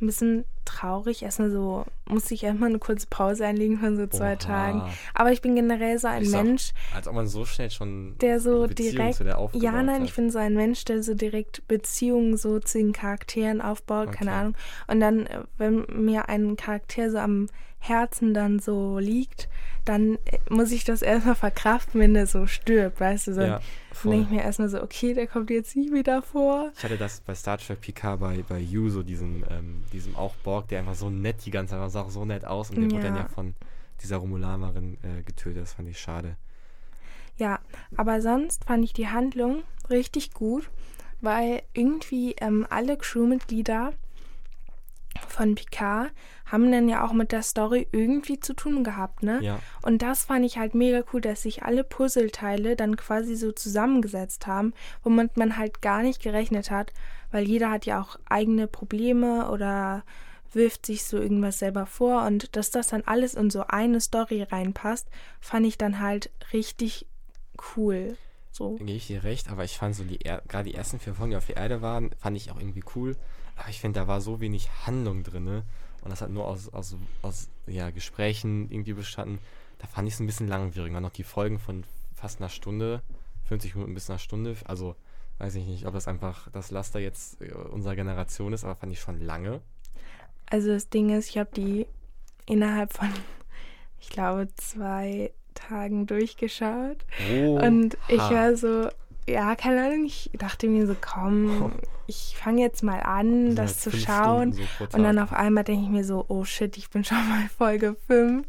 ein 0.00 0.06
bisschen 0.06 0.44
traurig. 0.64 1.22
Erstmal 1.22 1.50
so, 1.50 1.84
musste 2.06 2.34
ich 2.34 2.42
erstmal 2.44 2.68
eine 2.68 2.78
kurze 2.78 3.06
Pause 3.08 3.46
einlegen 3.46 3.78
von 3.78 3.96
so 3.96 4.06
zwei 4.06 4.32
Oha. 4.32 4.36
Tagen. 4.36 4.82
Aber 5.14 5.32
ich 5.32 5.40
bin 5.40 5.54
generell 5.54 5.98
so 5.98 6.08
ein 6.08 6.26
auch- 6.26 6.30
Mensch, 6.42 6.72
Als 6.94 7.08
ob 7.08 7.14
man 7.14 7.26
so 7.26 7.44
schnell 7.44 7.70
schon 7.70 8.16
der 8.20 8.38
so 8.40 8.58
eine 8.58 8.68
Beziehung 8.68 8.92
direkt. 8.96 9.14
zu 9.16 9.24
der 9.24 9.38
aufgebaut 9.38 9.62
Ja, 9.64 9.82
nein, 9.82 10.00
hat. 10.02 10.08
ich 10.08 10.14
bin 10.14 10.30
so 10.30 10.38
ein 10.38 10.54
Mensch, 10.54 10.84
der 10.84 11.02
so 11.02 11.14
direkt 11.14 11.66
Beziehungen 11.68 12.36
so 12.36 12.60
zu 12.60 12.78
den 12.78 12.92
Charakteren 12.92 13.60
aufbaut, 13.60 14.12
keine 14.12 14.30
Okay. 14.30 14.40
Ahnung. 14.40 14.54
Und 14.88 15.00
dann, 15.00 15.26
äh, 15.26 15.40
wenn 15.56 15.86
mir 15.92 16.28
ein 16.28 16.56
Charakter 16.56 17.10
so 17.10 17.18
am 17.18 17.48
Herzen 17.78 18.34
dann 18.34 18.58
so 18.58 18.98
liegt, 18.98 19.48
dann 19.84 20.18
äh, 20.26 20.38
muss 20.50 20.72
ich 20.72 20.84
das 20.84 21.02
erstmal 21.02 21.34
verkraften, 21.34 22.00
wenn 22.00 22.14
der 22.14 22.26
so 22.26 22.46
stirbt, 22.46 23.00
weißt 23.00 23.28
du? 23.28 23.34
So, 23.34 23.40
Ja, 23.40 23.60
dann 24.02 24.12
denke 24.12 24.26
ich 24.26 24.30
mir 24.30 24.42
erstmal 24.42 24.68
so, 24.68 24.82
okay, 24.82 25.14
der 25.14 25.26
kommt 25.26 25.50
jetzt 25.50 25.76
nie 25.76 25.92
wieder 25.92 26.22
vor. 26.22 26.70
Ich 26.76 26.84
hatte 26.84 26.98
das 26.98 27.20
bei 27.20 27.34
Star 27.34 27.58
Trek 27.58 27.80
Picard 27.80 28.20
bei, 28.20 28.44
bei 28.48 28.64
so 28.64 29.02
diesem, 29.02 29.44
ähm, 29.50 29.84
diesem 29.92 30.16
auch 30.16 30.34
Borg, 30.36 30.68
der 30.68 30.80
einfach 30.80 30.94
so 30.94 31.08
nett 31.10 31.44
die 31.46 31.50
ganze 31.50 31.74
Zeit 31.74 31.90
sah 31.90 32.02
auch 32.02 32.10
so 32.10 32.24
nett 32.24 32.44
aus 32.44 32.70
und 32.70 32.80
der 32.80 32.90
wurde 32.90 33.04
dann 33.04 33.16
Ja. 33.16 33.22
ja 33.22 33.28
von 33.28 33.54
dieser 34.02 34.18
Romulanerin 34.18 34.98
äh, 35.02 35.22
getötet. 35.22 35.62
Das 35.62 35.72
fand 35.74 35.88
ich 35.88 35.98
schade. 35.98 36.36
Ja, 37.36 37.60
aber 37.96 38.20
sonst 38.20 38.64
fand 38.64 38.84
ich 38.84 38.92
die 38.92 39.08
Handlung 39.08 39.62
richtig 39.88 40.34
gut, 40.34 40.68
weil 41.20 41.62
irgendwie 41.72 42.34
ähm, 42.40 42.66
alle 42.68 42.96
Crewmitglieder 42.96 43.92
von 45.38 45.54
Picard 45.54 46.10
haben 46.46 46.72
dann 46.72 46.88
ja 46.88 47.06
auch 47.06 47.12
mit 47.12 47.30
der 47.30 47.44
Story 47.44 47.86
irgendwie 47.92 48.40
zu 48.40 48.54
tun 48.54 48.82
gehabt, 48.82 49.22
ne? 49.22 49.38
Ja. 49.40 49.60
Und 49.82 50.02
das 50.02 50.24
fand 50.24 50.44
ich 50.44 50.58
halt 50.58 50.74
mega 50.74 51.04
cool, 51.12 51.20
dass 51.20 51.42
sich 51.42 51.62
alle 51.62 51.84
Puzzleteile 51.84 52.74
dann 52.74 52.96
quasi 52.96 53.36
so 53.36 53.52
zusammengesetzt 53.52 54.48
haben, 54.48 54.74
womit 55.04 55.36
man 55.36 55.56
halt 55.56 55.80
gar 55.80 56.02
nicht 56.02 56.20
gerechnet 56.20 56.72
hat, 56.72 56.92
weil 57.30 57.46
jeder 57.46 57.70
hat 57.70 57.86
ja 57.86 58.00
auch 58.00 58.18
eigene 58.28 58.66
Probleme 58.66 59.48
oder 59.48 60.02
wirft 60.52 60.86
sich 60.86 61.04
so 61.04 61.18
irgendwas 61.18 61.60
selber 61.60 61.86
vor 61.86 62.26
und 62.26 62.56
dass 62.56 62.72
das 62.72 62.88
dann 62.88 63.04
alles 63.06 63.34
in 63.34 63.50
so 63.50 63.64
eine 63.68 64.00
Story 64.00 64.42
reinpasst, 64.42 65.06
fand 65.40 65.66
ich 65.66 65.78
dann 65.78 66.00
halt 66.00 66.30
richtig 66.52 67.06
cool. 67.76 68.16
So. 68.50 68.74
Gebe 68.74 68.90
ich 68.90 69.06
dir 69.06 69.22
recht, 69.22 69.50
aber 69.50 69.62
ich 69.62 69.78
fand 69.78 69.94
so 69.94 70.02
die 70.02 70.20
er 70.20 70.42
gerade 70.48 70.68
die 70.68 70.74
ersten 70.74 70.98
vier 70.98 71.14
Folgen, 71.14 71.30
die 71.30 71.36
auf 71.36 71.46
der 71.46 71.58
Erde 71.58 71.80
waren, 71.80 72.10
fand 72.18 72.36
ich 72.36 72.50
auch 72.50 72.58
irgendwie 72.58 72.82
cool. 72.96 73.16
Aber 73.58 73.68
ich 73.68 73.80
finde, 73.80 74.00
da 74.00 74.06
war 74.06 74.20
so 74.20 74.40
wenig 74.40 74.68
Handlung 74.86 75.22
drin. 75.24 75.44
Ne? 75.44 75.62
Und 76.02 76.10
das 76.10 76.22
hat 76.22 76.30
nur 76.30 76.46
aus, 76.46 76.72
aus, 76.72 76.96
aus 77.22 77.48
ja, 77.66 77.90
Gesprächen 77.90 78.70
irgendwie 78.70 78.92
bestanden. 78.92 79.38
Da 79.78 79.86
fand 79.86 80.08
ich 80.08 80.14
es 80.14 80.20
ein 80.20 80.26
bisschen 80.26 80.48
langwierig. 80.48 80.92
Dann 80.92 81.02
noch 81.02 81.10
die 81.10 81.24
Folgen 81.24 81.58
von 81.58 81.84
fast 82.14 82.40
einer 82.40 82.48
Stunde, 82.48 83.02
50 83.46 83.74
Minuten 83.74 83.94
bis 83.94 84.08
einer 84.08 84.18
Stunde. 84.18 84.56
Also 84.64 84.94
weiß 85.38 85.54
ich 85.56 85.66
nicht, 85.66 85.86
ob 85.86 85.94
das 85.94 86.08
einfach 86.08 86.50
das 86.52 86.70
Laster 86.70 87.00
jetzt 87.00 87.40
äh, 87.40 87.52
unserer 87.52 87.96
Generation 87.96 88.52
ist, 88.52 88.64
aber 88.64 88.76
fand 88.76 88.92
ich 88.92 89.00
schon 89.00 89.20
lange. 89.20 89.60
Also 90.46 90.68
das 90.68 90.88
Ding 90.88 91.10
ist, 91.10 91.28
ich 91.28 91.38
habe 91.38 91.50
die 91.54 91.86
innerhalb 92.46 92.92
von, 92.92 93.08
ich 94.00 94.08
glaube, 94.08 94.48
zwei 94.56 95.32
Tagen 95.54 96.06
durchgeschaut. 96.06 97.04
Oh, 97.32 97.60
Und 97.60 97.96
ich 98.08 98.20
ha. 98.20 98.30
war 98.30 98.56
so, 98.56 98.88
ja, 99.28 99.54
keine 99.56 99.84
Ahnung, 99.84 100.04
ich 100.06 100.30
dachte 100.34 100.66
mir 100.68 100.86
so, 100.86 100.96
komm, 101.00 101.72
ich 102.06 102.36
fange 102.38 102.62
jetzt 102.62 102.82
mal 102.82 103.00
an, 103.00 103.54
das 103.54 103.84
halt 103.84 103.94
zu 103.94 104.00
schauen. 104.00 104.52
So 104.52 104.62
Und 104.92 105.02
dann 105.02 105.18
auf 105.18 105.32
einmal 105.32 105.64
denke 105.64 105.84
ich 105.84 105.90
mir 105.90 106.04
so, 106.04 106.24
oh 106.28 106.44
shit, 106.44 106.76
ich 106.78 106.88
bin 106.90 107.04
schon 107.04 107.28
mal 107.28 107.48
Folge 107.56 107.96
5. 108.06 108.46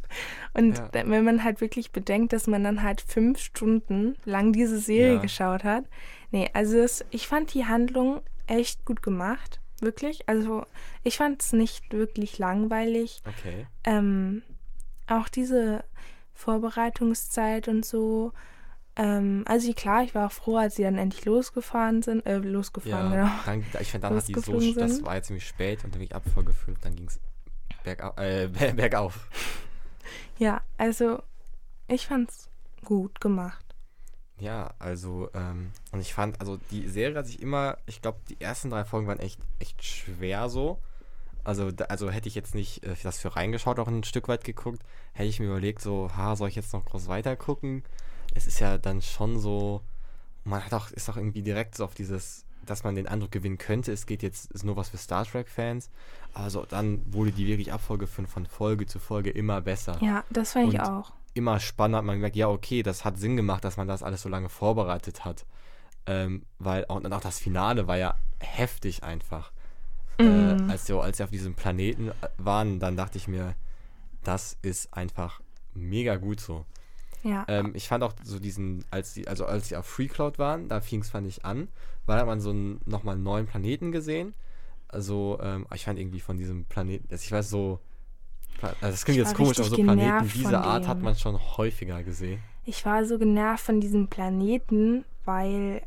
Und 0.53 0.77
Ja. 0.77 0.89
wenn 0.93 1.23
man 1.25 1.43
halt 1.43 1.59
wirklich 1.61 1.91
bedenkt, 1.91 2.31
dass 2.33 2.47
man 2.47 2.63
dann 2.63 2.83
halt 2.83 3.01
fünf 3.01 3.39
Stunden 3.39 4.15
lang 4.25 4.53
diese 4.53 4.79
Serie 4.79 5.15
Ja. 5.15 5.21
geschaut 5.21 5.63
hat. 5.63 5.83
Nee, 6.31 6.49
also 6.53 6.77
es, 6.77 7.03
ich 7.09 7.27
fand 7.27 7.53
die 7.53 7.65
Handlung 7.65 8.21
echt 8.47 8.85
gut 8.85 9.01
gemacht. 9.03 9.59
Wirklich. 9.81 10.27
Also 10.27 10.65
ich 11.03 11.17
fand 11.17 11.41
es 11.41 11.53
nicht 11.53 11.91
wirklich 11.93 12.37
langweilig. 12.37 13.21
Okay. 13.25 13.65
Ähm, 13.85 14.41
auch 15.07 15.29
diese 15.29 15.83
Vorbereitungszeit 16.33 17.67
und 17.67 17.85
so. 17.85 18.31
Ähm, 18.99 19.43
also 19.47 19.71
klar, 19.73 20.03
ich 20.03 20.13
war 20.13 20.27
auch 20.27 20.31
froh, 20.33 20.57
als 20.57 20.75
sie 20.75 20.83
dann 20.83 20.97
endlich 20.97 21.23
losgefahren 21.23 22.01
sind. 22.01 22.25
Äh, 22.25 22.37
losgefahren, 22.39 23.13
Ja, 23.13 23.25
genau. 23.25 23.31
dann, 23.45 23.81
ich 23.81 23.91
finde, 23.91 24.07
dann 24.07 24.17
hat 24.17 24.27
die 24.27 24.33
so, 24.33 24.51
losgeflogen 24.53 24.77
das 24.77 24.91
sind. 24.97 25.05
war 25.05 25.15
jetzt 25.15 25.27
ziemlich 25.27 25.47
spät 25.47 25.77
und 25.85 25.93
dann 25.93 25.99
bin 25.99 26.07
ich 26.07 26.15
Abfall 26.15 26.43
gefüllt, 26.43 26.77
dann 26.81 26.95
ging 26.95 27.07
es 27.07 27.19
bergau 27.83 28.13
äh, 28.17 28.47
ber- 28.53 28.73
bergauf. 28.73 29.27
Ja, 30.37 30.61
also 30.77 31.21
ich 31.87 32.07
fand's 32.07 32.49
gut 32.83 33.21
gemacht. 33.21 33.65
Ja, 34.39 34.73
also, 34.79 35.29
ähm, 35.33 35.71
und 35.91 35.99
ich 35.99 36.13
fand, 36.13 36.39
also 36.39 36.57
die 36.71 36.87
Serie 36.87 37.17
hat 37.17 37.27
sich 37.27 37.41
immer, 37.41 37.77
ich 37.87 38.01
glaube, 38.01 38.19
die 38.29 38.39
ersten 38.39 38.69
drei 38.69 38.85
Folgen 38.85 39.07
waren 39.07 39.19
echt, 39.19 39.39
echt 39.59 39.83
schwer 39.83 40.49
so. 40.49 40.79
Also, 41.43 41.71
da, 41.71 41.85
also 41.85 42.09
hätte 42.09 42.27
ich 42.29 42.35
jetzt 42.35 42.53
nicht 42.55 42.83
äh, 42.85 42.95
das 43.03 43.19
für 43.19 43.35
reingeschaut, 43.35 43.79
auch 43.79 43.87
ein 43.87 44.03
Stück 44.03 44.27
weit 44.27 44.43
geguckt, 44.43 44.81
hätte 45.13 45.29
ich 45.29 45.39
mir 45.39 45.47
überlegt, 45.47 45.81
so, 45.81 46.09
ha, 46.15 46.35
soll 46.35 46.49
ich 46.49 46.55
jetzt 46.55 46.73
noch 46.73 46.85
groß 46.85 47.07
weiter 47.07 47.35
gucken? 47.35 47.83
Es 48.39 48.47
ist 48.47 48.59
ja 48.61 48.77
dann 48.77 49.01
schon 49.01 49.37
so, 49.37 49.81
man 50.45 50.63
hat 50.63 50.73
auch, 50.73 50.91
ist 50.91 51.09
auch 51.09 51.17
irgendwie 51.17 51.41
direkt 51.41 51.75
so 51.75 51.83
auf 51.83 51.93
dieses, 51.93 52.45
dass 52.65 52.85
man 52.85 52.95
den 52.95 53.05
Eindruck 53.05 53.31
gewinnen 53.31 53.57
könnte, 53.57 53.91
es 53.91 54.05
geht 54.05 54.23
jetzt, 54.23 54.49
ist 54.51 54.63
nur 54.63 54.77
was 54.77 54.87
für 54.87 54.97
Star 54.97 55.25
Trek-Fans. 55.25 55.89
Also 56.33 56.65
dann 56.65 57.01
wurde 57.13 57.33
die 57.33 57.47
wirklich 57.47 57.73
Abfolge 57.73 58.07
von, 58.07 58.27
von 58.27 58.45
Folge 58.45 58.85
zu 58.85 58.97
Folge 58.97 59.29
immer 59.29 59.59
besser 59.59 59.97
Ja, 60.01 60.23
das 60.29 60.53
fand 60.53 60.73
ich 60.73 60.79
auch. 60.79 61.11
immer 61.33 61.59
spannend 61.59 61.97
hat 61.97 62.05
man 62.05 62.15
gemerkt, 62.15 62.37
ja, 62.37 62.47
okay, 62.47 62.81
das 62.81 63.03
hat 63.03 63.17
Sinn 63.17 63.35
gemacht, 63.35 63.65
dass 63.65 63.75
man 63.75 63.89
das 63.89 64.03
alles 64.03 64.21
so 64.21 64.29
lange 64.29 64.47
vorbereitet 64.47 65.25
hat. 65.25 65.45
Ähm, 66.05 66.43
weil 66.59 66.85
auch, 66.85 66.95
und 66.95 67.11
auch 67.11 67.19
das 67.19 67.39
Finale 67.39 67.87
war 67.87 67.97
ja 67.97 68.15
heftig 68.39 69.03
einfach. 69.03 69.51
Mhm. 70.17 70.67
Äh, 70.69 70.71
als, 70.71 70.85
sie, 70.85 70.97
als 70.97 71.17
sie 71.17 71.23
auf 71.25 71.29
diesem 71.29 71.55
Planeten 71.55 72.07
äh, 72.07 72.13
waren, 72.37 72.79
dann 72.79 72.95
dachte 72.95 73.17
ich 73.17 73.27
mir, 73.27 73.55
das 74.23 74.57
ist 74.61 74.93
einfach 74.93 75.41
mega 75.73 76.15
gut 76.15 76.39
so. 76.39 76.65
Ja. 77.23 77.45
Ähm, 77.47 77.71
ich 77.75 77.87
fand 77.87 78.03
auch 78.03 78.13
so 78.23 78.39
diesen, 78.39 78.85
als 78.91 79.13
die, 79.13 79.27
also 79.27 79.45
als 79.45 79.69
sie 79.69 79.75
auf 79.75 79.85
Free 79.85 80.07
Cloud 80.07 80.39
waren, 80.39 80.67
da 80.67 80.81
fing 80.81 81.01
es, 81.01 81.09
fand 81.09 81.27
ich, 81.27 81.45
an, 81.45 81.67
weil 82.05 82.15
da 82.15 82.21
hat 82.21 82.27
man 82.27 82.39
so 82.39 82.51
einen, 82.51 82.81
nochmal 82.85 83.15
einen 83.15 83.23
neuen 83.23 83.45
Planeten 83.45 83.91
gesehen. 83.91 84.33
Also, 84.87 85.39
ähm, 85.41 85.67
ich 85.73 85.85
fand 85.85 85.99
irgendwie 85.99 86.19
von 86.19 86.37
diesem 86.37 86.65
Planeten, 86.65 87.07
also 87.11 87.23
ich 87.23 87.31
weiß 87.31 87.49
so, 87.49 87.79
also 88.61 88.75
das 88.81 89.05
klingt 89.05 89.19
jetzt 89.19 89.35
komisch, 89.35 89.59
aber 89.59 89.69
so 89.69 89.75
Planeten 89.75 90.29
dieser 90.33 90.63
Art 90.63 90.87
hat 90.87 91.01
man 91.01 91.15
schon 91.15 91.39
häufiger 91.57 92.03
gesehen. 92.03 92.41
Ich 92.65 92.85
war 92.85 93.05
so 93.05 93.17
genervt 93.17 93.63
von 93.63 93.79
diesem 93.79 94.07
Planeten, 94.07 95.05
weil 95.25 95.81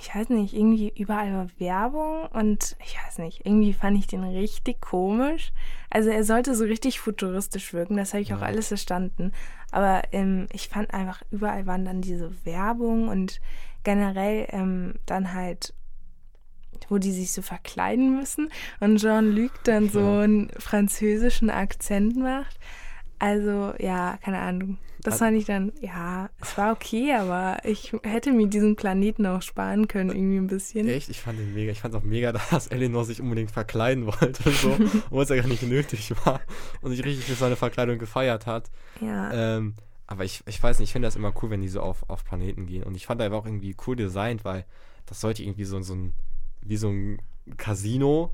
ich 0.00 0.14
weiß 0.14 0.28
nicht, 0.30 0.54
irgendwie 0.54 0.92
überall 0.96 1.32
war 1.32 1.48
Werbung 1.58 2.26
und 2.32 2.76
ich 2.84 2.96
weiß 3.02 3.18
nicht, 3.18 3.46
irgendwie 3.46 3.72
fand 3.72 3.96
ich 3.98 4.06
den 4.06 4.22
richtig 4.24 4.80
komisch. 4.80 5.52
Also 5.90 6.10
er 6.10 6.24
sollte 6.24 6.54
so 6.54 6.64
richtig 6.64 7.00
futuristisch 7.00 7.72
wirken, 7.72 7.96
das 7.96 8.12
habe 8.12 8.22
ich 8.22 8.34
auch 8.34 8.40
Ja. 8.40 8.46
alles 8.46 8.68
verstanden. 8.68 9.32
Aber 9.70 10.02
ähm, 10.12 10.46
ich 10.52 10.68
fand 10.68 10.92
einfach, 10.92 11.22
überall 11.30 11.66
waren 11.66 11.84
dann 11.84 12.00
diese 12.02 12.30
Werbung 12.44 13.08
und 13.08 13.40
generell 13.84 14.46
ähm, 14.50 14.94
dann 15.06 15.32
halt, 15.32 15.72
wo 16.88 16.98
die 16.98 17.12
sich 17.12 17.32
so 17.32 17.42
verkleiden 17.42 18.16
müssen 18.16 18.50
und 18.80 18.98
Jean-Luc 18.98 19.52
dann 19.64 19.88
so 19.88 20.00
Ja. 20.00 20.20
einen 20.20 20.50
französischen 20.58 21.50
Akzent 21.50 22.16
macht. 22.16 22.58
Also, 23.18 23.74
ja, 23.78 24.18
keine 24.22 24.38
Ahnung. 24.38 24.78
Das 25.02 25.18
fand 25.18 25.36
ich 25.36 25.44
dann, 25.44 25.72
ja, 25.80 26.28
es 26.40 26.58
war 26.58 26.72
okay, 26.72 27.12
aber 27.14 27.58
ich 27.64 27.94
hätte 28.02 28.32
mir 28.32 28.48
diesen 28.48 28.76
Planeten 28.76 29.26
auch 29.26 29.42
sparen 29.42 29.86
können, 29.86 30.10
irgendwie 30.10 30.38
ein 30.38 30.48
bisschen. 30.48 30.88
Echt? 30.88 31.08
Ich 31.08 31.20
fand 31.20 31.38
den 31.38 31.54
mega. 31.54 31.70
Ich 31.70 31.80
fand 31.80 31.94
es 31.94 32.00
auch 32.00 32.04
mega, 32.04 32.32
dass 32.50 32.66
Eleanor 32.66 33.04
sich 33.04 33.20
unbedingt 33.20 33.50
verkleiden 33.50 34.06
wollte, 34.06 34.50
so, 34.50 34.72
obwohl 35.06 35.22
es 35.22 35.28
ja 35.28 35.36
gar 35.36 35.46
nicht 35.46 35.62
nötig 35.62 36.12
war 36.24 36.40
und 36.82 36.90
sich 36.90 37.04
richtig 37.04 37.26
für 37.26 37.34
seine 37.34 37.56
Verkleidung 37.56 37.98
gefeiert 37.98 38.46
hat. 38.46 38.70
Ja, 39.00 39.56
Ähm, 39.56 39.74
aber 40.08 40.24
ich, 40.24 40.42
ich 40.46 40.60
weiß 40.62 40.78
nicht, 40.78 40.88
ich 40.88 40.92
finde 40.92 41.06
das 41.06 41.16
immer 41.16 41.34
cool, 41.42 41.50
wenn 41.50 41.60
die 41.60 41.68
so 41.68 41.80
auf, 41.80 42.08
auf 42.08 42.24
Planeten 42.24 42.66
gehen. 42.66 42.82
Und 42.82 42.96
ich 42.96 43.06
fand 43.06 43.20
einfach 43.20 43.38
auch 43.38 43.46
irgendwie 43.46 43.76
cool 43.86 43.94
designt, 43.94 44.44
weil 44.44 44.64
das 45.04 45.20
sollte 45.20 45.42
irgendwie 45.42 45.64
so, 45.64 45.80
so 45.82 45.94
ein, 45.94 46.14
wie 46.62 46.78
so 46.78 46.88
ein 46.88 47.20
Casino, 47.58 48.32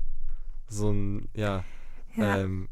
so 0.69 0.89
ein, 0.91 1.27
ja, 1.33 1.65
ja. 2.15 2.37
ähm, 2.39 2.69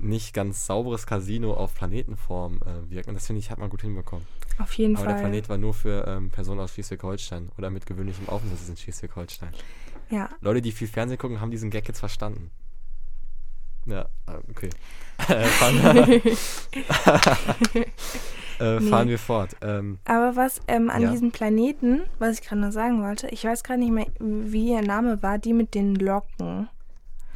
nicht 0.00 0.32
ganz 0.34 0.66
sauberes 0.66 1.06
Casino 1.06 1.54
auf 1.54 1.74
Planetenform 1.74 2.60
äh, 2.64 2.90
wirken. 2.90 3.10
Und 3.10 3.14
das 3.16 3.26
finde 3.26 3.40
ich, 3.40 3.50
hat 3.50 3.58
man 3.58 3.70
gut 3.70 3.82
hinbekommen. 3.82 4.26
auf 4.58 4.72
jeden 4.74 4.96
Aber 4.96 5.04
Fall. 5.06 5.14
der 5.14 5.20
Planet 5.20 5.48
war 5.48 5.58
nur 5.58 5.74
für 5.74 6.06
ähm, 6.06 6.30
Personen 6.30 6.60
aus 6.60 6.72
Schleswig-Holstein 6.74 7.50
oder 7.58 7.70
mit 7.70 7.86
gewöhnlichem 7.86 8.28
Aufenthalt 8.28 8.60
in 8.68 8.76
Schleswig-Holstein. 8.76 9.50
Ja, 10.10 10.28
Leute, 10.40 10.62
die 10.62 10.72
viel 10.72 10.88
Fernsehen 10.88 11.18
gucken, 11.18 11.40
haben 11.40 11.50
diesen 11.50 11.70
Gag 11.70 11.86
jetzt 11.86 12.00
verstanden. 12.00 12.50
Ja, 13.86 14.02
äh, 14.26 14.32
okay. 14.50 14.70
äh, 15.28 15.44
fahren, 15.44 15.76
äh, 17.74 18.80
Nee. 18.80 18.80
fahren 18.88 19.08
wir 19.08 19.18
fort. 19.18 19.56
Ähm, 19.62 19.98
aber 20.04 20.36
was 20.36 20.60
ähm, 20.68 20.90
an 20.90 21.02
Ja. 21.02 21.10
diesem 21.10 21.30
Planeten, 21.30 22.02
was 22.18 22.38
ich 22.40 22.46
gerade 22.46 22.60
noch 22.60 22.72
sagen 22.72 23.02
wollte, 23.02 23.28
ich 23.28 23.44
weiß 23.44 23.62
gerade 23.62 23.80
nicht 23.80 23.92
mehr, 23.92 24.06
wie 24.18 24.70
ihr 24.72 24.82
Name 24.82 25.22
war, 25.22 25.38
die 25.38 25.52
mit 25.52 25.74
den 25.74 25.94
Locken. 25.94 26.68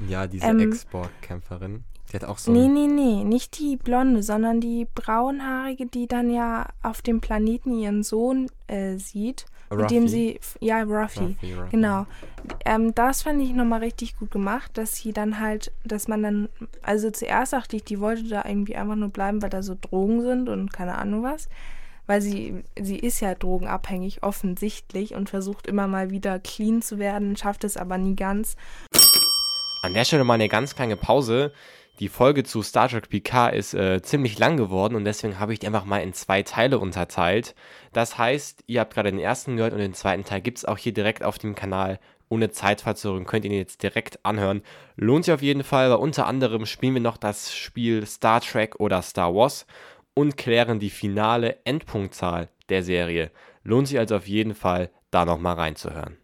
ja, 0.09 0.27
diese 0.27 0.47
Ähm, 0.47 0.61
Export-Kämpferin, 0.61 1.85
die 2.13 2.17
hat 2.17 2.25
auch 2.25 2.39
so 2.39 2.53
Nee, 2.53 2.69
nee, 2.69 2.87
nee, 2.87 3.25
nicht 3.25 3.59
die 3.59 3.77
blonde, 3.77 4.23
sondern 4.23 4.61
die 4.61 4.87
braunhaarige, 4.95 5.87
die 5.87 6.07
dann 6.07 6.31
ja 6.31 6.67
auf 6.83 7.03
dem 7.03 7.21
Planeten 7.21 7.79
ihren 7.79 8.03
Sohn 8.03 8.49
äh, 8.67 8.97
sieht, 8.97 9.47
mit 9.71 9.91
dem 9.91 10.03
Ruffy. 10.05 10.09
sie, 10.09 10.41
ja, 10.61 10.83
Ruffy, 10.83 11.21
Ruffy, 11.21 11.55
Ruffy. 11.55 11.71
genau. 11.71 12.07
Ähm, 12.65 12.95
das 12.95 13.23
fand 13.23 13.43
ich 13.43 13.53
nochmal 13.53 13.81
richtig 13.81 14.17
gut 14.19 14.31
gemacht, 14.31 14.73
dass 14.75 14.97
sie 14.97 15.13
dann 15.13 15.41
halt, 15.41 15.73
dass 15.85 16.09
man 16.09 16.23
dann, 16.23 16.49
also 16.83 17.11
zuerst 17.11 17.55
dachte 17.55 17.77
ich, 17.77 17.85
die 17.85 18.01
wollte 18.01 18.25
da 18.25 18.45
irgendwie 18.47 18.77
einfach 18.77 18.97
nur 18.97 19.09
bleiben, 19.09 19.41
weil 19.41 19.51
da 19.51 19.63
so 19.63 19.77
Drogen 19.81 20.21
sind 20.23 20.49
und 20.49 20.73
keine 20.73 20.97
Ahnung 20.97 21.23
was. 21.23 21.49
Weil 22.07 22.21
sie, 22.21 22.65
sie 22.79 22.99
ist 22.99 23.21
ja 23.21 23.35
drogenabhängig, 23.35 24.23
offensichtlich, 24.23 25.15
und 25.15 25.31
versucht 25.31 25.69
immer 25.69 25.87
mal 25.87 26.11
wieder 26.11 26.41
clean 26.41 26.83
zu 26.83 26.99
werden, 26.99 27.37
schafft 27.37 27.65
es 27.65 27.77
aber 27.77 27.97
nie 27.97 28.17
ganz. 28.17 28.57
An 29.83 29.95
der 29.95 30.05
Stelle 30.05 30.25
mal 30.25 30.35
eine 30.35 30.49
ganz 30.49 30.75
kleine 30.75 30.97
Pause. 30.97 31.53
Die 32.03 32.09
Folge 32.09 32.43
zu 32.43 32.63
Star 32.63 32.89
Trek 32.89 33.09
Picard 33.11 33.55
ist 33.55 33.75
äh, 33.75 34.03
ziemlich 34.03 34.37
lang 34.37 34.57
geworden 34.57 34.97
und 34.97 35.05
deswegen 35.05 35.39
habe 35.39 35.53
ich 35.53 35.61
die 35.61 35.69
einfach 35.69 35.85
mal 35.85 36.03
in 36.03 36.13
zwei 36.13 36.43
Teile 36.43 36.81
unterteilt. 36.81 37.55
Das 37.93 38.19
heißt, 38.19 38.65
ihr 38.67 38.81
habt 38.81 38.93
gerade 38.93 39.13
den 39.13 39.21
ersten 39.21 39.57
gehört 39.57 39.73
und 39.73 39.79
den 39.79 39.95
zweiten 39.95 40.25
Teil 40.25 40.41
gibt 40.41 40.59
es 40.59 40.65
auch 40.65 40.79
hier 40.79 40.93
direkt 40.93 41.23
auf 41.23 41.39
dem 41.39 41.55
Kanal. 41.55 42.01
Ohne 42.29 42.51
Zeitverzögerung 42.51 43.25
könnt 43.25 43.45
ihr 43.45 43.53
ihn 43.53 43.57
jetzt 43.57 43.85
direkt 43.85 44.19
anhören. 44.25 44.63
Lohnt 44.97 45.27
sich 45.27 45.33
auf 45.33 45.43
jeden 45.43 45.63
Fall, 45.63 45.91
weil 45.91 45.99
unter 45.99 46.27
anderem 46.27 46.67
spielen 46.67 46.95
wir 46.95 47.01
noch 47.01 47.19
das 47.19 47.55
Spiel 47.55 48.05
Star 48.05 48.41
Trek 48.41 48.81
oder 48.81 49.01
Star 49.03 49.33
Wars 49.33 49.65
und 50.13 50.37
klären 50.37 50.81
die 50.81 50.91
finale 50.91 51.59
Endpunktzahl 51.65 52.49
der 52.69 52.83
Serie. 52.83 53.31
Lohnt 53.63 53.87
sich 53.87 54.01
also 54.01 54.17
auf 54.17 54.27
jeden 54.27 54.57
Fall, 54.57 54.91
da 55.13 55.25
nochmal 55.25 55.55
reinzuhören. 55.55 56.17